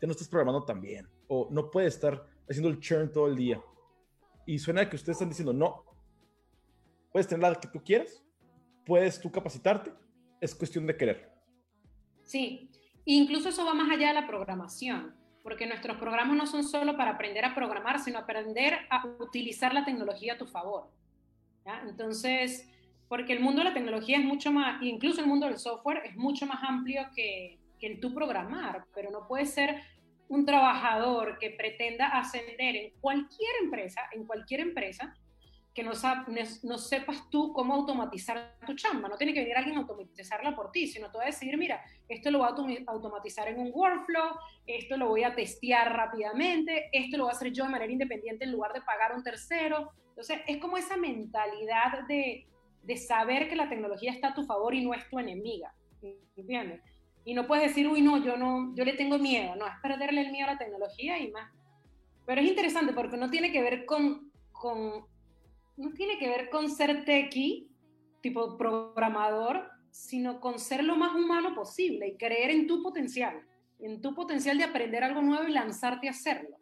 ya 0.00 0.06
no 0.06 0.12
estás 0.12 0.28
programando 0.28 0.64
tan 0.64 0.80
bien, 0.80 1.08
o 1.28 1.48
no 1.50 1.70
puedes 1.70 1.94
estar 1.94 2.26
haciendo 2.48 2.68
el 2.68 2.78
churn 2.80 3.10
todo 3.10 3.26
el 3.26 3.36
día. 3.36 3.60
Y 4.46 4.58
suena 4.60 4.88
que 4.88 4.96
ustedes 4.96 5.16
están 5.16 5.28
diciendo, 5.28 5.52
no, 5.52 5.84
puedes 7.10 7.26
tener 7.26 7.42
la 7.42 7.60
que 7.60 7.68
tú 7.68 7.82
quieras, 7.82 8.22
puedes 8.84 9.20
tú 9.20 9.30
capacitarte, 9.30 9.92
es 10.40 10.54
cuestión 10.54 10.86
de 10.86 10.96
querer. 10.96 11.32
Sí, 12.22 12.70
incluso 13.04 13.48
eso 13.48 13.64
va 13.64 13.74
más 13.74 13.90
allá 13.90 14.08
de 14.08 14.14
la 14.14 14.26
programación, 14.26 15.16
porque 15.42 15.66
nuestros 15.66 15.96
programas 15.96 16.36
no 16.36 16.46
son 16.46 16.62
solo 16.62 16.96
para 16.96 17.12
aprender 17.12 17.44
a 17.44 17.54
programar, 17.54 17.98
sino 17.98 18.18
aprender 18.18 18.78
a 18.88 19.04
utilizar 19.18 19.74
la 19.74 19.84
tecnología 19.84 20.34
a 20.34 20.38
tu 20.38 20.46
favor. 20.46 20.90
Entonces, 21.84 22.68
porque 23.08 23.32
el 23.32 23.40
mundo 23.40 23.62
de 23.62 23.68
la 23.68 23.74
tecnología 23.74 24.18
es 24.18 24.24
mucho 24.24 24.52
más, 24.52 24.80
incluso 24.82 25.20
el 25.20 25.26
mundo 25.26 25.46
del 25.46 25.58
software 25.58 26.02
es 26.04 26.16
mucho 26.16 26.46
más 26.46 26.62
amplio 26.62 27.08
que, 27.14 27.58
que 27.80 27.86
el 27.86 28.00
tú 28.00 28.14
programar, 28.14 28.84
pero 28.94 29.10
no 29.10 29.26
puede 29.26 29.46
ser 29.46 29.82
un 30.28 30.44
trabajador 30.44 31.38
que 31.38 31.50
pretenda 31.50 32.08
ascender 32.08 32.76
en 32.76 32.92
cualquier 33.00 33.50
empresa, 33.62 34.02
en 34.12 34.26
cualquier 34.26 34.60
empresa, 34.60 35.14
que 35.76 35.82
no, 35.82 35.94
sepas 36.78 37.28
tú 37.28 37.52
cómo 37.52 37.74
automatizar 37.74 38.56
tu 38.66 38.74
chamba. 38.74 39.10
No 39.10 39.18
tiene 39.18 39.34
que 39.34 39.40
venir 39.40 39.58
alguien 39.58 39.76
a 39.76 39.80
automatizarla 39.80 40.56
por 40.56 40.72
ti, 40.72 40.86
sino 40.86 41.10
tú 41.10 41.18
vas 41.18 41.24
a 41.24 41.30
decir, 41.30 41.54
mira, 41.58 41.84
esto 42.08 42.30
lo 42.30 42.38
voy 42.38 42.48
a 42.48 42.90
automatizar 42.90 43.46
en 43.48 43.58
un 43.58 43.70
workflow, 43.74 44.38
esto 44.66 44.96
lo 44.96 45.08
voy 45.08 45.24
a 45.24 45.34
testear 45.34 45.94
rápidamente, 45.94 46.88
esto 46.92 47.18
lo 47.18 47.24
voy 47.24 47.32
a 47.32 47.36
hacer 47.36 47.52
yo 47.52 47.64
de 47.64 47.70
manera 47.70 47.92
independiente 47.92 48.46
en 48.46 48.52
lugar 48.52 48.72
de 48.72 48.80
pagar 48.80 49.12
a 49.12 49.16
un 49.16 49.22
tercero. 49.22 49.92
Entonces, 50.08 50.38
es 50.46 50.56
como 50.56 50.78
esa 50.78 50.96
mentalidad 50.96 52.06
de, 52.08 52.46
de 52.82 52.96
saber 52.96 53.46
que 53.46 53.56
la 53.56 53.68
tecnología 53.68 54.12
está 54.12 54.28
a 54.28 54.34
tu 54.34 54.44
favor 54.44 54.74
y 54.74 54.82
no 54.82 54.94
es 54.94 55.06
tu 55.10 55.18
enemiga. 55.18 55.74
¿Entiendes? 56.36 56.80
Y 57.26 57.34
no 57.34 57.48
puedes 57.48 57.68
decir, 57.68 57.88
uy, 57.88 58.02
no, 58.02 58.18
yo 58.24 58.36
no, 58.36 58.72
yo 58.76 58.84
le 58.84 58.92
tengo 58.92 59.18
miedo, 59.18 59.56
no, 59.56 59.66
es 59.66 59.72
perderle 59.82 60.20
el 60.20 60.30
miedo 60.30 60.48
a 60.48 60.52
la 60.52 60.58
tecnología 60.58 61.18
y 61.18 61.32
más. 61.32 61.52
Pero 62.24 62.40
es 62.40 62.46
interesante 62.46 62.92
porque 62.92 63.16
no 63.16 63.28
tiene 63.28 63.50
que 63.50 63.60
ver 63.60 63.84
con, 63.84 64.30
con 64.52 65.04
no 65.76 65.92
tiene 65.92 66.18
que 66.18 66.28
ver 66.28 66.48
con 66.50 66.70
ser 66.70 67.04
tequi, 67.04 67.68
tipo 68.20 68.56
programador, 68.56 69.68
sino 69.90 70.40
con 70.40 70.60
ser 70.60 70.84
lo 70.84 70.94
más 70.94 71.16
humano 71.16 71.52
posible 71.52 72.06
y 72.06 72.16
creer 72.16 72.50
en 72.50 72.68
tu 72.68 72.80
potencial, 72.80 73.42
en 73.80 74.00
tu 74.00 74.14
potencial 74.14 74.56
de 74.56 74.64
aprender 74.64 75.02
algo 75.02 75.20
nuevo 75.20 75.48
y 75.48 75.52
lanzarte 75.52 76.06
a 76.06 76.12
hacerlo. 76.12 76.56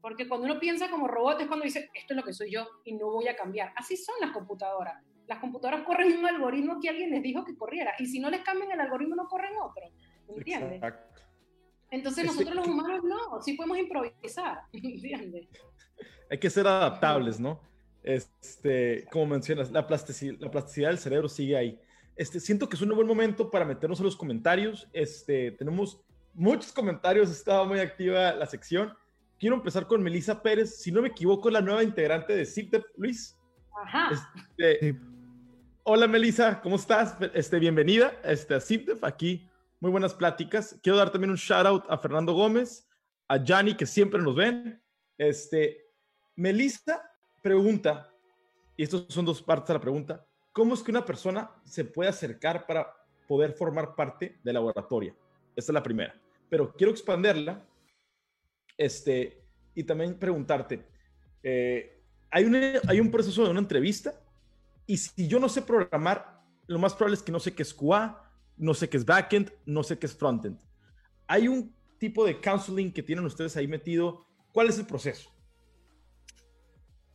Porque 0.00 0.28
cuando 0.28 0.46
uno 0.46 0.58
piensa 0.58 0.90
como 0.90 1.06
robot 1.06 1.40
es 1.40 1.46
cuando 1.46 1.64
dice, 1.64 1.88
esto 1.94 2.14
es 2.14 2.16
lo 2.16 2.24
que 2.24 2.32
soy 2.32 2.50
yo 2.50 2.66
y 2.84 2.94
no 2.94 3.12
voy 3.12 3.28
a 3.28 3.36
cambiar. 3.36 3.72
Así 3.76 3.96
son 3.96 4.16
las 4.20 4.32
computadoras 4.32 5.00
las 5.26 5.38
computadoras 5.38 5.84
corren 5.84 6.18
un 6.18 6.26
algoritmo 6.26 6.78
que 6.80 6.88
alguien 6.88 7.10
les 7.10 7.22
dijo 7.22 7.44
que 7.44 7.56
corriera. 7.56 7.94
Y 7.98 8.06
si 8.06 8.20
no 8.20 8.30
les 8.30 8.42
cambian 8.42 8.70
el 8.72 8.80
algoritmo, 8.80 9.14
no 9.14 9.26
corren 9.26 9.52
otro. 9.62 9.84
¿Entiendes? 10.28 10.74
Exacto. 10.74 11.22
Entonces 11.90 12.24
nosotros 12.24 12.54
los 12.54 12.66
humanos 12.68 13.02
no, 13.04 13.40
sí 13.40 13.54
podemos 13.54 13.78
improvisar. 13.78 14.60
¿Entiendes? 14.72 15.48
Hay 16.30 16.38
que 16.38 16.50
ser 16.50 16.66
adaptables, 16.66 17.38
¿no? 17.38 17.60
Este, 18.02 19.06
como 19.10 19.26
mencionas, 19.26 19.70
la 19.70 19.86
plasticidad, 19.86 20.34
la 20.38 20.50
plasticidad 20.50 20.88
del 20.88 20.98
cerebro 20.98 21.28
sigue 21.28 21.56
ahí. 21.56 21.80
Este, 22.16 22.38
siento 22.38 22.68
que 22.68 22.76
es 22.76 22.82
un 22.82 22.94
buen 22.94 23.06
momento 23.06 23.50
para 23.50 23.64
meternos 23.64 23.98
en 24.00 24.06
los 24.06 24.16
comentarios. 24.16 24.88
Este, 24.92 25.52
tenemos 25.52 26.02
muchos 26.34 26.72
comentarios, 26.72 27.30
estaba 27.30 27.64
muy 27.64 27.78
activa 27.78 28.32
la 28.34 28.46
sección. 28.46 28.92
Quiero 29.38 29.56
empezar 29.56 29.86
con 29.86 30.02
Melissa 30.02 30.42
Pérez, 30.42 30.76
si 30.80 30.92
no 30.92 31.02
me 31.02 31.08
equivoco, 31.08 31.50
la 31.50 31.60
nueva 31.60 31.82
integrante 31.82 32.34
de 32.36 32.44
CIPTEP, 32.44 32.84
Luis. 32.96 33.36
Ajá. 33.84 34.10
Este, 34.12 34.96
Hola 35.86 36.08
Melissa, 36.08 36.62
¿cómo 36.62 36.76
estás? 36.76 37.14
Este, 37.34 37.58
bienvenida 37.58 38.18
este, 38.24 38.54
a 38.54 38.60
CIPDEF, 38.60 39.04
aquí 39.04 39.46
muy 39.80 39.90
buenas 39.90 40.14
pláticas. 40.14 40.80
Quiero 40.82 40.96
dar 40.96 41.12
también 41.12 41.30
un 41.30 41.36
shout 41.36 41.66
out 41.66 41.84
a 41.90 41.98
Fernando 41.98 42.32
Gómez, 42.32 42.88
a 43.28 43.36
Gianni, 43.36 43.76
que 43.76 43.84
siempre 43.84 44.22
nos 44.22 44.34
ven. 44.34 44.82
Este, 45.18 45.84
Melissa 46.36 47.02
pregunta, 47.42 48.10
y 48.78 48.82
estas 48.82 49.04
son 49.08 49.26
dos 49.26 49.42
partes 49.42 49.68
de 49.68 49.74
la 49.74 49.80
pregunta, 49.82 50.26
¿cómo 50.52 50.72
es 50.72 50.82
que 50.82 50.90
una 50.90 51.04
persona 51.04 51.50
se 51.64 51.84
puede 51.84 52.08
acercar 52.08 52.66
para 52.66 52.90
poder 53.28 53.52
formar 53.52 53.94
parte 53.94 54.40
de 54.42 54.52
laboratorio? 54.54 55.14
Esta 55.54 55.70
es 55.70 55.74
la 55.74 55.82
primera. 55.82 56.18
Pero 56.48 56.72
quiero 56.72 56.92
expanderla 56.92 57.62
este, 58.78 59.44
y 59.74 59.84
también 59.84 60.18
preguntarte, 60.18 60.82
eh, 61.42 62.00
¿hay, 62.30 62.80
¿hay 62.88 63.00
un 63.00 63.10
proceso 63.10 63.44
de 63.44 63.50
una 63.50 63.60
entrevista 63.60 64.23
y 64.86 64.96
si 64.96 65.28
yo 65.28 65.38
no 65.38 65.48
sé 65.48 65.62
programar, 65.62 66.42
lo 66.66 66.78
más 66.78 66.94
probable 66.94 67.16
es 67.16 67.22
que 67.22 67.32
no 67.32 67.40
sé 67.40 67.54
qué 67.54 67.62
es 67.62 67.72
QA, 67.72 68.22
no 68.56 68.74
sé 68.74 68.88
qué 68.88 68.96
es 68.96 69.04
backend, 69.04 69.52
no 69.66 69.82
sé 69.82 69.98
qué 69.98 70.06
es 70.06 70.16
frontend. 70.16 70.60
Hay 71.26 71.48
un 71.48 71.74
tipo 71.98 72.24
de 72.24 72.40
counseling 72.40 72.92
que 72.92 73.02
tienen 73.02 73.24
ustedes 73.24 73.56
ahí 73.56 73.66
metido. 73.66 74.26
¿Cuál 74.52 74.68
es 74.68 74.78
el 74.78 74.86
proceso? 74.86 75.30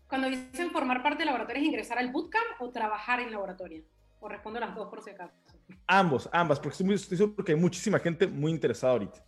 Cuando 0.08 0.28
dicen 0.28 0.72
formar 0.72 1.04
parte 1.04 1.20
del 1.20 1.28
laboratorio, 1.28 1.62
¿es 1.62 1.68
ingresar 1.68 2.00
al 2.00 2.12
bootcamp 2.12 2.60
o 2.60 2.72
trabajar 2.72 3.20
en 3.20 3.32
laboratorio? 3.32 3.84
O 4.20 4.28
respondo 4.28 4.60
las 4.60 4.76
dos 4.76 4.90
por 4.90 5.02
si 5.04 5.12
acaso. 5.12 5.34
Ambos, 5.86 6.28
ambas, 6.34 6.60
porque 6.60 6.74
estoy, 6.74 6.88
muy, 6.88 6.98
seguro 6.98 7.46
que 7.46 7.52
hay 7.52 7.60
muchísima 7.60 8.00
gente 8.00 8.26
muy 8.26 8.52
interesada 8.52 8.94
ahorita. 8.94 9.24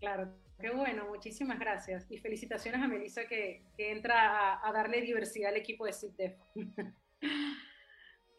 Claro, 0.00 0.34
qué 0.58 0.70
bueno, 0.70 1.06
muchísimas 1.08 1.58
gracias. 1.58 2.10
Y 2.10 2.18
felicitaciones 2.18 2.80
a 2.80 2.88
Melissa 2.88 3.26
que, 3.26 3.66
que 3.76 3.92
entra 3.92 4.54
a, 4.54 4.68
a, 4.68 4.72
darle 4.72 5.02
diversidad 5.02 5.50
al 5.50 5.58
equipo 5.58 5.84
de 5.84 5.92
CITEF. 5.92 6.34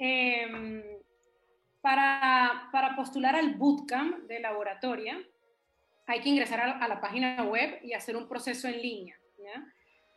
Em, 0.06 0.84
para, 1.80 2.70
postular 2.98 3.38
al 3.38 3.56
bootcamp 3.56 4.28
de 4.28 4.42
laboratoria, 4.42 5.18
hay 6.06 6.20
que 6.20 6.28
ingresar 6.28 6.60
a, 6.60 6.88
la 6.90 7.00
página 7.00 7.42
web 7.44 7.80
y 7.82 7.94
hacer 7.94 8.18
un 8.18 8.28
proceso 8.28 8.68
en 8.68 8.82
línea. 8.82 9.16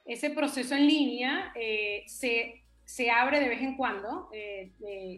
Ese 0.04 0.30
proceso 0.30 0.74
en 0.74 0.88
línea 0.88 1.52
eh, 1.54 2.02
se, 2.06 3.10
abre 3.12 3.38
de 3.38 3.48
vez 3.48 3.62
en 3.62 3.76
cuando 3.76 4.28
eh, 4.32 4.72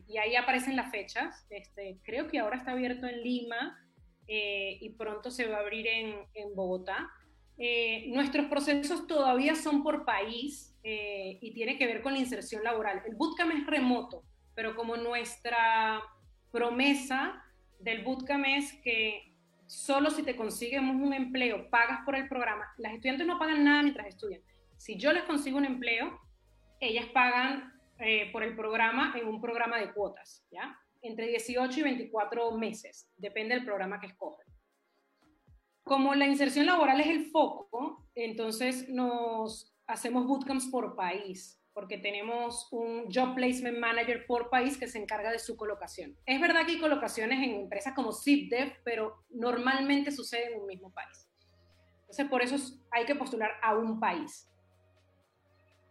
y 0.07 0.18
ahí 0.18 0.37
aparecen 0.37 0.76
las 0.76 0.90
fechas. 0.90 1.46
Este, 1.48 1.96
creo 2.02 2.28
que 2.28 2.38
ahora 2.38 2.59
está 2.59 2.72
abierto 2.72 3.07
en 3.07 3.22
Lima 3.22 3.78
eh, 4.26 4.76
y 4.83 4.90
pronto 4.90 5.31
se 5.31 5.46
va 5.46 5.57
a 5.57 5.61
abrir 5.61 5.87
en 5.88 6.54
Bogotá. 6.54 7.11
nuestros 8.09 8.46
procesos 8.48 9.07
todavía 9.07 9.54
son 9.54 9.83
por 9.83 10.04
país 10.04 10.76
y 10.83 11.54
tiene 11.54 11.78
que 11.78 11.87
ver 11.87 12.02
con 12.02 12.12
la 12.12 12.18
inserción 12.18 12.62
laboral. 12.62 13.02
El 13.07 13.14
bootcamp 13.16 13.52
es 13.52 13.66
remoto, 13.66 14.24
pero 14.59 14.75
como 14.75 14.97
nuestra 14.97 16.03
promesa 16.51 17.44
del 17.79 18.03
bootcamp 18.03 18.44
es 18.44 18.73
que 18.83 19.33
solo 19.68 20.11
si 20.11 20.25
te 20.25 20.35
conseguimos 20.35 20.97
un 20.97 21.14
empleo, 21.14 21.71
pagas 21.71 22.01
por 22.05 22.16
el 22.16 22.29
programa, 22.29 22.64
las 22.77 22.94
estudiantes 22.94 23.25
no 23.25 23.38
pagan 23.38 23.62
nada 23.62 23.85
mientras 23.85 24.09
estudian. 24.09 24.42
Si 24.77 24.99
yo 24.99 25.12
les 25.12 25.23
consigo 25.23 25.59
un 25.59 25.64
empleo, 25.64 26.20
ellas 26.80 27.07
pagan 27.14 27.72
eh, 28.01 28.32
por 28.32 28.43
el 28.43 28.57
programa 28.57 29.14
en 29.16 29.28
un 29.28 29.41
programa 29.41 29.78
de 29.78 29.93
cuotas, 29.93 30.45
¿ya? 30.51 30.76
Entre 31.03 31.28
18 31.28 31.78
y 31.78 31.82
24 31.85 32.51
meses, 32.59 33.09
depende 33.16 33.55
del 33.55 33.64
programa 33.64 34.01
que 34.01 34.09
escogen. 34.09 34.49
Como 35.85 36.16
la 36.16 36.26
inserción 36.26 36.66
laboral 36.66 37.01
es 37.01 37.07
el 37.07 37.26
foco, 37.26 38.09
entonces 38.16 38.89
nos 38.89 39.72
hacemos 39.87 40.26
bootcamps 40.26 40.66
por 40.66 40.97
país 40.97 41.57
porque 41.79 41.97
tenemos 41.97 42.66
un 42.72 43.05
Job 43.09 43.37
Placement 43.37 43.79
Manager 43.79 44.26
por 44.26 44.51
país 44.51 44.76
que 44.76 44.89
se 44.89 44.99
encarga 44.99 45.31
de 45.31 45.39
su 45.39 45.57
colocación. 45.57 46.16
Es 46.26 46.41
verdad 46.41 46.66
que 46.66 46.72
hay 46.72 46.81
colocaciones 46.81 47.39
en 47.39 47.55
empresas 47.55 47.95
como 47.95 48.12
ZipDev, 48.12 48.83
pero 48.83 49.22
normalmente 49.31 50.11
sucede 50.11 50.53
en 50.53 50.61
un 50.61 50.66
mismo 50.66 50.93
país. 50.93 51.31
Entonces, 52.01 52.26
por 52.26 52.43
eso 52.43 52.57
hay 52.91 53.07
que 53.07 53.14
postular 53.14 53.53
a 53.62 53.76
un 53.76 54.01
país. 54.01 54.51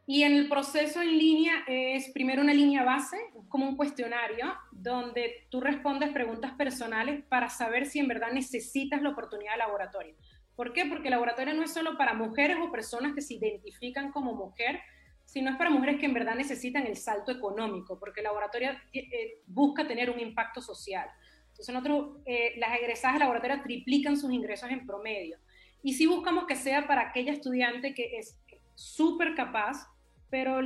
Y 0.05 0.23
en 0.23 0.33
el 0.33 0.49
proceso 0.49 1.01
en 1.01 1.17
línea 1.17 1.63
es 1.67 2.11
primero 2.11 2.41
una 2.41 2.53
línea 2.53 2.83
base, 2.83 3.17
como 3.47 3.69
un 3.69 3.77
cuestionario, 3.77 4.55
donde 4.73 5.47
tú 5.49 5.61
respondes 5.61 6.09
preguntas 6.09 6.51
personales 6.57 7.23
para 7.29 7.47
saber 7.47 7.85
si 7.85 7.99
en 7.99 8.09
verdad 8.09 8.33
necesitas 8.33 9.01
la 9.01 9.11
oportunidad 9.11 9.53
de 9.53 9.59
laboratorio. 9.59 10.17
¿Por 10.57 10.73
qué? 10.73 10.83
Porque 10.83 11.07
el 11.07 11.11
laboratorio 11.11 11.53
no 11.53 11.63
es 11.63 11.73
solo 11.73 11.97
para 11.97 12.13
mujeres 12.13 12.57
o 12.61 12.73
personas 12.73 13.13
que 13.15 13.21
se 13.21 13.35
identifican 13.35 14.11
como 14.11 14.33
mujer, 14.33 14.81
sino 15.27 15.51
es 15.51 15.57
para 15.57 15.69
mujeres 15.69 15.99
que 15.99 16.05
en 16.05 16.13
verdad 16.13 16.35
necesitan 16.35 16.87
el 16.87 16.95
salto 16.95 17.33
económico, 17.33 17.99
porque 17.99 18.21
el 18.21 18.23
laboratorio 18.23 18.71
eh, 18.93 19.41
busca 19.45 19.85
tener 19.85 20.09
un 20.09 20.21
impacto 20.21 20.61
social. 20.61 21.07
Entonces 21.49 21.75
nosotros, 21.75 22.21
eh, 22.25 22.53
las 22.57 22.79
egresadas 22.79 23.15
del 23.15 23.27
laboratorio 23.27 23.61
triplican 23.61 24.15
sus 24.17 24.31
ingresos 24.31 24.71
en 24.71 24.87
promedio. 24.87 25.37
Y 25.83 25.93
sí 25.93 26.07
buscamos 26.07 26.45
que 26.45 26.55
sea 26.55 26.87
para 26.87 27.09
aquella 27.09 27.33
estudiante 27.33 27.93
que 27.93 28.17
es 28.17 28.39
súper 28.73 29.35
capaz, 29.35 29.85
pero 30.29 30.61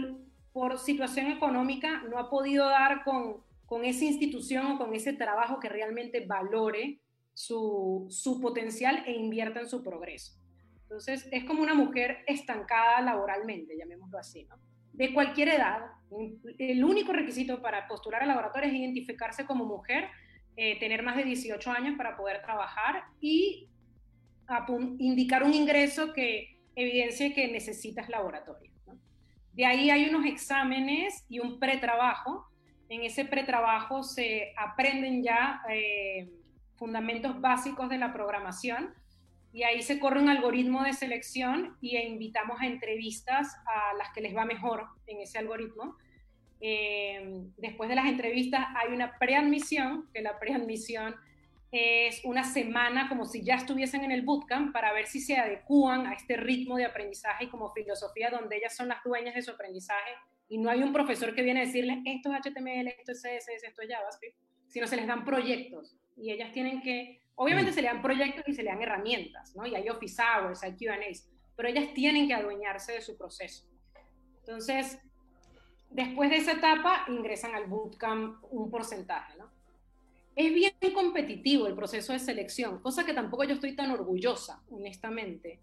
por 0.53 0.77
situación 0.77 1.31
económica 1.31 2.03
no 2.03 2.19
ha 2.19 2.29
podido 2.29 2.69
dar 2.69 3.03
con, 3.03 3.37
con 3.65 3.83
esa 3.83 4.05
institución 4.05 4.67
o 4.67 4.77
con 4.77 4.93
ese 4.93 5.13
trabajo 5.13 5.59
que 5.59 5.69
realmente 5.69 6.23
valore 6.23 6.99
su, 7.33 8.05
su 8.11 8.39
potencial 8.39 9.03
e 9.07 9.13
invierta 9.13 9.59
en 9.59 9.67
su 9.67 9.81
progreso. 9.81 10.40
Entonces, 10.91 11.25
es 11.31 11.45
como 11.45 11.63
una 11.63 11.73
mujer 11.73 12.17
estancada 12.27 12.99
laboralmente, 12.99 13.77
llamémoslo 13.77 14.17
así, 14.17 14.43
¿no? 14.43 14.57
De 14.91 15.13
cualquier 15.13 15.47
edad, 15.47 15.79
el 16.57 16.83
único 16.83 17.13
requisito 17.13 17.61
para 17.61 17.87
postular 17.87 18.23
al 18.23 18.27
laboratorio 18.27 18.67
es 18.67 18.75
identificarse 18.75 19.45
como 19.45 19.63
mujer, 19.63 20.09
eh, 20.57 20.77
tener 20.81 21.01
más 21.01 21.15
de 21.15 21.23
18 21.23 21.71
años 21.71 21.95
para 21.95 22.17
poder 22.17 22.41
trabajar 22.41 23.05
y 23.21 23.69
indicar 24.99 25.43
un 25.43 25.53
ingreso 25.53 26.11
que 26.11 26.59
evidencie 26.75 27.33
que 27.33 27.47
necesitas 27.47 28.09
laboratorio. 28.09 28.69
De 29.53 29.65
ahí 29.65 29.89
hay 29.91 30.09
unos 30.09 30.25
exámenes 30.25 31.25
y 31.29 31.39
un 31.39 31.57
pretrabajo. 31.57 32.47
En 32.89 33.03
ese 33.03 33.23
pretrabajo 33.23 34.03
se 34.03 34.53
aprenden 34.57 35.23
ya 35.23 35.61
eh, 35.69 36.29
fundamentos 36.75 37.39
básicos 37.39 37.87
de 37.87 37.97
la 37.97 38.11
programación 38.11 38.93
y 39.53 39.63
ahí 39.63 39.81
se 39.81 39.99
corre 39.99 40.21
un 40.21 40.29
algoritmo 40.29 40.83
de 40.83 40.93
selección 40.93 41.77
y 41.81 41.97
invitamos 41.97 42.61
a 42.61 42.67
entrevistas 42.67 43.55
a 43.65 43.93
las 43.97 44.11
que 44.13 44.21
les 44.21 44.35
va 44.35 44.45
mejor 44.45 44.85
en 45.07 45.19
ese 45.19 45.37
algoritmo. 45.37 45.97
Eh, 46.61 47.41
después 47.57 47.89
de 47.89 47.95
las 47.95 48.05
entrevistas 48.05 48.65
hay 48.75 48.93
una 48.93 49.17
preadmisión, 49.17 50.09
que 50.13 50.21
la 50.21 50.39
preadmisión 50.39 51.15
es 51.71 52.23
una 52.25 52.43
semana 52.43 53.07
como 53.07 53.25
si 53.25 53.43
ya 53.43 53.55
estuviesen 53.55 54.03
en 54.03 54.11
el 54.11 54.23
bootcamp 54.23 54.73
para 54.73 54.91
ver 54.93 55.07
si 55.07 55.19
se 55.19 55.37
adecúan 55.37 56.05
a 56.05 56.13
este 56.13 56.35
ritmo 56.35 56.75
de 56.75 56.85
aprendizaje 56.85 57.45
y 57.45 57.49
como 57.49 57.71
filosofía 57.71 58.29
donde 58.29 58.57
ellas 58.57 58.75
son 58.75 58.89
las 58.89 59.03
dueñas 59.03 59.35
de 59.35 59.41
su 59.41 59.51
aprendizaje 59.51 60.11
y 60.49 60.57
no 60.57 60.69
hay 60.69 60.83
un 60.83 60.91
profesor 60.91 61.33
que 61.33 61.43
viene 61.43 61.61
a 61.61 61.65
decirles 61.65 61.99
esto 62.05 62.29
es 62.33 62.41
HTML, 62.41 62.87
esto 62.87 63.13
es 63.13 63.21
CSS, 63.21 63.63
esto 63.63 63.81
es 63.81 63.89
JavaScript, 63.89 64.37
sino 64.67 64.85
se 64.85 64.97
les 64.97 65.07
dan 65.07 65.23
proyectos 65.23 65.95
y 66.17 66.31
ellas 66.31 66.51
tienen 66.51 66.81
que 66.81 67.20
Obviamente 67.35 67.73
se 67.73 67.81
le 67.81 67.87
dan 67.87 68.01
proyectos 68.01 68.43
y 68.47 68.53
se 68.53 68.63
le 68.63 68.69
dan 68.69 68.81
herramientas, 68.81 69.55
¿no? 69.55 69.65
Y 69.65 69.75
hay 69.75 69.89
office 69.89 70.21
hours, 70.21 70.63
hay 70.63 70.73
Q&As, 70.73 71.29
pero 71.55 71.69
ellas 71.69 71.93
tienen 71.93 72.27
que 72.27 72.33
adueñarse 72.33 72.93
de 72.93 73.01
su 73.01 73.17
proceso. 73.17 73.65
Entonces, 74.39 74.99
después 75.89 76.29
de 76.29 76.37
esa 76.37 76.53
etapa, 76.53 77.05
ingresan 77.07 77.55
al 77.55 77.65
bootcamp 77.65 78.43
un 78.51 78.69
porcentaje, 78.69 79.37
¿no? 79.37 79.49
Es 80.35 80.53
bien 80.53 80.73
competitivo 80.93 81.67
el 81.67 81.75
proceso 81.75 82.13
de 82.13 82.19
selección, 82.19 82.79
cosa 82.81 83.05
que 83.05 83.13
tampoco 83.13 83.43
yo 83.43 83.55
estoy 83.55 83.75
tan 83.75 83.91
orgullosa, 83.91 84.63
honestamente. 84.69 85.59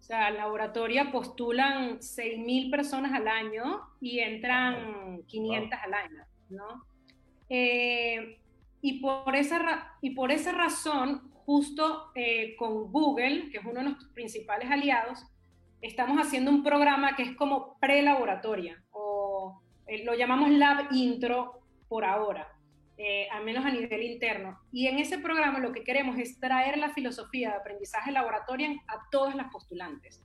O 0.00 0.02
sea, 0.02 0.26
al 0.26 0.36
laboratorio 0.36 1.10
postulan 1.10 1.98
6.000 1.98 2.70
personas 2.70 3.12
al 3.12 3.28
año 3.28 3.80
y 4.00 4.20
entran 4.20 5.22
500 5.26 5.78
al 5.82 5.94
año, 5.94 6.24
¿no? 6.48 6.86
Eh, 7.48 8.38
y 8.86 9.00
por 9.00 9.34
esa, 9.34 9.96
y 10.00 10.10
por 10.10 10.30
esa 10.30 10.52
razón, 10.52 11.32
justo 11.44 12.12
eh, 12.14 12.54
con 12.56 12.92
Google, 12.92 13.50
que 13.50 13.58
es 13.58 13.64
uno 13.64 13.80
de 13.80 13.82
nuestros 13.82 14.12
principales 14.12 14.70
aliados, 14.70 15.26
estamos 15.82 16.24
haciendo 16.24 16.52
un 16.52 16.62
programa 16.62 17.16
que 17.16 17.24
es 17.24 17.36
como 17.36 17.76
pre-laboratoria, 17.80 18.80
o 18.92 19.60
eh, 19.88 20.04
lo 20.04 20.14
llamamos 20.14 20.50
Lab 20.50 20.86
Intro 20.92 21.62
por 21.88 22.04
ahora, 22.04 22.46
eh, 22.96 23.26
al 23.32 23.44
menos 23.44 23.64
a 23.66 23.72
nivel 23.72 24.04
interno. 24.04 24.60
Y 24.70 24.86
en 24.86 25.00
ese 25.00 25.18
programa 25.18 25.58
lo 25.58 25.72
que 25.72 25.82
queremos 25.82 26.16
es 26.16 26.38
traer 26.38 26.78
la 26.78 26.90
filosofía 26.90 27.50
de 27.50 27.56
aprendizaje 27.56 28.12
laboratorio 28.12 28.68
a 28.86 29.10
todas 29.10 29.34
las 29.34 29.50
postulantes. 29.50 30.22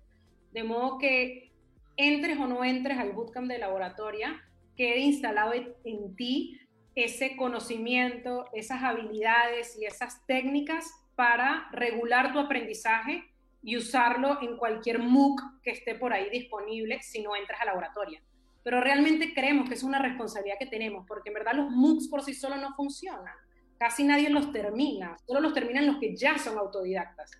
De 0.51 0.64
modo 0.64 0.99
que 0.99 1.51
entres 1.97 2.38
o 2.38 2.45
no 2.45 2.64
entres 2.64 2.99
al 2.99 3.14
bootcamp 3.14 3.47
de 3.47 3.57
laboratoria, 3.57 4.39
quede 4.76 4.99
instalado 4.99 5.53
en 5.53 6.16
ti 6.16 6.61
ese 6.96 7.36
conocimiento, 7.36 8.46
esas 8.54 8.84
habilidades 8.84 9.78
y 9.80 9.86
esas 9.86 10.26
técnicas 10.26 10.92
para 11.16 11.70
regular 11.72 12.34
tu 12.34 12.39
aprendizaje 12.39 13.24
y 13.64 13.78
usarlo 13.78 14.42
en 14.42 14.58
cualquier 14.58 15.00
MOOC 15.00 15.62
que 15.62 15.72
esté 15.72 15.96
por 15.96 16.14
ahí 16.14 16.30
disponible 16.30 17.02
si 17.02 17.22
no 17.22 17.36
entras 17.36 17.62
a 17.62 17.66
laboratorio. 17.66 18.20
Pero 18.64 18.82
realmente 18.82 19.34
creemos 19.34 19.68
que 19.68 19.76
es 19.76 19.84
una 19.84 20.00
responsabilidad 20.00 20.58
que 20.60 20.66
tenemos, 20.66 21.06
porque 21.08 21.30
en 21.30 21.36
verdad 21.36 21.54
los 21.54 21.70
MOOCs 21.72 22.08
por 22.08 22.24
sí 22.24 22.34
solos 22.34 22.60
no 22.60 22.74
funcionan. 22.76 23.34
Casi 23.78 24.04
nadie 24.04 24.30
los 24.30 24.52
termina, 24.52 25.18
solo 25.26 25.39
los 25.39 25.54
terminan 25.54 25.88
los 25.88 25.98
que 25.98 26.16
ya 26.16 26.38
son 26.38 26.58
autodidactas. 26.58 27.32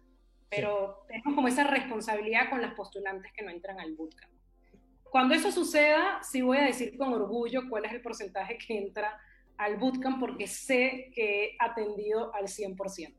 Pero 0.50 1.06
tenemos 1.08 1.36
como 1.36 1.48
esa 1.48 1.64
responsabilidad 1.64 2.50
con 2.50 2.62
las 2.62 2.74
postulantes 2.74 3.32
que 3.34 3.44
no 3.44 3.52
entran 3.52 3.80
al 3.80 3.94
bootcamp. 3.96 4.32
Cuando 5.04 5.36
eso 5.36 5.52
suceda, 5.52 6.22
sí 6.24 6.42
voy 6.42 6.58
a 6.58 6.64
decir 6.64 6.98
con 6.98 7.14
orgullo 7.14 7.70
cuál 7.70 7.86
es 7.86 7.92
el 7.92 8.02
porcentaje 8.02 8.58
que 8.58 8.78
entra 8.78 9.20
al 9.62 9.78
bootcamp 9.78 10.20
porque 10.20 10.48
sé 10.48 11.12
que 11.14 11.46
he 11.46 11.56
atendido 11.60 12.34
al 12.34 12.46
100%. 12.46 13.16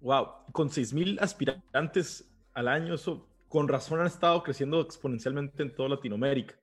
Wow, 0.00 0.26
con 0.52 0.70
6.000 0.70 1.20
aspirantes 1.20 2.28
al 2.54 2.68
año, 2.68 2.94
eso 2.94 3.28
con 3.48 3.68
razón 3.68 4.00
han 4.00 4.06
estado 4.06 4.42
creciendo 4.42 4.80
exponencialmente 4.80 5.62
en 5.62 5.74
toda 5.74 5.90
Latinoamérica. 5.90 6.58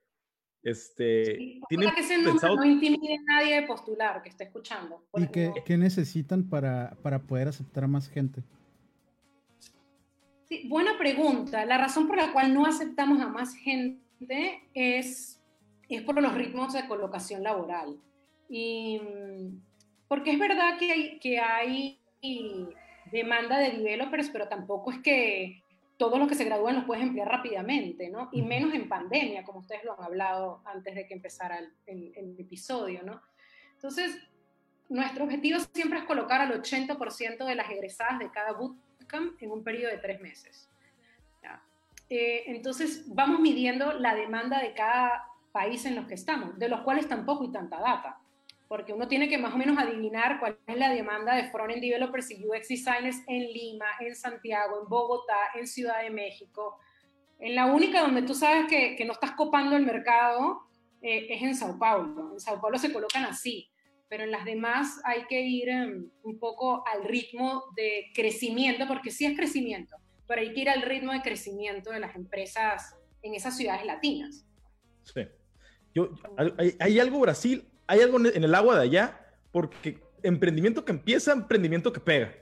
Este, 0.62 1.38
sí, 1.38 1.62
que 1.70 2.02
ese 2.02 2.20
pensado... 2.22 2.56
no 2.56 2.66
intimide 2.66 3.16
a 3.16 3.34
nadie 3.34 3.62
de 3.62 3.68
postular 3.68 4.22
que 4.24 4.30
esté 4.30 4.46
escuchando. 4.46 5.06
¿Y 5.16 5.28
qué, 5.28 5.54
qué, 5.66 5.78
necesitan 5.78 6.50
para, 6.50 6.98
para 7.02 7.22
poder 7.22 7.48
aceptar 7.48 7.84
a 7.84 7.88
más 7.88 8.10
gente? 8.10 8.44
Sí, 10.50 10.68
buena 10.68 10.98
pregunta. 10.98 11.64
La 11.66 11.78
razón 11.78 12.08
por 12.08 12.18
la 12.18 12.34
cual 12.34 12.54
no 12.54 12.66
aceptamos 12.66 13.22
a 13.22 13.30
más 13.30 13.54
gente 13.54 14.64
es, 14.74 15.40
es 15.88 16.02
por 16.02 16.20
los 16.22 16.34
ritmos 16.34 16.74
de 16.74 16.88
colocación 16.88 17.44
laboral. 17.44 18.00
Y, 18.50 19.00
mm, 19.00 19.62
porque 20.08 20.32
es 20.32 20.40
verdad 20.40 20.78
que 20.78 20.92
hay, 20.92 21.20
que 21.20 21.40
hay 21.40 22.00
demanda 23.12 23.60
de 23.60 23.72
developers, 23.72 24.30
pero 24.30 24.48
tampoco 24.48 24.92
es 24.92 25.00
que 25.00 25.64
todos 25.98 26.18
los 26.18 26.28
que 26.28 26.36
se 26.36 26.46
gradúan 26.46 26.76
los 26.76 26.86
puedes 26.86 27.04
emplear 27.04 27.28
rápidamente, 27.28 28.10
¿no? 28.10 28.30
Y 28.32 28.42
menos 28.42 28.74
en 28.74 28.90
pandemia, 28.90 29.44
como 29.44 29.60
ustedes 29.60 29.84
lo 29.84 29.94
han 29.94 30.04
hablado 30.04 30.62
antes 30.66 30.96
de 30.96 31.06
que 31.06 31.14
empezara 31.14 31.60
el, 31.86 32.14
el, 32.16 32.36
episodio, 32.40 33.04
¿no? 33.04 33.22
Entonces, 33.74 34.18
nuestro 34.88 35.26
objetivo 35.26 35.60
siempre 35.74 36.00
es 36.00 36.06
colocar 36.06 36.42
al 36.42 36.62
80% 36.62 37.46
de 37.46 37.56
las 37.56 37.70
egresadas 37.70 38.20
de 38.20 38.32
cada 38.32 38.54
bootcamp 38.54 39.42
en 39.42 39.52
un 39.52 39.64
periodo 39.64 39.92
de 39.92 40.00
tres 40.00 40.20
meses. 40.22 40.70
Eh, 42.12 42.46
entonces, 42.48 43.04
vamos 43.14 43.40
midiendo 43.40 43.94
la 43.94 44.16
demanda 44.16 44.60
de 44.60 44.74
cada 44.74 45.28
país 45.52 45.86
en 45.86 45.96
los 45.96 46.08
que 46.08 46.16
estamos, 46.16 46.58
de 46.58 46.68
los 46.68 46.82
cuales 46.82 47.08
tampoco 47.08 47.44
hay 47.44 47.52
tanta 47.52 47.80
data 47.80 48.19
porque 48.70 48.94
uno 48.94 49.08
tiene 49.08 49.28
que 49.28 49.40
más 49.40 49.54
o 49.56 49.58
menos 49.58 49.80
adivinar 49.80 50.40
cuál 50.40 50.60
es 50.68 50.78
la 50.78 50.94
demanda 50.94 51.36
de 51.36 51.50
front-end 51.50 51.82
developers 51.82 52.30
y 52.30 52.46
UX 52.46 52.68
designers 52.68 53.18
en 53.28 53.52
Lima, 53.52 53.88
en 54.00 54.16
Santiago, 54.16 54.84
en 54.84 54.88
Bogotá, 54.88 55.38
en 55.56 55.66
Ciudad 55.66 56.04
de 56.04 56.12
México. 56.12 56.78
En 57.40 57.56
la 57.56 57.66
única 57.66 58.02
donde 58.02 58.22
tú 58.22 58.36
sabes 58.36 58.68
que, 58.70 58.96
que 58.96 59.06
no 59.06 59.14
estás 59.14 59.32
copando 59.32 59.76
el 59.76 59.84
mercado 59.84 60.70
eh, 61.02 61.26
es 61.30 61.42
en 61.42 61.56
Sao 61.56 61.80
Paulo. 61.80 62.34
En 62.34 62.40
Sao 62.40 62.62
Paulo 62.62 62.78
se 62.78 62.94
colocan 62.94 63.26
así, 63.26 63.72
pero 64.08 64.24
en 64.24 64.32
las 64.32 64.46
demás 64.46 65.02
hay 65.04 65.24
que 65.26 65.42
ir 65.42 65.70
um, 65.70 66.08
un 66.22 66.40
poco 66.40 66.84
al 66.86 67.06
ritmo 67.06 67.64
de 67.76 68.12
crecimiento, 68.14 68.86
porque 68.88 69.10
sí 69.10 69.26
es 69.26 69.36
crecimiento, 69.36 69.98
pero 70.28 70.42
hay 70.42 70.54
que 70.54 70.62
ir 70.62 70.70
al 70.70 70.84
ritmo 70.84 71.12
de 71.12 71.22
crecimiento 71.24 71.90
de 71.90 72.02
las 72.02 72.16
empresas 72.16 72.96
en 73.24 73.34
esas 73.34 73.58
ciudades 73.58 73.84
latinas. 73.84 74.46
Sí. 75.06 75.22
Yo, 75.96 76.12
hay, 76.38 76.76
hay 76.80 77.00
algo 77.00 77.20
Brasil, 77.20 77.68
hay 77.90 78.02
algo 78.02 78.20
en 78.24 78.44
el 78.44 78.54
agua 78.54 78.76
de 78.76 78.84
allá, 78.84 79.20
porque 79.52 80.00
emprendimiento 80.22 80.86
que 80.86 80.92
empieza, 80.92 81.32
emprendimiento 81.32 81.92
que 81.92 82.00
pega. 82.00 82.36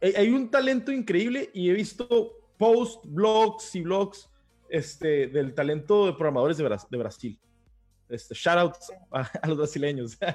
Hay 0.00 0.30
un 0.30 0.50
talento 0.50 0.90
increíble 0.90 1.50
y 1.52 1.68
he 1.68 1.74
visto 1.74 2.38
posts, 2.56 3.06
blogs 3.06 3.74
y 3.74 3.82
blogs 3.82 4.30
este, 4.70 5.26
del 5.26 5.52
talento 5.52 6.06
de 6.06 6.14
programadores 6.14 6.56
de, 6.56 6.64
de 6.64 6.96
Brasil. 6.96 7.38
Este, 8.08 8.34
shout 8.34 8.56
out 8.56 8.74
a, 9.10 9.46
los 9.46 9.58
brasileños. 9.58 10.18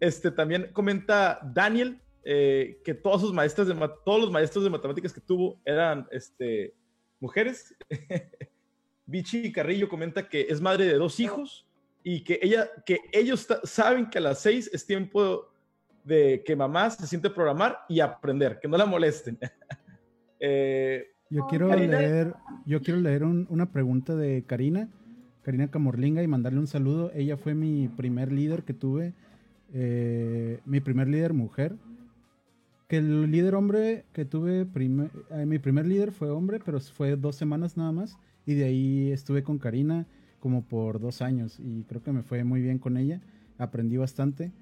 Este, 0.00 0.30
también 0.30 0.70
comenta 0.72 1.38
Daniel 1.54 1.98
eh, 2.24 2.80
que 2.84 2.94
todos, 2.94 3.22
sus 3.22 3.32
maestros 3.32 3.68
de, 3.68 3.74
todos 4.04 4.20
los 4.20 4.30
maestros 4.30 4.64
de 4.64 4.68
matemáticas 4.68 5.12
que 5.12 5.20
tuvo 5.20 5.60
eran 5.64 6.06
este, 6.10 6.74
mujeres. 7.20 7.74
Vichy 9.06 9.52
Carrillo 9.52 9.88
comenta 9.88 10.28
que 10.28 10.46
es 10.50 10.60
madre 10.60 10.86
de 10.86 10.94
dos 10.94 11.20
hijos 11.20 11.66
y 12.06 12.22
que, 12.22 12.38
ella, 12.42 12.68
que 12.84 13.00
ellos 13.12 13.48
saben 13.64 14.10
que 14.10 14.18
a 14.18 14.20
las 14.20 14.40
seis 14.40 14.70
es 14.72 14.86
tiempo 14.86 15.48
de 16.04 16.42
que 16.44 16.54
mamá 16.54 16.90
se 16.90 17.06
siente 17.06 17.30
programar 17.30 17.78
y 17.88 18.00
aprender, 18.00 18.60
que 18.60 18.68
no 18.68 18.76
la 18.76 18.86
molesten. 18.86 19.38
Eh, 20.46 21.06
Yo 21.30 21.46
quiero 21.46 21.74
leer, 21.74 22.34
yo 22.66 22.82
quiero 22.82 23.00
leer 23.00 23.24
una 23.24 23.72
pregunta 23.72 24.14
de 24.14 24.44
Karina, 24.46 24.90
Karina 25.40 25.70
Camorlinga, 25.70 26.22
y 26.22 26.26
mandarle 26.26 26.58
un 26.58 26.66
saludo. 26.66 27.10
Ella 27.14 27.38
fue 27.38 27.54
mi 27.54 27.88
primer 27.88 28.30
líder 28.30 28.62
que 28.64 28.74
tuve, 28.74 29.14
eh, 29.72 30.60
mi 30.66 30.80
primer 30.80 31.08
líder 31.08 31.32
mujer. 31.32 31.76
Que 32.88 32.98
el 32.98 33.30
líder 33.30 33.54
hombre 33.54 34.04
que 34.12 34.26
tuve, 34.26 34.66
eh, 35.30 35.46
mi 35.46 35.58
primer 35.58 35.86
líder 35.86 36.12
fue 36.12 36.28
hombre, 36.28 36.60
pero 36.62 36.78
fue 36.78 37.16
dos 37.16 37.36
semanas 37.36 37.78
nada 37.78 37.92
más. 37.92 38.18
Y 38.44 38.52
de 38.52 38.64
ahí 38.66 39.12
estuve 39.12 39.42
con 39.42 39.58
Karina 39.58 40.06
como 40.44 40.62
por 40.62 41.00
dos 41.00 41.22
años 41.22 41.58
y 41.58 41.84
creo 41.84 42.02
que 42.02 42.12
me 42.12 42.22
fue 42.22 42.44
muy 42.44 42.60
bien 42.60 42.78
con 42.78 42.98
ella. 42.98 43.22
Aprendí 43.56 43.96
bastante. 43.96 44.52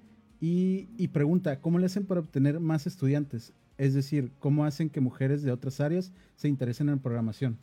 Y, 0.41 0.87
y 0.97 1.09
pregunta, 1.09 1.61
¿cómo 1.61 1.81
le 1.81 1.87
hacen 1.87 2.07
para 2.07 2.21
obtener 2.21 2.61
más 2.61 2.87
estudiantes? 2.87 3.53
Es 3.79 3.93
decir, 3.93 4.31
¿cómo 4.39 4.65
hacen 4.65 4.91
que 4.91 5.01
mujeres 5.01 5.43
de 5.43 5.51
otras 5.51 5.81
áreas 5.81 6.13
se 6.37 6.47
interesen 6.47 6.89
en 6.89 7.01
programación? 7.01 7.59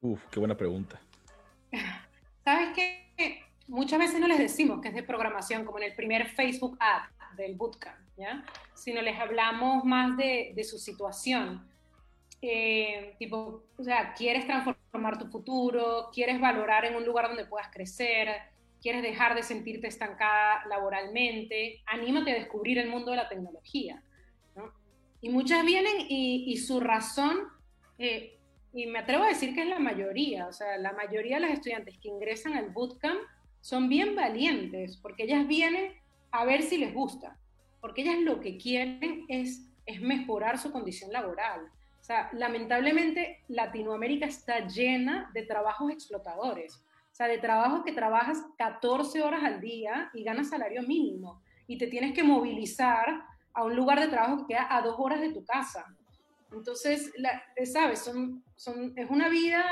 Uf, 0.00 0.22
qué 0.30 0.38
buena 0.38 0.56
pregunta. 0.56 1.00
¿Sabes 2.44 2.68
qué? 2.76 3.40
Muchas 3.66 3.98
veces 3.98 4.20
no 4.20 4.28
les 4.28 4.38
decimos 4.38 4.80
que 4.80 4.90
es 4.90 4.94
de 4.94 5.02
programación, 5.02 5.64
como 5.64 5.78
en 5.78 5.86
el 5.86 5.96
primer 5.96 6.28
Facebook 6.28 6.78
ad 6.78 7.02
del 7.36 7.56
bootcamp, 7.56 7.98
¿ya? 8.16 8.44
Sino 8.74 9.02
les 9.02 9.18
hablamos 9.18 9.84
más 9.84 10.16
de, 10.16 10.52
de 10.54 10.62
su 10.62 10.78
situación. 10.78 11.68
Eh, 12.42 13.16
tipo, 13.18 13.64
o 13.76 13.82
sea, 13.82 14.14
quieres 14.14 14.46
transformar 14.46 15.18
tu 15.18 15.26
futuro, 15.26 16.08
quieres 16.12 16.40
valorar 16.40 16.86
en 16.86 16.96
un 16.96 17.04
lugar 17.04 17.28
donde 17.28 17.44
puedas 17.44 17.68
crecer, 17.70 18.28
quieres 18.80 19.02
dejar 19.02 19.34
de 19.34 19.42
sentirte 19.42 19.88
estancada 19.88 20.64
laboralmente, 20.66 21.82
anímate 21.86 22.32
a 22.32 22.34
descubrir 22.34 22.78
el 22.78 22.88
mundo 22.88 23.10
de 23.10 23.18
la 23.18 23.28
tecnología. 23.28 24.02
Y 25.22 25.28
muchas 25.28 25.66
vienen 25.66 26.06
y, 26.08 26.56
su 26.56 26.80
razón, 26.80 27.40
eh, 27.98 28.38
y 28.72 28.86
me 28.86 29.00
atrevo 29.00 29.24
a 29.24 29.28
decir 29.28 29.54
que 29.54 29.62
es 29.62 29.68
la 29.68 29.78
mayoría, 29.78 30.46
o 30.46 30.52
sea, 30.52 30.78
la 30.78 30.92
mayoría 30.92 31.36
de 31.36 31.42
las 31.42 31.52
estudiantes 31.52 31.98
que 32.00 32.08
ingresan 32.08 32.54
al 32.54 32.70
bootcamp 32.70 33.20
son 33.60 33.90
bien 33.90 34.16
valientes, 34.16 34.96
porque 34.96 35.24
ellas 35.24 35.46
vienen 35.46 35.92
a 36.30 36.46
ver 36.46 36.62
si 36.62 36.78
les 36.78 36.94
gusta, 36.94 37.36
porque 37.82 38.00
ellas 38.00 38.20
lo 38.20 38.40
que 38.40 38.56
quieren 38.56 39.26
es, 39.28 39.70
es 39.84 40.00
mejorar 40.00 40.58
su 40.58 40.72
condición 40.72 41.12
laboral. 41.12 41.68
O 42.00 42.04
sea, 42.04 42.30
lamentablemente 42.32 43.42
Latinoamérica 43.48 44.26
está 44.26 44.66
llena 44.66 45.30
de 45.34 45.42
trabajos 45.42 45.92
explotadores, 45.92 46.74
o 47.12 47.14
sea, 47.14 47.28
de 47.28 47.38
trabajos 47.38 47.82
que 47.84 47.92
trabajas 47.92 48.38
14 48.56 49.22
horas 49.22 49.44
al 49.44 49.60
día 49.60 50.10
y 50.14 50.24
ganas 50.24 50.48
salario 50.48 50.82
mínimo 50.82 51.42
y 51.66 51.76
te 51.78 51.86
tienes 51.86 52.14
que 52.14 52.24
movilizar 52.24 53.22
a 53.52 53.64
un 53.64 53.76
lugar 53.76 54.00
de 54.00 54.08
trabajo 54.08 54.38
que 54.38 54.54
queda 54.54 54.66
a 54.74 54.80
dos 54.80 54.96
horas 54.98 55.20
de 55.20 55.32
tu 55.32 55.44
casa. 55.44 55.84
Entonces, 56.52 57.12
la, 57.16 57.42
¿sabes? 57.64 58.00
Son, 58.00 58.42
son, 58.56 58.92
es 58.96 59.08
una 59.10 59.28
vida 59.28 59.62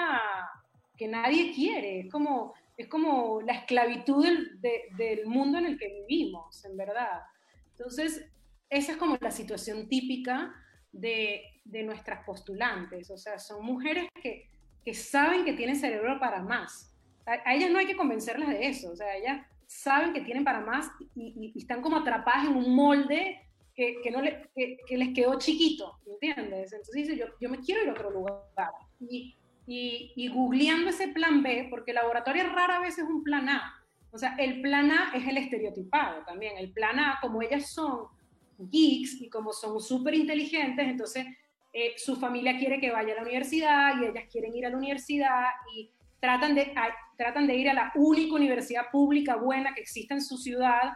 que 0.97 1.09
nadie 1.09 1.53
quiere, 1.53 2.01
es 2.01 2.13
como, 2.13 2.55
es 2.77 2.89
como 2.89 3.41
la 3.41 3.55
esclavitud 3.55 4.25
del, 4.25 4.61
del 4.97 5.27
mundo 5.27 5.59
en 5.59 5.67
el 5.67 5.79
que 5.79 6.05
vivimos, 6.07 6.65
en 6.65 6.77
verdad. 6.77 7.23
Entonces, 7.71 8.29
esa 8.69 8.93
es 8.93 8.99
como 8.99 9.17
la 9.21 9.31
situación 9.31 9.89
típica 9.89 10.55
de, 10.93 11.43
de 11.65 11.83
nuestras 11.83 12.25
postulantes, 12.25 13.11
o 13.11 13.17
sea, 13.17 13.39
son 13.39 13.65
mujeres 13.65 14.09
que, 14.23 14.51
que 14.85 14.95
saben 14.95 15.45
que 15.45 15.53
tienen 15.53 15.77
cerebro 15.77 16.19
para 16.19 16.43
más. 16.43 16.95
A, 17.27 17.33
a, 17.45 17.55
ellas 17.55 17.71
no 17.71 17.79
hay 17.79 17.87
que 17.87 17.97
convencerlas 17.97 18.49
de 18.49 18.67
eso, 18.67 18.91
o 18.93 18.97
sea, 18.97 19.17
ellas 19.17 19.47
saben 19.67 20.13
que 20.13 20.23
tienen 20.23 20.45
para 20.45 20.61
más 20.61 20.91
y, 21.15 21.35
y, 21.37 21.53
y 21.55 21.59
están 21.59 21.83
como 21.83 21.99
atrapadas 21.99 22.47
en 22.47 22.57
un 22.57 22.75
molde 22.75 23.39
que, 24.03 24.11
no 24.11 24.21
le, 24.21 24.51
que, 24.55 24.97
les 24.97 25.15
quedó 25.15 25.39
chiquito, 25.39 25.99
¿entiendes? 26.07 26.73
Entonces 26.73 26.95
dice, 26.95 27.17
yo, 27.17 27.27
yo 27.41 27.49
me 27.49 27.61
quiero 27.61 27.83
ir 27.83 27.91
a 27.91 27.93
otro 27.93 28.11
lugar. 28.11 28.73
Y, 28.99 29.37
y, 29.67 30.13
y, 30.17 30.29
googleando 30.29 30.91
ese 30.91 31.09
plan 31.09 31.43
B, 31.43 31.69
porque 31.71 31.93
laboratorio 31.93 32.53
rara 32.53 32.81
vez 32.81 32.99
es 32.99 33.05
un 33.05 33.23
plan 33.23 33.49
A. 33.49 33.75
O 34.11 34.19
sea, 34.19 34.35
el 34.37 34.63
plan 34.63 34.91
A 34.91 35.13
es 35.15 35.27
el 35.29 35.37
estereotipado 35.37 36.25
también. 36.25 36.57
El 36.57 36.73
plan 36.73 36.99
A, 36.99 37.19
como 37.21 37.41
ellas 37.41 37.71
son 37.71 38.07
geeks 38.59 39.21
y 39.21 39.31
como 39.31 39.53
son 39.53 39.81
súper 39.81 40.15
inteligentes, 40.15 40.87
entonces 40.87 41.27
eh, 41.73 41.95
su 41.97 42.17
familia 42.17 42.59
quiere 42.59 42.81
que 42.81 42.91
vaya 42.91 43.13
a 43.13 43.17
la 43.17 43.23
universidad 43.23 44.01
y 44.01 44.07
ellas 44.07 44.25
quieren 44.31 44.55
ir 44.55 44.67
a 44.67 44.71
la 44.71 44.77
universidad 44.77 45.45
y 45.75 45.91
tratan 46.21 46.55
de, 46.55 46.73
a, 46.75 46.89
tratan 47.17 47.47
de 47.47 47.57
ir 47.57 47.71
a 47.71 47.75
la 47.75 47.93
única 47.95 48.35
universidad 48.35 48.91
pública 48.91 49.37
buena 49.37 49.75
que 49.75 49.83
existe 49.83 50.15
en 50.15 50.23
su 50.23 50.37
ciudad 50.37 50.93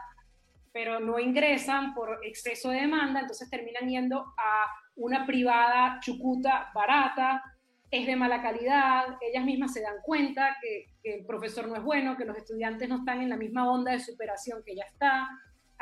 pero 0.72 1.00
no 1.00 1.18
ingresan 1.18 1.94
por 1.94 2.18
exceso 2.24 2.70
de 2.70 2.80
demanda, 2.80 3.20
entonces 3.20 3.48
terminan 3.50 3.88
yendo 3.88 4.20
a 4.20 4.66
una 4.96 5.26
privada 5.26 6.00
chucuta 6.00 6.70
barata, 6.74 7.42
es 7.90 8.06
de 8.06 8.16
mala 8.16 8.40
calidad, 8.40 9.18
ellas 9.20 9.44
mismas 9.44 9.74
se 9.74 9.82
dan 9.82 9.96
cuenta 10.02 10.56
que, 10.62 10.86
que, 11.02 11.16
el 11.16 11.26
profesor 11.26 11.68
no 11.68 11.76
es 11.76 11.82
bueno, 11.82 12.16
que 12.16 12.24
los 12.24 12.36
estudiantes 12.36 12.88
no 12.88 12.96
están 12.96 13.20
en 13.20 13.28
la 13.28 13.36
misma 13.36 13.70
onda 13.70 13.92
de 13.92 14.00
superación 14.00 14.62
que 14.64 14.72
ella 14.72 14.86
está, 14.90 15.28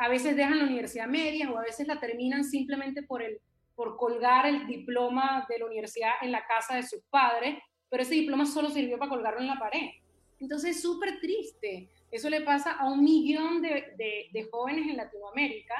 a 0.01 0.09
veces 0.09 0.35
dejan 0.35 0.57
la 0.57 0.63
universidad 0.63 1.05
media 1.05 1.51
o 1.51 1.59
a 1.59 1.61
veces 1.61 1.87
la 1.87 1.99
terminan 1.99 2.43
simplemente 2.43 3.03
por, 3.03 3.21
el, 3.21 3.39
por 3.75 3.97
colgar 3.97 4.47
el 4.47 4.65
diploma 4.65 5.45
de 5.47 5.59
la 5.59 5.67
universidad 5.67 6.13
en 6.23 6.31
la 6.31 6.43
casa 6.47 6.75
de 6.75 6.81
sus 6.81 7.03
padres, 7.11 7.59
pero 7.87 8.01
ese 8.01 8.15
diploma 8.15 8.47
solo 8.47 8.71
sirvió 8.71 8.97
para 8.97 9.09
colgarlo 9.09 9.41
en 9.41 9.47
la 9.47 9.59
pared. 9.59 9.91
Entonces 10.39 10.77
es 10.77 10.81
súper 10.81 11.19
triste. 11.19 11.91
Eso 12.09 12.31
le 12.31 12.41
pasa 12.41 12.71
a 12.71 12.91
un 12.91 13.03
millón 13.03 13.61
de, 13.61 13.93
de, 13.95 14.29
de 14.33 14.49
jóvenes 14.51 14.89
en 14.89 14.97
Latinoamérica, 14.97 15.75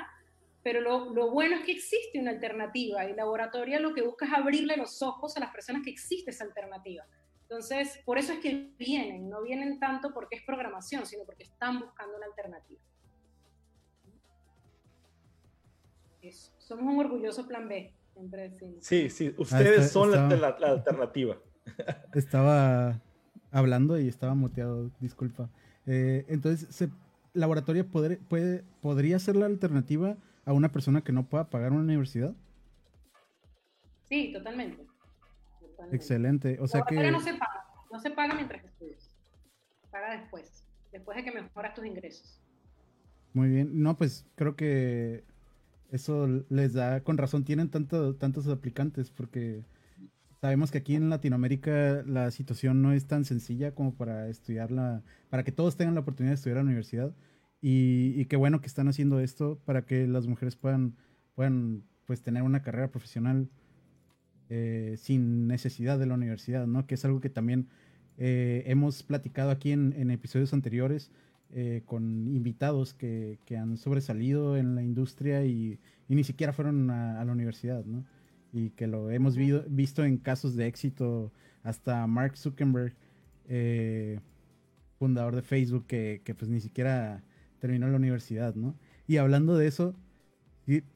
pero 0.62 0.82
lo, 0.82 1.12
lo, 1.16 1.32
bueno 1.32 1.56
es 1.56 1.66
que 1.66 1.72
existe 1.72 2.20
una 2.20 2.30
alternativa 2.30 3.04
y 3.06 3.16
Laboratoria 3.16 3.80
lo 3.80 3.96
que 3.96 4.04
busca 4.04 4.28
es 4.28 4.34
abrirle 4.34 4.78
los 4.78 5.02
ojos 5.02 5.36
a 5.36 5.40
las 5.40 5.52
personas 5.52 5.82
que 5.84 5.90
existe 5.90 6.30
esa 6.30 6.44
alternativa. 6.44 7.04
Entonces, 7.42 8.00
por 8.06 8.20
eso 8.20 8.34
es 8.34 8.40
que 8.40 8.70
vienen, 8.78 9.28
no 9.28 9.42
vienen 9.42 9.80
tanto 9.80 10.14
porque 10.14 10.36
es 10.36 10.44
programación, 10.44 11.08
sino 11.08 11.26
porque 11.26 11.46
están 11.46 11.80
buscando 11.80 12.18
una 12.18 12.28
alternativa. 12.28 12.80
Eso. 16.22 16.52
Somos 16.58 16.94
un 16.94 17.00
orgulloso 17.00 17.48
plan 17.48 17.68
B, 17.68 17.94
siempre 18.14 18.50
decimos. 18.50 18.78
Sí, 18.82 19.10
sí, 19.10 19.34
ustedes 19.38 19.80
ah, 19.80 19.82
está, 19.82 19.88
son 19.88 20.10
estaba, 20.10 20.30
la, 20.30 20.36
la, 20.38 20.60
la 20.60 20.68
alternativa. 20.70 21.38
Estaba 22.14 23.02
hablando 23.52 24.00
y 24.00 24.08
estaba 24.08 24.34
muteado, 24.34 24.90
disculpa. 25.00 25.50
Eh, 25.86 26.26
entonces, 26.30 26.74
se, 26.74 26.90
¿laboratorio 27.34 27.88
poder, 27.88 28.20
puede, 28.20 28.64
podría 28.82 29.20
ser 29.20 29.36
la 29.36 29.46
alternativa 29.46 30.18
a 30.46 30.54
una 30.54 30.72
persona 30.72 31.02
que 31.02 31.12
no 31.12 31.28
pueda 31.28 31.50
pagar 31.50 31.72
una 31.72 31.82
universidad? 31.82 32.34
Sí, 34.10 34.32
totalmente. 34.34 34.86
totalmente. 35.60 35.96
Excelente. 35.96 36.58
O 36.60 36.68
sea 36.68 36.84
que... 36.84 37.12
no 37.12 37.20
se 37.20 37.34
paga, 37.34 37.66
no 37.92 38.00
se 38.00 38.12
paga 38.12 38.36
mientras 38.36 38.64
estudias. 38.64 39.10
Paga 39.90 40.18
después, 40.20 40.66
después 40.92 41.18
de 41.18 41.24
que 41.24 41.32
mejoras 41.32 41.74
tus 41.74 41.86
ingresos. 41.86 42.42
Muy 43.34 43.50
bien. 43.50 43.82
No, 43.82 43.96
pues 43.96 44.26
creo 44.36 44.56
que 44.56 45.24
eso 45.92 46.28
les 46.50 46.74
da, 46.74 47.04
con 47.04 47.18
razón, 47.18 47.44
tienen 47.44 47.70
tanto, 47.70 48.16
tantos 48.16 48.48
aplicantes 48.48 49.12
porque 49.12 49.64
Sabemos 50.42 50.72
que 50.72 50.80
aquí 50.80 50.96
en 50.96 51.12
Latinoamérica 51.12 52.04
la 52.08 52.32
situación 52.32 52.82
no 52.82 52.94
es 52.94 53.06
tan 53.06 53.26
sencilla 53.26 53.76
como 53.76 53.94
para 53.94 54.28
estudiarla, 54.28 55.04
para 55.30 55.44
que 55.44 55.52
todos 55.52 55.78
tengan 55.78 55.94
la 55.94 56.02
oportunidad 56.02 56.32
de 56.32 56.36
estudiar 56.36 56.58
a 56.58 56.62
la 56.62 56.66
universidad. 56.66 57.16
Y, 57.62 58.14
y 58.20 58.26
qué 58.26 58.38
bueno 58.38 58.60
que 58.60 58.66
están 58.66 58.88
haciendo 58.88 59.20
esto 59.20 59.62
para 59.66 59.86
que 59.86 60.08
las 60.08 60.26
mujeres 60.26 60.56
puedan, 60.56 60.96
puedan 61.36 61.84
pues, 62.08 62.24
tener 62.24 62.42
una 62.42 62.64
carrera 62.64 62.90
profesional 62.90 63.50
eh, 64.50 64.96
sin 64.98 65.46
necesidad 65.48 66.00
de 66.00 66.08
la 66.08 66.16
universidad, 66.16 66.66
¿no? 66.66 66.88
Que 66.88 66.96
es 66.96 67.06
algo 67.06 67.22
que 67.22 67.30
también 67.30 67.68
eh, 68.18 68.64
hemos 68.66 69.04
platicado 69.04 69.52
aquí 69.52 69.72
en, 69.72 69.94
en 69.96 70.10
episodios 70.10 70.54
anteriores 70.54 71.12
eh, 71.54 71.82
con 71.86 72.28
invitados 72.28 72.94
que, 72.94 73.40
que, 73.46 73.58
han 73.58 73.78
sobresalido 73.78 74.58
en 74.58 74.76
la 74.76 74.84
industria 74.84 75.46
y, 75.46 75.80
y 76.08 76.16
ni 76.16 76.24
siquiera 76.24 76.54
fueron 76.54 76.90
a, 76.90 77.20
a 77.20 77.26
la 77.26 77.32
universidad, 77.32 77.86
¿no? 77.86 78.06
y 78.54 78.72
que 78.72 78.88
lo 78.88 79.12
hemos 79.12 79.36
vi 79.36 79.54
visto 79.68 80.04
en 80.04 80.18
casos 80.18 80.56
de 80.56 80.68
éxito, 80.68 81.32
hasta 81.64 82.06
Mark 82.08 82.38
Zuckerberg, 82.38 82.94
eh, 83.48 84.20
fundador 85.00 85.36
de 85.36 85.42
Facebook, 85.42 85.86
que, 85.88 86.22
que, 86.24 86.36
pues 86.36 86.50
ni 86.50 86.60
siquiera 86.60 87.24
terminó 87.60 87.88
la 87.88 87.98
universidad, 87.98 88.56
¿no? 88.56 88.76
Y 89.08 89.18
hablando 89.18 89.58
de 89.58 89.68
eso, 89.68 89.96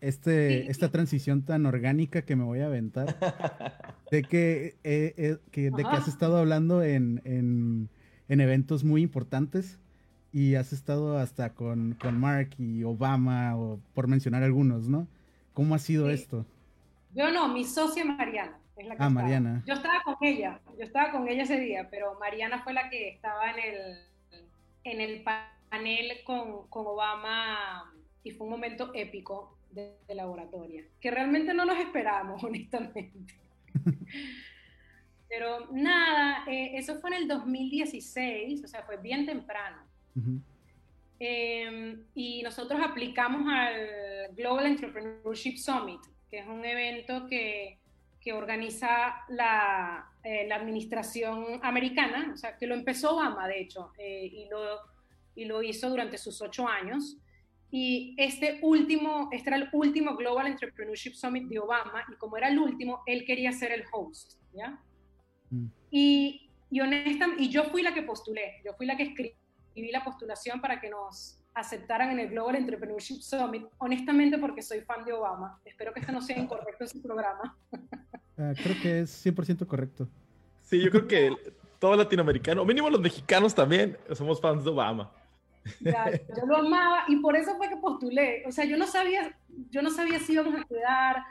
este, 0.01 0.69
esta 0.69 0.89
transición 0.89 1.43
tan 1.43 1.65
orgánica 1.65 2.23
que 2.23 2.35
me 2.35 2.43
voy 2.43 2.59
a 2.59 2.67
aventar, 2.67 3.17
de 4.11 4.23
que, 4.23 4.77
eh, 4.83 5.13
eh, 5.17 5.37
que 5.51 5.71
de 5.71 5.83
que 5.83 5.89
has 5.89 6.07
estado 6.07 6.37
hablando 6.37 6.83
en, 6.83 7.21
en, 7.25 7.89
en, 8.27 8.41
eventos 8.41 8.83
muy 8.83 9.01
importantes 9.01 9.79
y 10.35 10.55
has 10.55 10.73
estado 10.73 11.17
hasta 11.17 11.53
con, 11.53 11.93
con 11.93 12.19
Mark 12.19 12.49
y 12.57 12.83
Obama, 12.83 13.57
o 13.57 13.79
por 13.93 14.09
mencionar 14.09 14.43
algunos, 14.43 14.89
¿no? 14.89 15.07
¿Cómo 15.53 15.75
ha 15.75 15.79
sido 15.79 16.07
sí. 16.07 16.13
esto? 16.15 16.45
Yo 17.13 17.31
no, 17.31 17.47
mi 17.47 17.63
socia 17.63 18.03
Mariana. 18.03 18.59
Es 18.75 18.85
la 18.85 18.97
que 18.97 19.03
ah, 19.03 19.07
estaba. 19.07 19.09
Mariana. 19.09 19.63
Yo 19.65 19.75
estaba 19.75 20.03
con 20.03 20.17
ella, 20.19 20.59
yo 20.77 20.83
estaba 20.83 21.11
con 21.13 21.25
ella 21.29 21.43
ese 21.43 21.57
día, 21.57 21.87
pero 21.89 22.19
Mariana 22.19 22.61
fue 22.65 22.73
la 22.73 22.89
que 22.89 23.07
estaba 23.07 23.49
en 23.49 23.59
el, 23.59 23.97
en 24.83 24.99
el 24.99 25.23
panel 25.23 26.11
con, 26.25 26.67
con 26.67 26.85
Obama 26.85 27.93
y 28.21 28.31
fue 28.31 28.43
un 28.45 28.51
momento 28.51 28.91
épico 28.93 29.57
de, 29.71 29.95
de 30.05 30.15
laboratorio, 30.15 30.83
que 30.99 31.11
realmente 31.11 31.53
no 31.53 31.63
nos 31.63 31.79
esperábamos, 31.79 32.43
honestamente. 32.43 33.35
Pero 35.29 35.69
nada, 35.71 36.43
eh, 36.45 36.71
eso 36.75 36.99
fue 36.99 37.11
en 37.11 37.21
el 37.21 37.27
2016, 37.29 38.65
o 38.65 38.67
sea, 38.67 38.83
fue 38.83 38.97
bien 38.97 39.25
temprano. 39.25 39.84
Ujú. 40.15 40.39
Eh, 41.19 41.97
y 42.13 42.43
nosotros 42.43 42.79
aplicamos 42.83 43.43
al 43.47 44.35
Global 44.35 44.65
Entrepreneurship 44.65 45.57
Summit, 45.57 46.01
que 46.29 46.39
es 46.39 46.47
un 46.47 46.65
evento 46.65 47.25
que, 47.27 47.79
que 48.19 48.33
organiza 48.33 49.23
la, 49.29 50.09
eh, 50.23 50.45
la 50.47 50.55
administración 50.55 51.59
americana, 51.63 52.31
o 52.33 52.37
sea, 52.37 52.57
que 52.57 52.67
lo 52.67 52.75
empezó 52.75 53.15
Obama, 53.15 53.47
de 53.47 53.61
hecho, 53.61 53.91
eh, 53.97 54.25
y, 54.25 54.49
lo, 54.49 54.79
y 55.35 55.45
lo 55.45 55.63
hizo 55.63 55.89
durante 55.89 56.17
sus 56.17 56.41
ocho 56.41 56.67
años. 56.67 57.17
Y 57.71 58.15
este 58.17 58.59
último, 58.61 59.29
este 59.31 59.49
era 59.49 59.57
el 59.57 59.69
último 59.73 60.15
Global 60.15 60.47
Entrepreneurship 60.47 61.13
Summit 61.13 61.45
de 61.45 61.59
Obama, 61.59 62.05
y 62.11 62.15
como 62.15 62.37
era 62.37 62.49
el 62.49 62.59
último, 62.59 63.03
él 63.05 63.25
quería 63.25 63.51
ser 63.51 63.71
el 63.71 63.83
host, 63.91 64.39
¿ya? 64.53 64.79
Mm. 65.49 65.65
Y, 65.91 66.49
y, 66.71 66.81
honesta, 66.81 67.27
y 67.37 67.49
yo 67.49 67.65
fui 67.65 67.81
la 67.81 67.93
que 67.93 68.03
postulé, 68.03 68.61
yo 68.65 68.73
fui 68.73 68.85
la 68.85 68.97
que 68.97 69.03
escribí 69.03 69.33
la 69.91 70.03
postulación 70.03 70.61
para 70.61 70.79
que 70.79 70.89
nos 70.89 71.39
aceptaran 71.53 72.11
en 72.11 72.19
el 72.19 72.29
Global 72.29 72.55
Entrepreneurship 72.55 73.21
Summit, 73.21 73.65
honestamente 73.77 74.37
porque 74.37 74.61
soy 74.61 74.81
fan 74.81 75.05
de 75.05 75.13
Obama. 75.13 75.59
Espero 75.63 75.93
que 75.93 76.01
esto 76.01 76.11
no 76.11 76.21
sea 76.21 76.37
incorrecto 76.37 76.83
en 76.83 76.89
su 76.89 77.01
programa. 77.01 77.57
Ah, 78.37 78.51
creo 78.61 78.75
que 78.81 78.99
es 78.99 79.25
100% 79.25 79.65
correcto. 79.65 80.09
Sí, 80.59 80.83
yo 80.83 80.91
creo 80.91 81.07
que 81.07 81.53
todo 81.79 81.95
latinoamericano, 81.95 82.63
o 82.63 82.65
mínimo 82.65 82.89
los 82.89 82.99
mexicanos 82.99 83.55
también, 83.55 83.97
somos 84.11 84.41
fans 84.41 84.65
de 84.65 84.71
Obama. 84.71 85.09
Ya, 85.79 86.11
yo 86.11 86.45
lo 86.45 86.57
amaba 86.57 87.05
y 87.07 87.15
por 87.21 87.37
eso 87.37 87.55
fue 87.55 87.69
que 87.69 87.77
postulé. 87.77 88.43
O 88.45 88.51
sea, 88.51 88.65
yo 88.65 88.75
no 88.75 88.87
sabía, 88.87 89.37
yo 89.69 89.81
no 89.81 89.89
sabía 89.89 90.19
si 90.19 90.33
íbamos 90.33 90.53
a 90.59 90.65
quedar, 90.65 91.23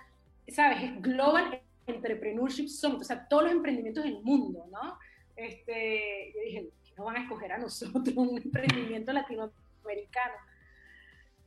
¿sabes? 0.48 0.82
Es 0.82 1.02
Global 1.02 1.60
Entrepreneurship 1.86 2.68
Summit, 2.68 3.00
o 3.00 3.04
sea, 3.04 3.28
todos 3.28 3.44
los 3.44 3.52
emprendimientos 3.52 4.04
del 4.04 4.22
mundo, 4.22 4.66
¿no? 4.72 4.98
Este, 5.36 6.32
yo 6.34 6.40
dije, 6.42 6.68
no 6.96 7.04
van 7.04 7.16
a 7.16 7.22
escoger 7.22 7.52
a 7.52 7.58
nosotros 7.58 8.08
un 8.16 8.38
emprendimiento 8.38 9.12
latinoamericano. 9.12 10.34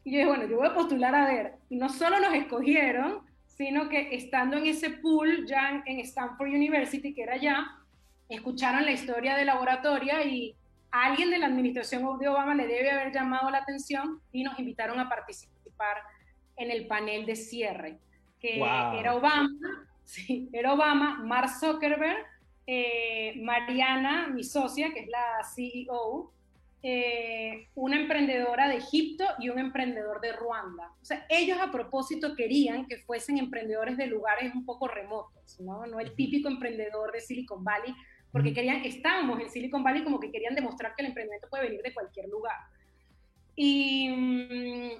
Y 0.03 0.11
yo 0.11 0.17
dije, 0.19 0.29
bueno, 0.29 0.45
yo 0.45 0.57
voy 0.57 0.67
a 0.67 0.73
postular 0.73 1.13
a 1.15 1.25
ver. 1.27 1.53
Y 1.69 1.75
no 1.75 1.89
solo 1.89 2.19
nos 2.19 2.33
escogieron, 2.33 3.21
sino 3.45 3.89
que 3.89 4.15
estando 4.15 4.57
en 4.57 4.67
ese 4.67 4.89
pool 4.91 5.45
ya 5.45 5.83
en 5.85 5.99
Stanford 5.99 6.47
University, 6.49 7.13
que 7.13 7.23
era 7.23 7.33
allá, 7.33 7.67
escucharon 8.29 8.85
la 8.85 8.91
historia 8.91 9.35
de 9.35 9.45
la 9.45 9.59
oratoria 9.59 10.23
y 10.23 10.55
alguien 10.91 11.29
de 11.29 11.39
la 11.39 11.47
administración 11.47 12.17
de 12.19 12.27
Obama 12.27 12.55
le 12.55 12.67
debe 12.67 12.91
haber 12.91 13.11
llamado 13.13 13.49
la 13.49 13.59
atención 13.59 14.21
y 14.31 14.43
nos 14.43 14.57
invitaron 14.59 14.99
a 14.99 15.09
participar 15.09 15.97
en 16.55 16.71
el 16.71 16.87
panel 16.87 17.25
de 17.25 17.35
cierre, 17.35 17.99
que 18.39 18.59
Wow. 18.59 18.99
era 18.99 19.15
Obama, 19.15 19.49
sí, 20.05 20.49
era 20.53 20.73
Obama, 20.73 21.19
Mark 21.23 21.49
Zuckerberg, 21.49 22.25
eh, 22.67 23.33
Mariana, 23.41 24.27
mi 24.27 24.43
socia, 24.43 24.93
que 24.93 24.99
es 24.99 25.07
la 25.07 25.41
CEO, 25.55 26.33
eh, 26.83 27.69
una 27.75 27.99
emprendedora 27.99 28.67
de 28.67 28.75
Egipto 28.75 29.23
y 29.39 29.49
un 29.49 29.57
emprendedor 29.57 30.19
de 30.19 30.33
Ruanda. 30.33 30.91
O 31.01 31.05
sea, 31.05 31.25
ellos 31.29 31.57
a 31.59 31.71
propósito 31.71 32.35
querían 32.35 32.85
que 32.85 32.97
fuesen 32.97 33.37
emprendedores 33.37 33.97
de 33.97 34.07
lugares 34.07 34.53
un 34.53 34.65
poco 34.65 34.87
remotos, 34.87 35.59
¿no? 35.61 35.87
No 35.87 35.99
el 36.01 36.13
típico 36.13 36.49
emprendedor 36.49 37.13
de 37.13 37.21
Silicon 37.21 37.63
Valley, 37.63 37.95
porque 38.31 38.53
querían, 38.53 38.83
estábamos 38.83 39.39
en 39.39 39.49
Silicon 39.49 39.83
Valley 39.83 40.03
como 40.03 40.19
que 40.19 40.29
querían 40.29 40.53
demostrar 40.53 40.93
que 40.93 41.03
el 41.03 41.07
emprendimiento 41.07 41.49
puede 41.49 41.63
venir 41.63 41.81
de 41.81 41.93
cualquier 41.93 42.27
lugar. 42.27 42.57
Y, 43.55 44.09
mm, 44.09 44.91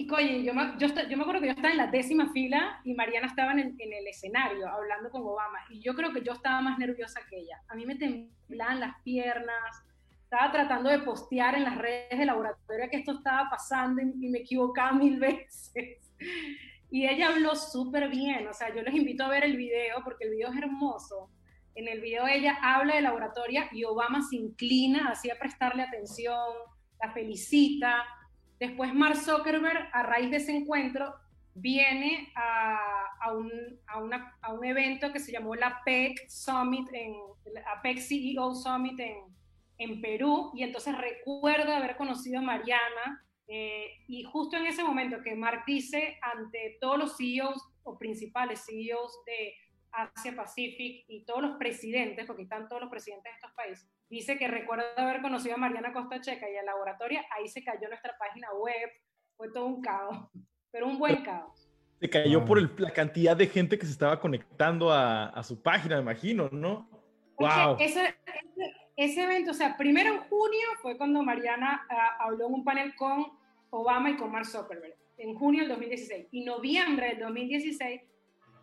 y 0.00 0.06
coño, 0.06 0.38
yo 0.42 0.52
me, 0.54 0.74
yo, 0.78 0.88
yo 1.08 1.16
me 1.16 1.22
acuerdo 1.22 1.40
que 1.40 1.46
yo 1.48 1.52
estaba 1.52 1.70
en 1.70 1.76
la 1.78 1.86
décima 1.86 2.30
fila 2.32 2.80
y 2.84 2.94
Mariana 2.94 3.26
estaba 3.28 3.52
en, 3.52 3.58
el- 3.60 3.74
en 3.78 3.92
el 3.92 4.06
escenario 4.06 4.68
hablando 4.68 5.10
con 5.10 5.22
Obama. 5.22 5.58
Y 5.70 5.80
yo 5.80 5.94
creo 5.94 6.12
que 6.12 6.22
yo 6.22 6.32
estaba 6.32 6.60
más 6.60 6.78
nerviosa 6.78 7.20
que 7.28 7.38
ella. 7.40 7.60
A 7.68 7.74
mí 7.74 7.86
me 7.86 7.94
temblaban 7.96 8.80
las 8.80 9.00
piernas. 9.02 9.82
Estaba 10.24 10.50
tratando 10.52 10.90
de 10.90 10.98
postear 11.00 11.54
en 11.54 11.64
las 11.64 11.78
redes 11.78 12.18
de 12.18 12.26
laboratorio 12.26 12.88
que 12.90 12.98
esto 12.98 13.12
estaba 13.12 13.48
pasando 13.48 14.02
y, 14.02 14.26
y 14.26 14.28
me 14.28 14.38
equivocaba 14.40 14.92
mil 14.92 15.18
veces. 15.20 16.12
Y 16.90 17.06
ella 17.06 17.28
habló 17.28 17.54
súper 17.54 18.08
bien. 18.08 18.46
O 18.48 18.52
sea, 18.52 18.74
yo 18.74 18.82
les 18.82 18.94
invito 18.94 19.24
a 19.24 19.28
ver 19.28 19.44
el 19.44 19.56
video 19.56 20.02
porque 20.04 20.24
el 20.24 20.30
video 20.32 20.50
es 20.50 20.56
hermoso. 20.58 21.30
En 21.74 21.88
el 21.88 22.00
video 22.00 22.26
ella 22.26 22.58
habla 22.62 22.96
de 22.96 23.02
la 23.02 23.12
oratoria 23.12 23.68
y 23.72 23.84
Obama 23.84 24.22
se 24.22 24.36
inclina 24.36 25.10
así 25.10 25.30
a 25.30 25.38
prestarle 25.38 25.82
atención, 25.82 26.38
la 27.02 27.12
felicita. 27.12 28.04
Después 28.58 28.94
Mark 28.94 29.16
Zuckerberg, 29.16 29.88
a 29.92 30.02
raíz 30.02 30.30
de 30.30 30.38
ese 30.38 30.56
encuentro, 30.56 31.14
viene 31.54 32.32
a, 32.34 33.32
un, 33.32 34.64
evento 34.64 35.12
que 35.12 35.20
se 35.20 35.32
llamó 35.32 35.54
la 35.54 35.80
PEC 35.84 36.28
Summit, 36.28 36.88
en, 36.92 37.14
la 37.52 37.80
PEC 37.82 37.98
CEO 37.98 38.54
Summit 38.54 38.98
en, 39.00 39.16
en 39.78 40.00
Perú, 40.00 40.52
y 40.54 40.62
entonces 40.62 40.96
recuerda 40.96 41.76
haber 41.76 41.96
conocido 41.96 42.38
a 42.38 42.42
Mariana, 42.42 43.24
eh, 43.48 43.90
y 44.08 44.24
justo 44.24 44.56
en 44.56 44.66
ese 44.66 44.82
momento 44.82 45.22
que 45.22 45.34
Mark 45.34 45.62
dice 45.66 46.18
ante 46.20 46.78
todos 46.80 46.98
los 46.98 47.16
CEOs 47.16 47.62
o 47.84 47.96
principales 47.96 48.64
CEOs 48.66 49.20
de 49.24 49.54
Asia 49.92 50.34
Pacific 50.34 51.04
y 51.08 51.24
todos 51.24 51.42
los 51.42 51.56
presidentes, 51.56 52.26
porque 52.26 52.42
están 52.42 52.68
todos 52.68 52.82
los 52.82 52.90
presidentes 52.90 53.32
de 53.32 53.36
estos 53.36 53.52
países, 53.52 53.88
dice 54.08 54.38
que 54.38 54.48
recuerda 54.48 54.84
haber 54.96 55.20
conocido 55.22 55.54
a 55.54 55.58
Mariana 55.58 55.92
Costa 55.92 56.20
Checa 56.20 56.48
y 56.50 56.56
a 56.56 56.62
laboratoria, 56.62 57.24
ahí 57.36 57.48
se 57.48 57.62
cayó 57.64 57.88
nuestra 57.88 58.16
página 58.18 58.48
web, 58.54 58.90
fue 59.36 59.50
todo 59.52 59.66
un 59.66 59.80
caos, 59.82 60.28
pero 60.70 60.86
un 60.86 60.98
buen 60.98 61.22
caos. 61.22 61.68
Se 62.00 62.08
cayó 62.10 62.40
Ah. 62.40 62.44
por 62.44 62.58
el- 62.58 62.70
la 62.78 62.90
cantidad 62.92 63.36
de 63.36 63.46
gente 63.46 63.78
que 63.78 63.86
se 63.86 63.92
estaba 63.92 64.20
conectando 64.20 64.92
a, 64.92 65.28
a 65.30 65.42
su 65.42 65.62
página, 65.62 65.96
me 65.96 66.02
imagino, 66.02 66.48
¿no? 66.52 66.88
¡Wow! 67.38 67.76
Ese, 67.80 68.14
ese, 68.26 68.72
ese 68.96 69.22
evento, 69.24 69.50
o 69.50 69.54
sea, 69.54 69.76
primero 69.76 70.12
en 70.14 70.20
junio 70.20 70.66
fue 70.82 70.96
cuando 70.96 71.22
Mariana 71.22 71.86
ah, 71.90 72.16
habló 72.20 72.46
en 72.48 72.54
un 72.54 72.64
panel 72.64 72.94
con 72.96 73.26
Obama 73.70 74.10
y 74.10 74.16
con 74.16 74.30
Mark 74.30 74.46
Zuckerberg, 74.46 74.94
en 75.18 75.34
junio 75.34 75.60
del 75.60 75.68
2016. 75.70 76.28
Y 76.30 76.44
noviembre 76.44 77.08
del 77.08 77.18
2016, 77.20 78.00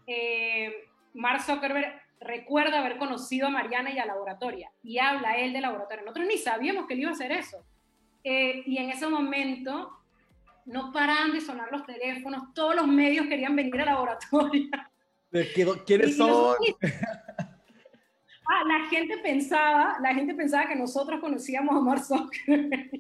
eh, 0.08 0.72
Mark 1.14 1.42
Zuckerberg 1.42 2.02
recuerda 2.24 2.80
haber 2.80 2.98
conocido 2.98 3.48
a 3.48 3.50
Mariana 3.52 3.92
y 3.92 4.00
a 4.00 4.06
Laboratoria, 4.06 4.72
y 4.82 5.00
habla 5.00 5.38
él 5.38 5.54
de 5.54 5.62
Laboratoria. 5.62 6.04
Nosotros 6.04 6.28
ni 6.28 6.38
sabíamos 6.38 6.86
que 6.88 6.94
él 6.96 7.02
iba 7.02 7.10
a 7.12 7.14
hacer 7.14 7.32
eso. 7.32 7.64
Eh, 8.24 8.64
y 8.66 8.78
en 8.78 8.90
ese 8.90 9.08
momento 9.08 9.92
no 10.66 10.92
paraban 10.94 11.34
de 11.34 11.42
sonar 11.42 11.70
los 11.72 11.86
teléfonos, 11.86 12.54
todos 12.54 12.76
los 12.76 12.88
medios 12.88 13.28
querían 13.28 13.56
venir 13.56 13.82
a 13.82 13.86
Laboratoria. 13.86 14.90
¿De 15.32 15.52
qué- 15.54 15.68
¿Quiénes 15.86 16.18
son? 16.18 16.56
Ah, 18.46 18.62
la 18.68 18.90
gente 18.90 19.18
pensaba, 19.20 19.96
la 20.02 20.14
gente 20.14 20.34
pensaba 20.36 20.68
que 20.68 20.76
nosotros 20.76 21.22
conocíamos 21.22 21.76
a 21.78 21.80
Mark 21.80 22.04
Zuckerberg. 22.04 22.92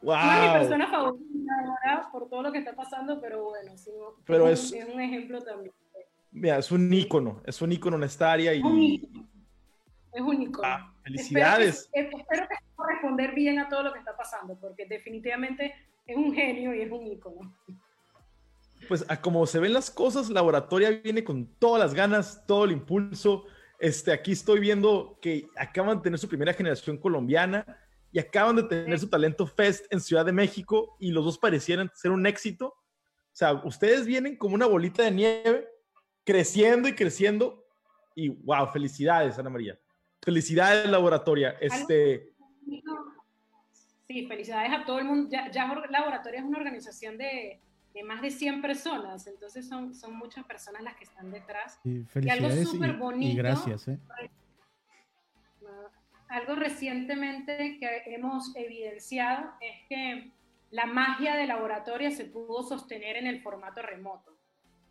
No 0.00 0.14
es 0.14 0.24
mi 0.24 0.46
¡Wow! 0.46 0.52
persona 0.52 0.86
favorita 0.88 1.52
ahora 1.60 2.08
por 2.12 2.28
todo 2.28 2.42
lo 2.42 2.52
que 2.52 2.58
está 2.58 2.72
pasando, 2.74 3.20
pero 3.20 3.44
bueno, 3.50 3.76
sí, 3.76 3.90
Pero 4.24 4.48
es, 4.48 4.72
es 4.72 4.84
un 4.88 5.00
ejemplo 5.00 5.40
también. 5.42 5.74
Mira, 6.32 6.58
es 6.58 6.72
un 6.72 6.92
ícono, 6.92 7.42
es 7.46 7.60
un 7.60 7.72
ícono 7.72 7.96
en 7.96 8.04
esta 8.04 8.32
área 8.32 8.54
y... 8.54 8.58
Es 10.12 10.20
un 10.20 10.42
ícono. 10.42 10.66
Ah, 10.66 10.94
felicidades. 11.02 11.90
Espero 11.92 12.10
que, 12.10 12.16
espero 12.22 12.48
que 12.48 12.54
responder 12.92 13.34
bien 13.34 13.58
a 13.58 13.68
todo 13.68 13.82
lo 13.82 13.92
que 13.92 13.98
está 13.98 14.16
pasando, 14.16 14.58
porque 14.58 14.86
definitivamente 14.86 15.74
es 16.06 16.16
un 16.16 16.34
genio 16.34 16.74
y 16.74 16.80
es 16.80 16.90
un 16.90 17.06
ícono. 17.06 17.54
Pues 18.88 19.04
a 19.08 19.20
como 19.20 19.46
se 19.46 19.60
ven 19.60 19.72
las 19.72 19.90
cosas, 19.90 20.28
Laboratoria 20.30 20.90
viene 20.90 21.22
con 21.22 21.46
todas 21.58 21.80
las 21.80 21.94
ganas, 21.94 22.44
todo 22.46 22.64
el 22.64 22.72
impulso. 22.72 23.44
Este, 23.78 24.12
aquí 24.12 24.32
estoy 24.32 24.60
viendo 24.60 25.18
que 25.20 25.48
acaban 25.56 25.98
de 25.98 26.02
tener 26.02 26.18
su 26.18 26.28
primera 26.28 26.52
generación 26.52 26.96
colombiana 26.96 27.64
y 28.10 28.18
acaban 28.18 28.56
de 28.56 28.64
tener 28.64 28.98
su 28.98 29.08
Talento 29.08 29.46
Fest 29.46 29.86
en 29.90 30.00
Ciudad 30.00 30.24
de 30.24 30.32
México 30.32 30.96
y 31.00 31.10
los 31.10 31.24
dos 31.24 31.38
parecieran 31.38 31.90
ser 31.94 32.10
un 32.10 32.26
éxito. 32.26 32.66
O 32.66 33.34
sea, 33.34 33.54
ustedes 33.64 34.06
vienen 34.06 34.36
como 34.36 34.54
una 34.54 34.66
bolita 34.66 35.02
de 35.02 35.10
nieve, 35.10 35.68
creciendo 36.24 36.88
y 36.88 36.94
creciendo. 36.94 37.64
Y 38.14 38.28
wow, 38.28 38.68
felicidades, 38.68 39.38
Ana 39.38 39.50
María. 39.50 39.78
Felicidades, 40.20 40.88
Laboratoria. 40.88 41.56
Este, 41.60 42.32
Sí, 44.06 44.26
felicidades 44.26 44.72
a 44.72 44.84
todo 44.84 44.98
el 44.98 45.06
mundo. 45.06 45.28
Ya, 45.30 45.50
ya 45.50 45.66
Laboratorio 45.88 46.40
es 46.40 46.44
una 46.44 46.58
organización 46.58 47.16
de, 47.16 47.60
de 47.94 48.02
más 48.02 48.20
de 48.20 48.30
100 48.30 48.60
personas, 48.60 49.26
entonces 49.26 49.66
son, 49.66 49.94
son 49.94 50.16
muchas 50.16 50.44
personas 50.44 50.82
las 50.82 50.96
que 50.96 51.04
están 51.04 51.30
detrás. 51.30 51.80
Y 51.84 52.04
Y 52.20 52.28
algo 52.28 52.48
y, 52.48 52.64
súper 52.64 52.90
y 52.90 52.92
bonito. 52.92 53.36
gracias. 53.38 53.88
¿eh? 53.88 53.98
Algo 56.28 56.54
recientemente 56.54 57.78
que 57.78 58.02
hemos 58.06 58.54
evidenciado 58.56 59.50
es 59.60 59.86
que 59.88 60.30
la 60.70 60.86
magia 60.86 61.36
de 61.36 61.46
laboratorio 61.46 62.10
se 62.10 62.24
pudo 62.24 62.62
sostener 62.62 63.16
en 63.16 63.26
el 63.26 63.42
formato 63.42 63.82
remoto. 63.82 64.36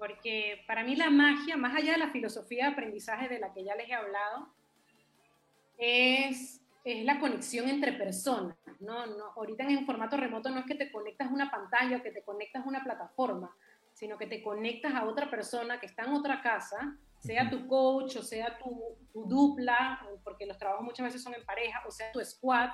Porque 0.01 0.63
para 0.65 0.83
mí 0.83 0.95
la 0.95 1.11
magia, 1.11 1.55
más 1.57 1.75
allá 1.75 1.91
de 1.91 1.99
la 1.99 2.09
filosofía 2.09 2.65
de 2.65 2.71
aprendizaje 2.71 3.29
de 3.29 3.37
la 3.37 3.53
que 3.53 3.63
ya 3.63 3.75
les 3.75 3.87
he 3.87 3.93
hablado, 3.93 4.51
es, 5.77 6.59
es 6.83 7.05
la 7.05 7.19
conexión 7.19 7.69
entre 7.69 7.93
personas. 7.93 8.57
¿no? 8.79 9.05
No, 9.05 9.25
ahorita 9.35 9.63
en 9.63 9.85
formato 9.85 10.17
remoto 10.17 10.49
no 10.49 10.61
es 10.61 10.65
que 10.65 10.73
te 10.73 10.91
conectas 10.91 11.29
a 11.29 11.31
una 11.31 11.51
pantalla 11.51 11.97
o 11.97 12.01
que 12.01 12.09
te 12.09 12.23
conectas 12.23 12.65
a 12.65 12.67
una 12.67 12.83
plataforma, 12.83 13.55
sino 13.93 14.17
que 14.17 14.25
te 14.25 14.41
conectas 14.41 14.95
a 14.95 15.05
otra 15.05 15.29
persona 15.29 15.79
que 15.79 15.85
está 15.85 16.05
en 16.05 16.13
otra 16.13 16.41
casa 16.41 16.97
sea 17.19 17.47
tu 17.51 17.67
coach 17.67 18.15
o 18.15 18.23
sea 18.23 18.57
tu, 18.57 18.97
tu, 19.13 19.25
dupla, 19.25 20.03
porque 20.23 20.47
los 20.47 20.57
trabajos 20.57 20.83
muchas 20.83 21.05
veces 21.05 21.21
son 21.21 21.35
en 21.35 21.45
pareja, 21.45 21.83
o 21.87 21.91
sea 21.91 22.11
tu 22.11 22.19
squad, 22.25 22.71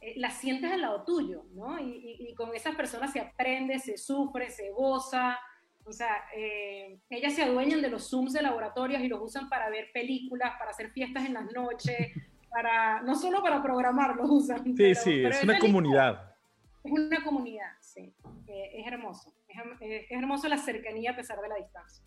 eh, 0.00 0.14
la 0.16 0.30
sientes 0.30 0.72
al 0.72 0.80
lado 0.80 1.04
tuyo, 1.04 1.44
¿no? 1.52 1.78
Y, 1.78 2.16
y, 2.18 2.34
con 2.34 2.52
esas 2.56 2.74
personas 2.74 3.12
se 3.12 3.20
aprende, 3.20 3.78
se 3.78 3.96
sufre, 3.96 4.50
se 4.50 4.72
goza. 4.72 5.38
O 5.86 5.92
sea, 5.92 6.24
eh, 6.36 6.98
ellas 7.08 7.34
se 7.34 7.44
adueñan 7.44 7.80
de 7.80 7.88
los 7.88 8.10
Zooms 8.10 8.32
de 8.32 8.42
laboratorios 8.42 9.00
y 9.02 9.08
los 9.08 9.20
usan 9.22 9.48
para 9.48 9.70
ver 9.70 9.90
películas, 9.94 10.52
para 10.58 10.72
hacer 10.72 10.90
fiestas 10.90 11.24
en 11.24 11.34
las 11.34 11.52
noches, 11.52 12.12
para, 12.50 13.02
no 13.02 13.14
solo 13.14 13.40
para 13.40 13.62
programar, 13.62 14.16
los 14.16 14.28
usan. 14.28 14.64
Sí, 14.76 14.94
sí, 14.96 15.24
es 15.24 15.44
una 15.44 15.58
comunidad. 15.58 16.34
Es 16.82 16.92
una 16.92 17.22
comunidad, 17.22 17.70
sí. 17.80 18.12
Eh, 18.48 18.80
es 18.80 18.86
hermoso. 18.86 19.32
Es, 19.48 19.58
es 19.80 20.18
hermoso 20.18 20.48
la 20.48 20.58
cercanía 20.58 21.12
a 21.12 21.16
pesar 21.16 21.40
de 21.40 21.48
la 21.48 21.56
distancia. 21.56 22.04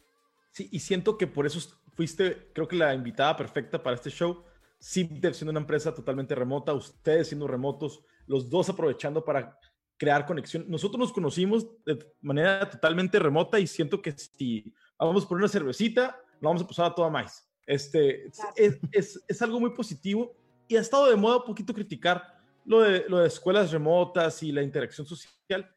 Sí, 0.51 0.67
y 0.71 0.79
siento 0.79 1.17
que 1.17 1.27
por 1.27 1.45
eso 1.45 1.59
fuiste, 1.93 2.51
creo 2.53 2.67
que 2.67 2.75
la 2.75 2.93
invitada 2.93 3.37
perfecta 3.37 3.81
para 3.81 3.95
este 3.95 4.09
show, 4.09 4.43
SIPDEV 4.79 5.33
siendo 5.33 5.51
una 5.51 5.59
empresa 5.59 5.93
totalmente 5.93 6.35
remota, 6.35 6.73
ustedes 6.73 7.27
siendo 7.27 7.47
remotos, 7.47 8.03
los 8.25 8.49
dos 8.49 8.69
aprovechando 8.69 9.23
para 9.23 9.57
crear 9.99 10.25
conexión. 10.25 10.65
Nosotros 10.67 10.97
nos 10.97 11.13
conocimos 11.13 11.67
de 11.85 11.99
manera 12.21 12.67
totalmente 12.67 13.19
remota 13.19 13.59
y 13.59 13.67
siento 13.67 14.01
que 14.01 14.11
si 14.13 14.73
vamos 14.97 15.25
por 15.25 15.37
una 15.37 15.47
cervecita, 15.47 16.19
lo 16.39 16.49
vamos 16.49 16.63
a 16.63 16.67
pasar 16.67 16.85
a 16.85 16.95
toda 16.95 17.09
más. 17.09 17.47
Este, 17.67 18.25
es, 18.55 18.79
es, 18.91 19.23
es, 19.27 19.41
algo 19.43 19.59
muy 19.59 19.71
positivo 19.75 20.35
y 20.67 20.75
ha 20.75 20.79
estado 20.79 21.07
de 21.07 21.15
moda 21.15 21.37
un 21.37 21.43
poquito 21.43 21.71
criticar 21.71 22.23
lo 22.65 22.81
de, 22.81 23.05
lo 23.07 23.19
de 23.19 23.27
escuelas 23.27 23.71
remotas 23.71 24.41
y 24.41 24.51
la 24.51 24.63
interacción 24.63 25.05
social, 25.05 25.69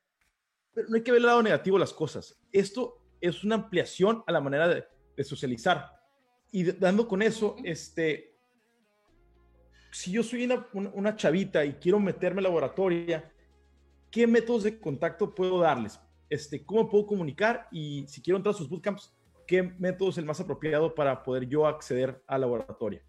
pero 0.72 0.88
no 0.88 0.96
hay 0.96 1.02
que 1.02 1.12
ver 1.12 1.20
el 1.20 1.26
lado 1.26 1.42
negativo 1.42 1.76
de 1.76 1.80
las 1.80 1.92
cosas. 1.92 2.40
Esto 2.50 3.02
es 3.20 3.44
una 3.44 3.56
ampliación 3.56 4.24
a 4.26 4.32
la 4.32 4.40
manera 4.40 4.68
de, 4.68 4.84
de 5.16 5.24
socializar. 5.24 5.90
Y 6.50 6.64
dando 6.64 7.06
con 7.06 7.20
eso, 7.22 7.56
este, 7.64 8.32
si 9.92 10.10
yo 10.10 10.22
soy 10.22 10.48
una, 10.72 11.16
chavita 11.16 11.64
y 11.64 11.74
quiero 11.74 12.00
meterme 12.00 12.40
en 12.40 12.44
laboratoria, 12.44 13.30
¿qué 14.12 14.26
métodos 14.26 14.62
de 14.62 14.78
contacto 14.78 15.34
puedo 15.34 15.58
darles? 15.58 15.98
Este, 16.28 16.64
¿Cómo 16.64 16.88
puedo 16.88 17.06
comunicar? 17.06 17.66
Y 17.72 18.06
si 18.06 18.22
quiero 18.22 18.36
entrar 18.36 18.54
a 18.54 18.58
sus 18.58 18.68
bootcamps, 18.68 19.12
¿qué 19.46 19.62
método 19.62 20.10
es 20.10 20.18
el 20.18 20.26
más 20.26 20.38
apropiado 20.38 20.94
para 20.94 21.22
poder 21.24 21.48
yo 21.48 21.66
acceder 21.66 22.22
a 22.28 22.38
laboratoria? 22.38 23.02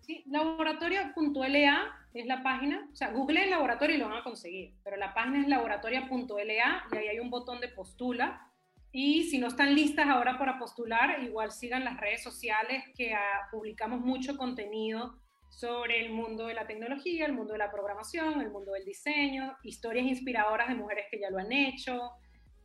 Sí, 0.00 0.22
laboratoria.la 0.26 2.08
es 2.12 2.26
la 2.26 2.42
página, 2.42 2.88
o 2.92 2.94
sea, 2.94 3.10
google 3.12 3.42
el 3.42 3.50
laboratorio 3.50 3.96
y 3.96 3.98
lo 3.98 4.08
van 4.08 4.18
a 4.18 4.22
conseguir, 4.22 4.74
pero 4.84 4.96
la 4.96 5.14
página 5.14 5.40
es 5.40 5.48
laboratoria.la 5.48 6.84
y 6.92 6.96
ahí 6.96 7.08
hay 7.08 7.18
un 7.18 7.30
botón 7.30 7.60
de 7.60 7.68
postula. 7.68 8.50
Y 8.92 9.24
si 9.24 9.38
no 9.38 9.48
están 9.48 9.74
listas 9.74 10.06
ahora 10.06 10.38
para 10.38 10.58
postular, 10.58 11.20
igual 11.24 11.50
sigan 11.50 11.84
las 11.84 11.98
redes 11.98 12.22
sociales 12.22 12.84
que 12.96 13.12
ah, 13.12 13.48
publicamos 13.50 14.00
mucho 14.00 14.36
contenido 14.36 15.18
sobre 15.56 16.04
el 16.04 16.12
mundo 16.12 16.46
de 16.46 16.54
la 16.54 16.66
tecnología, 16.66 17.26
el 17.26 17.32
mundo 17.32 17.52
de 17.52 17.58
la 17.58 17.70
programación, 17.70 18.40
el 18.40 18.50
mundo 18.50 18.72
del 18.72 18.84
diseño, 18.84 19.56
historias 19.62 20.06
inspiradoras 20.06 20.68
de 20.68 20.74
mujeres 20.74 21.06
que 21.10 21.20
ya 21.20 21.30
lo 21.30 21.38
han 21.38 21.52
hecho. 21.52 22.10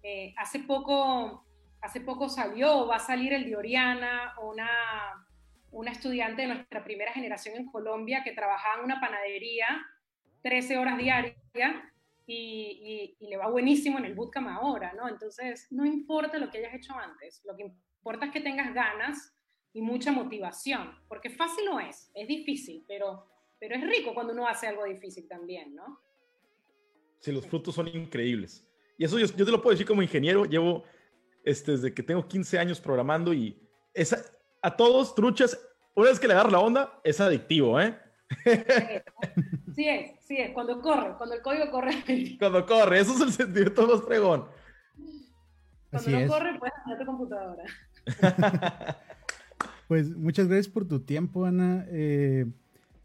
Eh, 0.02 0.34
hace, 0.38 0.60
poco, 0.60 1.46
hace 1.82 2.02
poco 2.02 2.30
salió, 2.30 2.88
va 2.88 2.96
a 2.96 3.00
salir 3.00 3.34
el 3.34 3.46
de 3.46 3.56
Oriana, 3.56 4.34
una, 4.42 4.70
una 5.72 5.92
estudiante 5.92 6.44
de 6.44 6.48
nuestra 6.48 6.84
primera 6.84 7.14
generación 7.14 7.58
en 7.58 7.72
Colombia 7.72 8.24
que 8.24 8.34
trabajaba 8.34 8.80
en 8.80 8.86
una 8.86 9.00
panadería 9.00 9.68
13 10.42 10.78
horas 10.78 10.98
diarias 10.98 11.36
y, 12.26 13.18
le 13.20 13.38
va 13.38 13.50
buenísimo 13.50 13.98
en 14.00 14.06
el 14.06 14.16
bootcamp 14.16 14.48
ahora, 14.50 14.94
¿no? 14.94 15.08
Entonces, 15.08 15.68
no 15.72 15.86
importa 15.86 16.38
lo 16.38 16.50
que 16.50 16.60
hayas 16.60 16.74
hecho 16.74 16.94
antes, 16.94 17.42
lo 17.46 17.56
que 17.56 17.64
importa 17.64 18.28
es 18.28 18.32
que 18.32 18.42
tengas 18.42 18.74
ganas 18.74 19.36
y 19.74 19.82
mucha 19.82 20.12
motivación, 20.12 20.96
porque 21.08 21.30
fácil 21.30 21.66
no 21.66 21.80
es, 21.80 22.12
es 22.14 22.28
difícil, 22.28 22.84
pero, 22.88 23.28
pero 23.60 23.76
es 23.76 23.82
rico 23.82 24.14
cuando 24.14 24.34
uno 24.34 24.48
hace 24.48 24.68
algo 24.68 24.86
difícil 24.86 25.28
también, 25.28 25.76
¿no? 25.76 26.00
Sí, 27.20 27.32
los 27.32 27.46
frutos 27.46 27.76
son 27.76 27.88
increíbles. 27.88 28.66
Y 28.98 29.06
eso 29.06 29.20
yo, 29.20 29.28
yo 29.28 29.46
te 29.46 29.52
lo 29.52 29.62
puedo 29.62 29.74
decir 29.74 29.86
como 29.86 30.02
ingeniero, 30.02 30.46
llevo 30.46 30.84
este, 31.44 31.74
desde 31.74 31.94
que 31.94 32.04
tengo 32.04 32.28
15 32.28 32.60
años 32.60 32.80
programando 32.82 33.34
y 33.34 33.58
esa, 33.94 34.22
a 34.62 34.76
todos, 34.76 35.16
truchas, 35.16 35.60
una 35.96 36.10
vez 36.10 36.20
que 36.20 36.28
le 36.28 36.34
agarro 36.34 36.52
la 36.52 36.60
onda, 36.60 37.00
es 37.04 37.20
adictivo, 37.20 37.80
¿eh? 37.80 37.98
Sí 39.76 39.88
es, 39.88 40.26
sí 40.26 40.38
es, 40.38 40.52
cuando 40.52 40.82
corre, 40.82 41.16
cuando 41.18 41.36
el 41.36 41.42
código 41.42 41.72
corre. 41.72 41.92
Cuando 42.40 42.66
corre, 42.66 43.00
eso 43.00 43.14
es 43.14 43.22
el 43.22 43.32
sentimiento 43.32 43.88
más 43.88 44.04
fregón. 44.04 44.48
Cuando 45.90 46.10
no 46.12 46.28
corre, 46.28 46.60
puedes 46.60 46.76
hacer 46.76 47.00
tu 47.00 47.06
computadora. 47.06 47.64
Pues 49.90 50.16
muchas 50.16 50.48
gracias 50.48 50.68
por 50.68 50.88
tu 50.88 51.00
tiempo, 51.00 51.46
Ana. 51.46 51.84
Eh, 51.90 52.46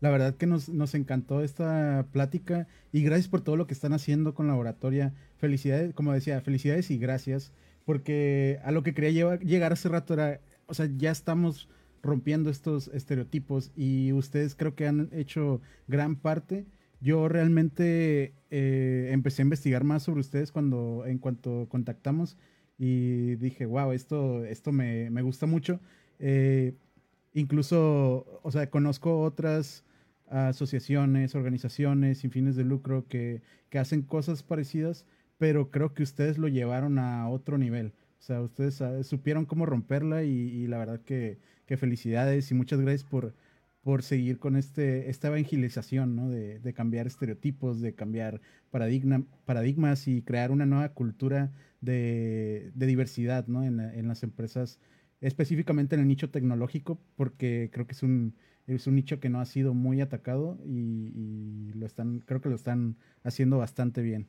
la 0.01 0.11
verdad 0.11 0.35
que 0.37 0.47
nos, 0.47 0.68
encantó 0.95 1.43
esta 1.43 2.07
plática 2.12 2.68
y 2.93 3.03
gracias 3.03 3.26
por 3.28 3.41
todo 3.41 3.57
lo 3.57 3.66
que 3.66 3.72
están 3.72 3.95
haciendo 3.95 4.35
con 4.35 4.49
Laboratoria. 4.49 5.14
Felicidades, 5.39 5.95
como 5.95 6.12
decía, 6.12 6.43
felicidades 6.43 6.91
y 6.91 6.99
gracias, 6.99 7.53
porque 7.87 8.61
a 8.64 8.70
lo 8.70 8.82
que 8.82 8.93
quería 8.93 9.37
llegar 9.39 9.72
hace 9.72 9.89
rato 9.89 10.12
era, 10.12 10.43
o 10.66 10.74
sea, 10.74 10.91
ya 10.95 11.11
estamos 11.11 11.70
rompiendo 12.03 12.51
estos 12.51 12.89
estereotipos 12.89 13.72
y 13.74 14.12
ustedes 14.12 14.55
creo 14.55 14.74
que 14.74 14.87
han 14.87 15.09
hecho 15.12 15.62
gran 15.89 16.16
parte. 16.16 16.66
Yo 17.01 17.30
realmente 17.30 18.35
eh, 18.51 19.09
empecé 19.11 19.41
a 19.41 19.47
investigar 19.47 19.85
más 19.85 20.03
sobre 20.03 20.20
ustedes 20.20 20.53
cuando, 20.53 21.05
en 21.07 21.16
cuanto 21.16 21.66
contactamos 21.70 22.37
y 22.76 23.37
dije, 23.37 23.64
wow, 23.64 23.93
esto, 23.93 24.45
esto 24.45 24.70
me, 24.70 25.09
me 25.09 25.22
gusta 25.22 25.47
mucho. 25.47 25.80
Eh, 26.19 26.75
incluso, 27.33 28.41
o 28.43 28.51
sea, 28.51 28.71
conozco 28.71 29.21
otras 29.21 29.85
asociaciones, 30.29 31.35
organizaciones 31.35 32.19
sin 32.19 32.31
fines 32.31 32.57
de 32.57 32.65
lucro 32.65 33.07
que, 33.09 33.43
hacen 33.75 34.03
cosas 34.03 34.45
parecidas, 34.45 35.05
pero 35.37 35.73
creo 35.73 35.95
que 35.95 36.05
ustedes 36.05 36.39
lo 36.39 36.47
llevaron 36.47 37.01
a 37.01 37.29
otro 37.29 37.59
nivel. 37.59 37.93
O 38.21 38.23
sea, 38.23 38.41
ustedes 38.41 38.81
supieron 39.05 39.47
cómo 39.47 39.67
romperla 39.67 40.23
y, 40.23 40.69
la 40.69 40.79
verdad 40.79 41.01
que, 41.01 41.41
felicidades 41.77 42.53
y 42.53 42.55
muchas 42.55 42.81
gracias 42.81 43.03
por, 43.03 43.35
por 43.83 44.05
seguir 44.05 44.39
con 44.39 44.55
este, 44.55 45.11
esta 45.11 45.27
evangelización, 45.27 46.15
¿no? 46.15 46.31
De, 46.31 46.73
cambiar 46.73 47.09
estereotipos, 47.09 47.81
de 47.81 47.95
cambiar 47.95 48.41
paradigma, 48.71 49.25
paradigmas 49.45 50.07
y 50.07 50.23
crear 50.23 50.53
una 50.53 50.67
nueva 50.67 50.91
cultura 50.91 51.51
de, 51.81 52.71
diversidad, 52.77 53.49
¿no? 53.49 53.65
En, 53.65 53.81
en 53.81 54.07
las 54.07 54.23
empresas 54.23 54.79
específicamente 55.21 55.95
en 55.95 56.03
el 56.03 56.09
nicho 56.09 56.31
tecnológico, 56.31 56.99
porque 57.17 57.71
creo 57.73 57.87
que 57.87 57.93
es 57.93 58.03
un, 58.03 58.37
es 58.67 58.87
un 58.87 58.97
nicho 58.97 59.21
que 59.21 59.29
no 59.29 59.41
ha 59.41 59.45
sido 59.45 59.75
muy 59.75 60.01
atacado 60.01 60.59
y, 60.65 61.73
lo 61.75 61.87
están, 61.87 62.21
creo 62.21 62.41
que 62.41 62.49
lo 62.49 62.55
están 62.55 62.97
haciendo 63.23 63.59
bastante 63.59 64.01
bien. 64.03 64.29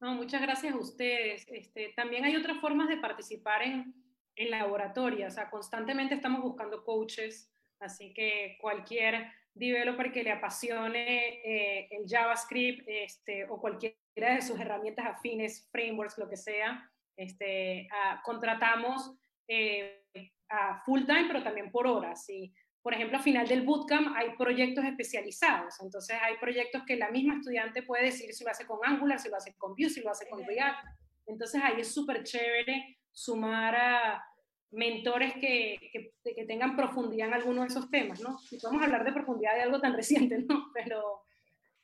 No, 0.00 0.14
muchas 0.14 0.42
gracias 0.42 0.74
a 0.74 0.78
ustedes. 0.78 1.46
Este, 1.48 1.92
también 1.96 2.24
hay 2.24 2.36
otras 2.36 2.60
formas 2.60 2.88
de 2.88 2.96
participar 2.96 3.62
en, 3.62 3.94
en 4.36 4.50
laboratorio, 4.50 5.26
o 5.26 5.30
sea, 5.30 5.50
constantemente 5.50 6.14
estamos 6.14 6.42
buscando 6.42 6.84
coaches, 6.84 7.52
así 7.80 8.12
que 8.14 8.56
cualquier 8.60 9.26
developer 9.54 10.12
que 10.12 10.22
le 10.22 10.32
apasione 10.32 11.40
eh, 11.44 11.88
el 11.90 12.08
JavaScript 12.08 12.84
este, 12.86 13.44
o 13.44 13.60
cualquiera 13.60 13.96
de 14.16 14.42
sus 14.42 14.58
herramientas 14.58 15.06
afines, 15.06 15.68
frameworks, 15.70 16.18
lo 16.18 16.28
que 16.28 16.36
sea, 16.36 16.90
este, 17.16 17.88
ah, 17.92 18.22
contratamos 18.24 19.14
eh, 19.48 20.04
a 20.48 20.82
full 20.84 21.04
time, 21.04 21.26
pero 21.28 21.42
también 21.42 21.70
por 21.70 21.86
horas. 21.86 22.28
Y, 22.28 22.52
por 22.82 22.94
ejemplo, 22.94 23.18
al 23.18 23.22
final 23.22 23.46
del 23.46 23.62
bootcamp 23.62 24.16
hay 24.16 24.36
proyectos 24.36 24.84
especializados. 24.84 25.80
Entonces, 25.80 26.16
hay 26.20 26.36
proyectos 26.38 26.82
que 26.86 26.96
la 26.96 27.10
misma 27.10 27.36
estudiante 27.36 27.82
puede 27.82 28.04
decir 28.04 28.32
si 28.34 28.44
lo 28.44 28.50
hace 28.50 28.66
con 28.66 28.78
Angular, 28.82 29.18
si 29.18 29.28
lo 29.28 29.36
hace 29.36 29.54
con 29.56 29.74
Vue, 29.74 29.88
si 29.88 30.00
lo 30.00 30.10
hace 30.10 30.28
con 30.28 30.44
React. 30.44 30.86
Entonces, 31.26 31.62
ahí 31.62 31.80
es 31.80 31.88
súper 31.88 32.22
chévere 32.24 32.98
sumar 33.12 33.74
a 33.76 34.24
mentores 34.72 35.34
que, 35.34 35.78
que, 36.24 36.44
tengan 36.46 36.76
profundidad 36.76 37.28
en 37.28 37.34
algunos 37.34 37.64
de 37.64 37.68
esos 37.68 37.90
temas, 37.90 38.20
¿no? 38.20 38.38
Y 38.50 38.58
podemos 38.58 38.82
hablar 38.82 39.04
de 39.04 39.12
profundidad 39.12 39.54
de 39.54 39.62
algo 39.62 39.80
tan 39.80 39.92
reciente, 39.96 40.38
¿no? 40.38 40.70
Pero, 40.74 41.22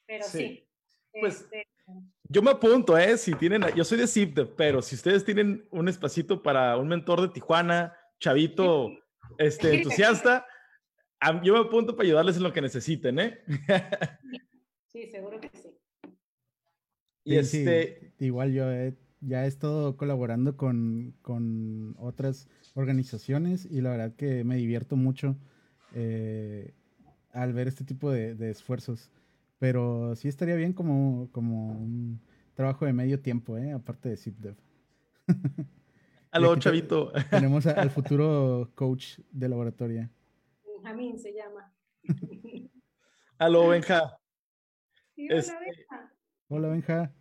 pero 0.06 0.24
sí. 0.24 0.66
Pues, 1.12 1.42
este, 1.42 1.66
yo 2.28 2.42
me 2.42 2.50
apunto, 2.50 2.96
¿eh? 2.98 3.16
Si 3.16 3.34
tienen, 3.34 3.62
yo 3.74 3.84
soy 3.84 3.98
de 3.98 4.06
CIPDEV, 4.06 4.54
pero 4.54 4.82
si 4.82 4.94
ustedes 4.94 5.24
tienen 5.24 5.66
un 5.70 5.88
espacito 5.88 6.42
para 6.42 6.76
un 6.76 6.88
mentor 6.88 7.22
de 7.22 7.28
Tijuana, 7.28 7.96
chavito, 8.20 8.90
este, 9.38 9.76
entusiasta, 9.76 10.46
yo 11.42 11.54
me 11.54 11.60
apunto 11.60 11.96
para 11.96 12.06
ayudarles 12.06 12.36
en 12.36 12.42
lo 12.42 12.52
que 12.52 12.60
necesiten, 12.60 13.18
¿eh? 13.18 13.38
Sí, 14.86 15.06
seguro 15.10 15.38
que 15.38 15.50
sí. 15.50 15.68
Y 17.24 17.36
este... 17.36 18.14
igual 18.20 18.54
yo 18.54 18.64
ya 19.20 19.44
he 19.44 19.46
estado 19.46 19.98
colaborando 19.98 20.56
con, 20.56 21.14
con, 21.20 21.94
otras 21.98 22.48
organizaciones 22.74 23.66
y 23.66 23.82
la 23.82 23.90
verdad 23.90 24.16
que 24.16 24.44
me 24.44 24.56
divierto 24.56 24.96
mucho 24.96 25.36
eh, 25.94 26.72
al 27.32 27.52
ver 27.52 27.68
este 27.68 27.84
tipo 27.84 28.10
de, 28.10 28.34
de 28.34 28.50
esfuerzos. 28.50 29.10
Pero 29.58 30.14
sí 30.14 30.28
estaría 30.28 30.54
bien 30.54 30.72
como, 30.72 31.30
como 31.32 31.72
un 31.72 32.20
trabajo 32.54 32.84
de 32.86 32.92
medio 32.92 33.20
tiempo, 33.20 33.56
¿eh? 33.58 33.72
aparte 33.72 34.08
de 34.08 34.16
ZipDev. 34.16 34.56
Aló, 36.30 36.56
chavito. 36.56 37.12
Tenemos 37.30 37.66
a- 37.66 37.72
al 37.72 37.90
futuro 37.90 38.70
coach 38.74 39.18
de 39.30 39.48
laboratorio. 39.48 40.08
Benjamín 40.64 41.18
se 41.18 41.32
llama. 41.32 41.72
Aló, 43.38 43.68
Benja. 43.68 44.18
Sí, 45.14 45.26
hola, 45.28 45.38
Este- 45.40 45.52
Benja. 45.58 46.12
Hola, 46.48 46.68
Benja. 46.68 47.12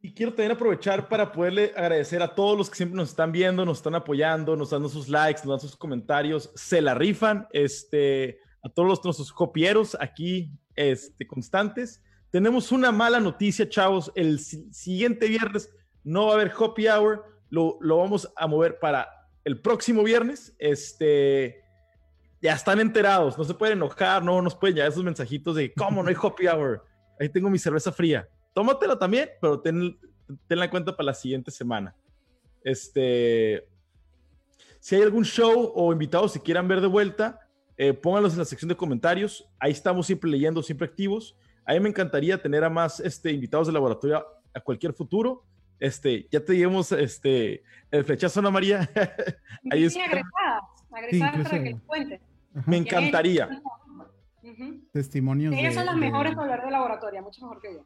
Y 0.00 0.12
quiero 0.14 0.32
también 0.32 0.52
aprovechar 0.52 1.08
para 1.08 1.32
poderle 1.32 1.72
agradecer 1.76 2.22
a 2.22 2.32
todos 2.34 2.56
los 2.56 2.70
que 2.70 2.76
siempre 2.76 2.96
nos 2.96 3.08
están 3.10 3.32
viendo, 3.32 3.64
nos 3.64 3.78
están 3.78 3.94
apoyando, 3.94 4.54
nos 4.54 4.70
dando 4.70 4.88
sus 4.88 5.08
likes, 5.08 5.40
nos 5.44 5.48
dan 5.48 5.60
sus 5.60 5.76
comentarios, 5.76 6.52
se 6.54 6.80
la 6.80 6.94
rifan, 6.94 7.48
este, 7.52 8.38
a 8.62 8.68
todos 8.68 8.88
los, 8.88 9.04
nuestros 9.04 9.32
copieros 9.32 9.96
aquí, 9.98 10.52
este, 10.76 11.26
constantes. 11.26 12.02
Tenemos 12.30 12.70
una 12.70 12.92
mala 12.92 13.18
noticia, 13.18 13.68
chavos, 13.68 14.12
el 14.14 14.38
si- 14.38 14.72
siguiente 14.72 15.26
viernes 15.26 15.70
no 16.04 16.26
va 16.26 16.32
a 16.32 16.34
haber 16.34 16.52
Hopi 16.56 16.86
Hour, 16.86 17.24
lo, 17.50 17.78
lo 17.80 17.98
vamos 17.98 18.30
a 18.36 18.46
mover 18.46 18.78
para 18.78 19.08
el 19.44 19.60
próximo 19.60 20.02
viernes, 20.02 20.54
este, 20.58 21.64
ya 22.40 22.52
están 22.52 22.78
enterados, 22.80 23.36
no 23.38 23.44
se 23.44 23.54
pueden 23.54 23.78
enojar, 23.78 24.22
no 24.22 24.42
nos 24.42 24.54
pueden 24.54 24.76
llegar 24.76 24.90
esos 24.90 25.04
mensajitos 25.04 25.56
de, 25.56 25.72
¿cómo 25.72 26.02
no 26.02 26.08
hay 26.08 26.16
Hopi 26.20 26.46
Hour? 26.46 26.84
Ahí 27.18 27.28
tengo 27.28 27.50
mi 27.50 27.58
cerveza 27.58 27.90
fría 27.90 28.28
tómatela 28.56 28.98
también, 28.98 29.28
pero 29.38 29.60
ten, 29.60 29.98
tenla 30.48 30.64
en 30.64 30.70
cuenta 30.70 30.96
para 30.96 31.08
la 31.08 31.14
siguiente 31.14 31.50
semana. 31.50 31.94
Este, 32.64 33.68
si 34.80 34.96
hay 34.96 35.02
algún 35.02 35.26
show 35.26 35.72
o 35.74 35.92
invitados 35.92 36.32
que 36.32 36.40
quieran 36.40 36.66
ver 36.66 36.80
de 36.80 36.86
vuelta, 36.86 37.45
eh, 37.76 37.92
pónganlos 37.92 38.32
en 38.32 38.38
la 38.40 38.44
sección 38.44 38.68
de 38.68 38.76
comentarios. 38.76 39.48
Ahí 39.58 39.72
estamos 39.72 40.06
siempre 40.06 40.30
leyendo, 40.30 40.62
siempre 40.62 40.86
activos. 40.86 41.36
A 41.64 41.72
mí 41.74 41.80
me 41.80 41.88
encantaría 41.88 42.40
tener 42.40 42.64
a 42.64 42.70
más 42.70 43.00
este, 43.00 43.32
invitados 43.32 43.66
de 43.66 43.72
laboratorio 43.72 44.24
a 44.54 44.60
cualquier 44.60 44.92
futuro. 44.92 45.44
Este, 45.78 46.26
ya 46.30 46.40
te 46.42 46.54
dimos 46.54 46.90
este, 46.92 47.62
el 47.90 48.04
flechazo, 48.04 48.40
Ana 48.40 48.50
María. 48.50 48.88
Ahí 49.70 49.84
agregadas, 49.86 50.62
agregadas 50.90 51.48
para 51.48 51.62
que. 51.62 52.20
Me 52.66 52.76
encantaría. 52.78 53.48
Testimonios. 54.92 55.52
Ellas 55.54 55.70
de- 55.70 55.74
son 55.74 55.86
las 55.86 55.94
de- 55.96 56.00
mejores 56.00 56.34
para 56.34 56.44
hablar 56.44 56.64
de 56.64 56.70
laboratorio, 56.70 57.22
mucho 57.22 57.42
mejor 57.42 57.60
que 57.60 57.74
yo. 57.74 57.84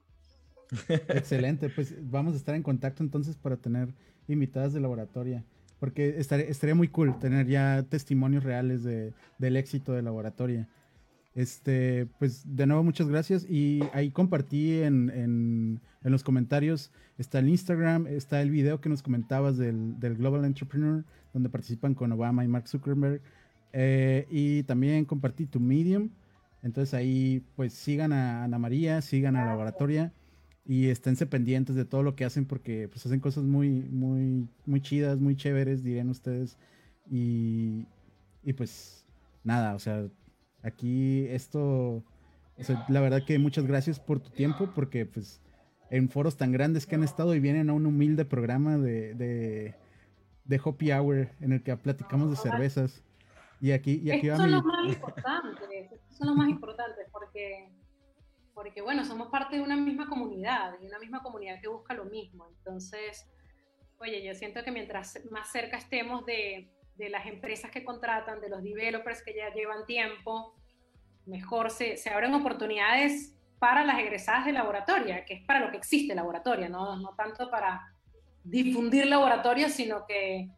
Excelente, 1.09 1.69
pues 1.69 1.95
vamos 2.11 2.35
a 2.35 2.37
estar 2.37 2.55
en 2.55 2.63
contacto 2.63 3.03
entonces 3.03 3.37
para 3.37 3.57
tener 3.57 3.89
invitadas 4.29 4.73
de 4.73 4.81
laboratorio. 4.81 5.43
Porque 5.81 6.17
estaría, 6.19 6.75
muy 6.75 6.89
cool 6.89 7.19
tener 7.19 7.47
ya 7.47 7.83
testimonios 7.89 8.45
reales 8.45 8.85
de, 8.85 9.13
del 9.39 9.57
éxito 9.57 9.93
de 9.93 10.03
laboratorio. 10.03 10.67
Este, 11.35 12.07
pues 12.19 12.45
de 12.57 12.67
nuevo 12.67 12.83
muchas 12.83 13.09
gracias 13.09 13.47
y 13.49 13.81
ahí 13.93 14.11
compartí 14.11 14.81
en, 14.83 15.11
en- 15.11 15.81
en 16.03 16.13
los 16.13 16.25
comentarios, 16.25 16.91
está 17.19 17.39
el 17.41 17.49
Instagram, 17.49 18.07
está 18.07 18.41
el 18.43 18.51
video 18.51 18.81
que 18.81 18.89
nos 18.89 19.03
comentabas 19.03 19.57
del, 19.59 19.99
del 20.01 20.17
Global 20.17 20.45
Entrepreneur, 20.45 21.05
donde 21.33 21.49
participan 21.51 21.95
con 21.95 22.11
Obama 22.13 22.45
y 22.45 22.49
Mark 22.49 22.69
Zuckerberg. 22.69 23.21
Eh, 23.73 24.27
y 24.31 24.63
también 24.65 25.05
compartí 25.05 25.47
tu 25.47 25.61
Medium. 25.61 26.11
Entonces 26.63 26.93
ahí 26.95 27.43
pues 27.57 27.73
sigan 27.73 28.13
a 28.13 28.45
Ana 28.45 28.59
María, 28.59 29.01
sigan 29.03 29.37
a 29.37 29.47
Laboratoria 29.47 30.13
y 30.71 30.89
esténse 30.89 31.27
pendientes 31.27 31.75
de 31.75 31.85
todo 31.85 32.05
lo 32.05 32.15
que 32.15 32.25
hacen 32.25 32.47
porque 32.47 32.87
pues 32.87 33.05
hacen 33.05 33.19
cosas 33.19 33.43
muy, 33.43 33.69
muy, 33.91 34.47
muy 34.67 34.81
chidas, 34.81 35.19
muy 35.19 35.35
chéveres, 35.35 35.83
dirían 35.83 36.09
ustedes. 36.11 36.59
Y, 37.11 37.89
y 38.45 38.53
pues 38.53 39.05
nada, 39.43 39.75
o 39.75 39.81
sea, 39.81 40.07
aquí 40.63 41.27
esto, 41.27 42.05
o 42.57 42.63
sea, 42.63 42.87
la 42.89 43.01
verdad 43.01 43.25
que 43.27 43.37
muchas 43.41 43.67
gracias 43.67 43.99
por 43.99 44.21
tu 44.21 44.31
tiempo 44.31 44.71
porque 44.73 45.07
pues 45.07 45.41
en 45.91 46.09
foros 46.09 46.37
tan 46.37 46.53
grandes 46.53 46.87
que 46.87 46.95
han 46.95 47.03
estado 47.03 47.35
y 47.35 47.41
vienen 47.41 47.69
a 47.69 47.73
un 47.73 47.85
humilde 47.85 48.25
programa 48.25 48.79
de, 48.79 49.15
de, 49.15 49.75
de 50.45 50.61
Hopi 50.63 50.93
Hour 50.93 51.31
en 51.41 51.51
el 51.51 51.65
que 51.65 51.77
platicamos 51.79 52.31
de 52.31 52.37
cervezas. 52.37 53.03
Y 53.61 53.73
aquí, 53.73 54.01
y 54.05 54.13
aquí 54.13 54.29
Estos 54.29 54.31
va 54.31 54.37
son 54.37 54.47
mi... 54.47 54.53
los 54.53 54.65
más 54.65 54.95
importantes, 54.95 55.93
estos 55.93 56.17
son 56.17 56.27
los 56.29 56.37
más 56.37 56.49
importantes 56.49 57.07
porque, 57.11 57.73
porque, 58.63 58.83
bueno, 58.83 59.07
somos 59.07 59.29
parte 59.29 59.57
de 59.57 59.63
una 59.63 59.75
misma 59.75 60.07
comunidad 60.07 60.75
y 60.83 60.87
una 60.87 60.99
misma 60.99 61.23
comunidad 61.23 61.59
que 61.63 61.69
busca 61.69 61.95
lo 61.95 62.05
mismo. 62.05 62.47
Entonces, 62.59 63.27
oye, 63.99 64.23
yo 64.23 64.35
siento 64.35 64.63
que 64.63 64.71
mientras 64.71 65.19
más 65.31 65.51
cerca 65.51 65.79
estemos 65.79 66.27
de, 66.27 66.71
de 66.97 67.09
las 67.09 67.25
empresas 67.25 67.71
que 67.71 67.83
contratan, 67.83 68.39
de 68.39 68.51
los 68.51 68.63
developers 68.63 69.23
que 69.23 69.35
ya 69.35 69.51
llevan 69.55 69.87
tiempo, 69.87 70.55
mejor 71.25 71.71
se, 71.71 71.97
se 71.97 72.11
abren 72.11 72.35
oportunidades 72.35 73.35
para 73.59 73.83
las 73.83 73.99
egresadas 73.99 74.45
de 74.45 74.53
laboratoria, 74.53 75.25
que 75.25 75.33
es 75.33 75.43
para 75.47 75.61
lo 75.61 75.71
que 75.71 75.79
existe 75.79 76.15
laboratoria, 76.15 76.69
no, 76.69 76.97
no 76.97 77.15
tanto 77.17 77.51
para 77.51 77.95
difundir 78.45 79.07
laboratorio, 79.07 79.71
sino 79.71 80.05
que 80.07 80.51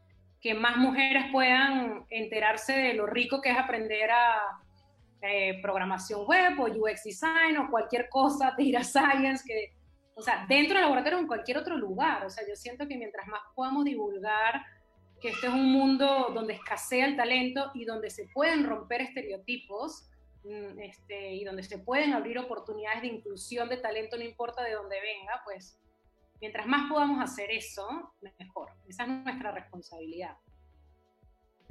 que 0.42 0.54
más 0.54 0.76
mujeres 0.76 1.26
puedan 1.30 2.04
enterarse 2.10 2.72
de 2.72 2.94
lo 2.94 3.06
rico 3.06 3.40
que 3.40 3.50
es 3.50 3.56
aprender 3.56 4.10
a 4.10 4.60
eh, 5.22 5.60
programación 5.62 6.26
web 6.26 6.58
o 6.58 6.64
UX 6.64 7.04
design 7.04 7.56
o 7.56 7.70
cualquier 7.70 8.08
cosa, 8.08 8.56
data 8.58 8.82
science, 8.82 9.44
que, 9.46 9.72
o 10.16 10.20
sea, 10.20 10.44
dentro 10.48 10.74
del 10.74 10.82
laboratorio 10.82 11.18
o 11.18 11.20
en 11.20 11.28
cualquier 11.28 11.58
otro 11.58 11.76
lugar. 11.76 12.26
O 12.26 12.30
sea, 12.30 12.46
yo 12.46 12.56
siento 12.56 12.88
que 12.88 12.96
mientras 12.96 13.28
más 13.28 13.40
podamos 13.54 13.84
divulgar 13.84 14.60
que 15.20 15.28
este 15.28 15.46
es 15.46 15.52
un 15.52 15.70
mundo 15.72 16.32
donde 16.34 16.54
escasea 16.54 17.06
el 17.06 17.16
talento 17.16 17.70
y 17.74 17.84
donde 17.84 18.10
se 18.10 18.26
pueden 18.34 18.66
romper 18.66 19.02
estereotipos 19.02 20.10
mm, 20.42 20.80
este, 20.80 21.34
y 21.34 21.44
donde 21.44 21.62
se 21.62 21.78
pueden 21.78 22.12
abrir 22.14 22.40
oportunidades 22.40 23.02
de 23.02 23.08
inclusión 23.08 23.68
de 23.68 23.76
talento, 23.76 24.16
no 24.16 24.24
importa 24.24 24.64
de 24.64 24.72
dónde 24.72 24.96
venga, 25.00 25.40
pues 25.44 25.78
mientras 26.40 26.66
más 26.66 26.90
podamos 26.90 27.22
hacer 27.22 27.52
eso, 27.52 28.12
mejor. 28.40 28.72
Esa 28.88 29.04
es 29.04 29.08
nuestra 29.08 29.52
responsabilidad. 29.52 30.36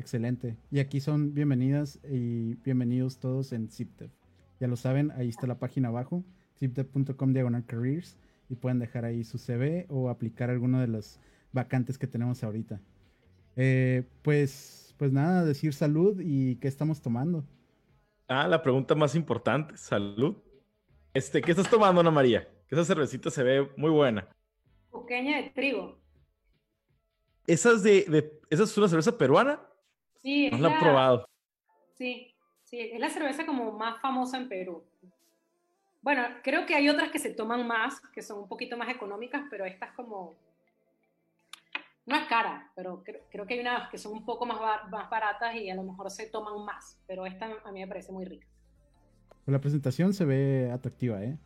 Excelente. 0.01 0.57
Y 0.71 0.79
aquí 0.79 0.99
son 0.99 1.35
bienvenidas 1.35 1.99
y 2.09 2.55
bienvenidos 2.65 3.19
todos 3.19 3.53
en 3.53 3.69
ZipDev. 3.69 4.09
Ya 4.59 4.67
lo 4.67 4.75
saben, 4.75 5.11
ahí 5.11 5.29
está 5.29 5.45
la 5.45 5.59
página 5.59 5.89
abajo, 5.89 6.23
zipdev.com 6.57 7.33
diagonal 7.33 7.63
careers, 7.67 8.17
y 8.49 8.55
pueden 8.55 8.79
dejar 8.79 9.05
ahí 9.05 9.23
su 9.23 9.37
CV 9.37 9.85
o 9.89 10.09
aplicar 10.09 10.49
alguna 10.49 10.81
de 10.81 10.87
las 10.87 11.19
vacantes 11.51 11.99
que 11.99 12.07
tenemos 12.07 12.43
ahorita. 12.43 12.81
Eh, 13.55 14.03
pues, 14.23 14.95
pues 14.97 15.11
nada, 15.11 15.45
decir 15.45 15.71
salud 15.71 16.19
y 16.19 16.55
qué 16.55 16.67
estamos 16.67 16.99
tomando. 16.99 17.45
Ah, 18.27 18.47
la 18.47 18.63
pregunta 18.63 18.95
más 18.95 19.13
importante. 19.13 19.77
Salud. 19.77 20.35
Este, 21.13 21.43
¿qué 21.43 21.51
estás 21.51 21.69
tomando, 21.69 22.01
Ana 22.01 22.09
María? 22.09 22.47
Que 22.67 22.73
esa 22.73 22.85
cervecita 22.85 23.29
se 23.29 23.43
ve 23.43 23.69
muy 23.77 23.91
buena. 23.91 24.27
Pequeña 24.91 25.37
de 25.43 25.51
trigo. 25.51 25.99
¿Esa 27.45 27.73
es, 27.73 27.83
de, 27.83 28.05
de- 28.05 28.41
¿esa 28.49 28.63
es 28.63 28.75
una 28.79 28.87
cerveza 28.87 29.15
peruana? 29.15 29.59
Sí, 30.21 30.49
No 30.49 30.55
es 30.57 30.61
la 30.61 30.69
he 30.69 30.71
la- 30.71 30.79
probado. 30.79 31.25
Sí, 31.95 32.33
sí, 32.63 32.79
es 32.79 32.99
la 32.99 33.09
cerveza 33.09 33.45
como 33.45 33.71
más 33.73 33.99
famosa 34.01 34.37
en 34.37 34.47
Perú. 34.49 34.83
Bueno, 36.01 36.23
creo 36.43 36.65
que 36.65 36.75
hay 36.75 36.89
otras 36.89 37.11
que 37.11 37.19
se 37.19 37.31
toman 37.31 37.67
más, 37.67 37.99
que 38.13 38.21
son 38.21 38.39
un 38.39 38.47
poquito 38.47 38.77
más 38.77 38.89
económicas, 38.89 39.43
pero 39.49 39.65
esta 39.65 39.87
es 39.87 39.91
como... 39.93 40.35
No 42.07 42.15
es 42.15 42.25
cara, 42.27 42.71
pero 42.75 43.03
creo, 43.03 43.21
creo 43.29 43.45
que 43.45 43.53
hay 43.53 43.59
unas 43.59 43.89
que 43.89 43.97
son 43.99 44.13
un 44.13 44.25
poco 44.25 44.45
más, 44.47 44.59
bar- 44.59 44.89
más 44.89 45.07
baratas 45.09 45.55
y 45.55 45.69
a 45.69 45.75
lo 45.75 45.83
mejor 45.83 46.09
se 46.09 46.25
toman 46.27 46.65
más, 46.65 46.99
pero 47.05 47.25
esta 47.27 47.45
a 47.63 47.71
mí 47.71 47.79
me 47.81 47.87
parece 47.87 48.11
muy 48.11 48.25
rica. 48.25 48.47
Pues 49.45 49.53
la 49.53 49.61
presentación 49.61 50.11
se 50.13 50.25
ve 50.25 50.71
atractiva, 50.73 51.23
¿eh? 51.23 51.37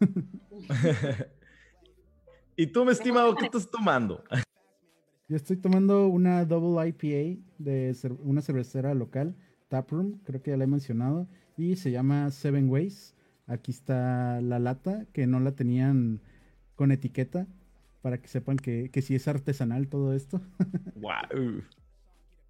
¿Y 2.56 2.68
tú, 2.68 2.84
mi 2.84 2.92
estimado, 2.92 3.34
qué 3.34 3.46
estás 3.46 3.68
tomando? 3.70 4.22
Yo 5.28 5.36
estoy 5.36 5.56
tomando 5.56 6.06
una 6.06 6.44
Double 6.44 6.88
IPA 6.88 7.40
de 7.58 7.90
cer- 7.92 8.16
una 8.22 8.42
cervecera 8.42 8.94
local, 8.94 9.34
Taproom, 9.68 10.18
creo 10.24 10.40
que 10.42 10.52
ya 10.52 10.56
la 10.56 10.64
he 10.64 10.68
mencionado, 10.68 11.26
y 11.56 11.76
se 11.76 11.90
llama 11.90 12.30
Seven 12.30 12.68
Ways. 12.70 13.14
Aquí 13.48 13.72
está 13.72 14.40
la 14.40 14.58
lata, 14.58 15.06
que 15.12 15.26
no 15.26 15.40
la 15.40 15.52
tenían 15.52 16.20
con 16.76 16.92
etiqueta, 16.92 17.46
para 18.02 18.18
que 18.20 18.28
sepan 18.28 18.56
que, 18.56 18.90
que 18.92 19.02
sí 19.02 19.14
es 19.16 19.26
artesanal 19.26 19.88
todo 19.88 20.12
esto. 20.14 20.40
Wow. 20.96 21.62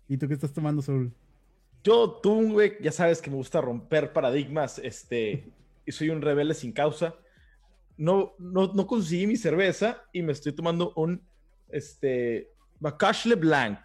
¿Y 0.09 0.17
tú 0.19 0.29
qué 0.29 0.35
estás 0.35 0.53
tomando, 0.53 0.81
Soul? 0.83 1.13
Yo, 1.83 2.21
tú, 2.23 2.53
güey, 2.53 2.75
ya 2.81 2.93
sabes 2.93 3.21
que 3.21 3.29
me 3.31 3.37
gusta 3.37 3.61
romper 3.61 4.13
paradigmas, 4.13 4.79
este, 4.79 5.53
y 5.85 5.93
soy 5.93 6.11
un 6.11 6.23
rebelde 6.23 6.55
sin 6.55 6.73
causa. 6.73 7.17
No, 7.97 8.35
no, 8.39 8.73
no 8.73 8.87
conseguí 8.87 9.27
mi 9.27 9.37
cerveza 9.37 10.03
y 10.13 10.23
me 10.23 10.33
estoy 10.33 10.53
tomando 10.53 10.93
un, 10.95 11.23
este, 11.71 12.51
Bacache 12.81 13.35
Blanc. 13.35 13.81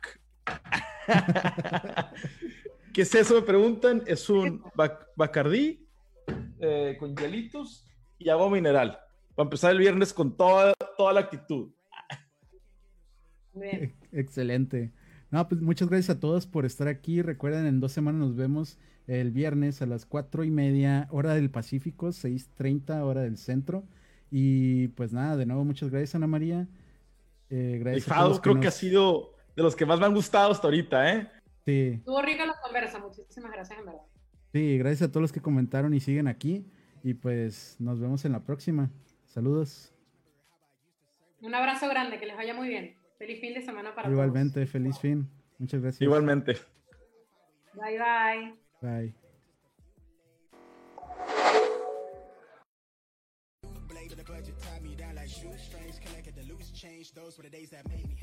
¿Qué 2.94 3.02
es 3.04 3.16
eso? 3.16 3.36
Me 3.36 3.42
preguntan. 3.42 4.04
Es 4.06 4.30
un 4.30 4.62
Bac- 4.76 5.08
Bacardí 5.16 5.88
eh, 6.60 6.96
con 7.00 7.16
hielitos 7.16 7.86
y 8.18 8.30
agua 8.30 8.50
mineral. 8.50 8.98
Para 9.36 9.46
empezar 9.46 9.72
el 9.72 9.78
viernes 9.80 10.14
con 10.14 10.36
toda, 10.36 10.74
toda 10.98 11.14
la 11.14 11.22
actitud. 11.22 11.72
Bien. 13.54 13.96
Excelente. 14.12 14.92
No, 15.30 15.48
pues 15.48 15.62
muchas 15.62 15.88
gracias 15.90 16.18
a 16.18 16.20
todos 16.20 16.46
por 16.46 16.66
estar 16.66 16.88
aquí. 16.88 17.22
Recuerden, 17.22 17.66
en 17.66 17.80
dos 17.80 17.94
semanas 17.94 18.20
nos 18.20 18.36
vemos 18.36 18.78
el 19.08 19.32
viernes 19.32 19.82
a 19.82 19.86
las 19.86 20.06
cuatro 20.06 20.44
y 20.44 20.52
media, 20.52 21.08
hora 21.12 21.34
del 21.34 21.50
Pacífico, 21.50 22.08
6.30 22.10 23.02
hora 23.04 23.22
del 23.22 23.38
centro. 23.38 23.86
Y 24.30 24.90
pues 24.90 25.14
nada, 25.14 25.38
de 25.38 25.46
nuevo, 25.46 25.64
muchas 25.64 25.90
gracias, 25.90 26.16
Ana 26.16 26.28
María. 26.28 26.68
Eh, 27.52 27.78
gracias 27.80 28.08
a 28.08 28.16
todos 28.16 28.16
Rifado, 28.16 28.30
los 28.30 28.40
creo 28.42 28.56
que 28.56 28.62
ha 28.62 28.64
nos- 28.66 28.74
sido 28.76 29.36
de 29.56 29.62
los 29.64 29.76
que 29.76 29.86
más 29.86 30.00
me 30.00 30.06
han 30.08 30.14
gustado 30.16 30.52
hasta 30.52 30.66
ahorita, 30.68 31.14
¿eh? 31.14 31.32
Sí, 31.66 31.92
Estuvo 31.98 32.22
rica 32.24 32.46
la 32.46 32.56
conversa, 32.64 32.98
muchísimas 32.98 33.52
gracias 33.52 33.78
en 33.80 33.86
verdad. 33.86 34.02
sí, 34.52 34.78
gracias 34.80 35.10
a 35.10 35.12
todos 35.12 35.22
los 35.22 35.32
que 35.32 35.42
comentaron 35.42 35.94
y 35.94 36.00
siguen 36.00 36.28
aquí. 36.28 36.66
Y 37.04 37.14
pues 37.16 37.76
nos 37.80 38.00
vemos 38.00 38.26
en 38.26 38.32
la 38.32 38.40
próxima. 38.46 38.90
Saludos. 39.26 39.94
Un 41.42 41.54
abrazo 41.56 41.88
grande, 41.90 42.20
que 42.20 42.26
les 42.26 42.36
vaya 42.38 42.54
muy 42.54 42.68
bien. 42.70 42.96
Feliz 43.18 43.40
fin 43.42 43.54
de 43.54 43.62
semana 43.62 43.94
para 43.96 44.10
Igualmente, 44.10 44.66
feliz 44.66 44.98
fin. 45.00 45.28
Muchas 45.60 45.82
gracias. 45.82 46.02
Igualmente. 46.02 46.54
todos. 46.54 46.68
Bye 47.74 48.00
bye. 48.00 48.56
Bye. 48.82 49.21
Change. 56.82 57.14
Those 57.14 57.38
were 57.38 57.44
the 57.44 57.50
days 57.50 57.70
that 57.70 57.88
made 57.90 58.08
me. 58.08 58.18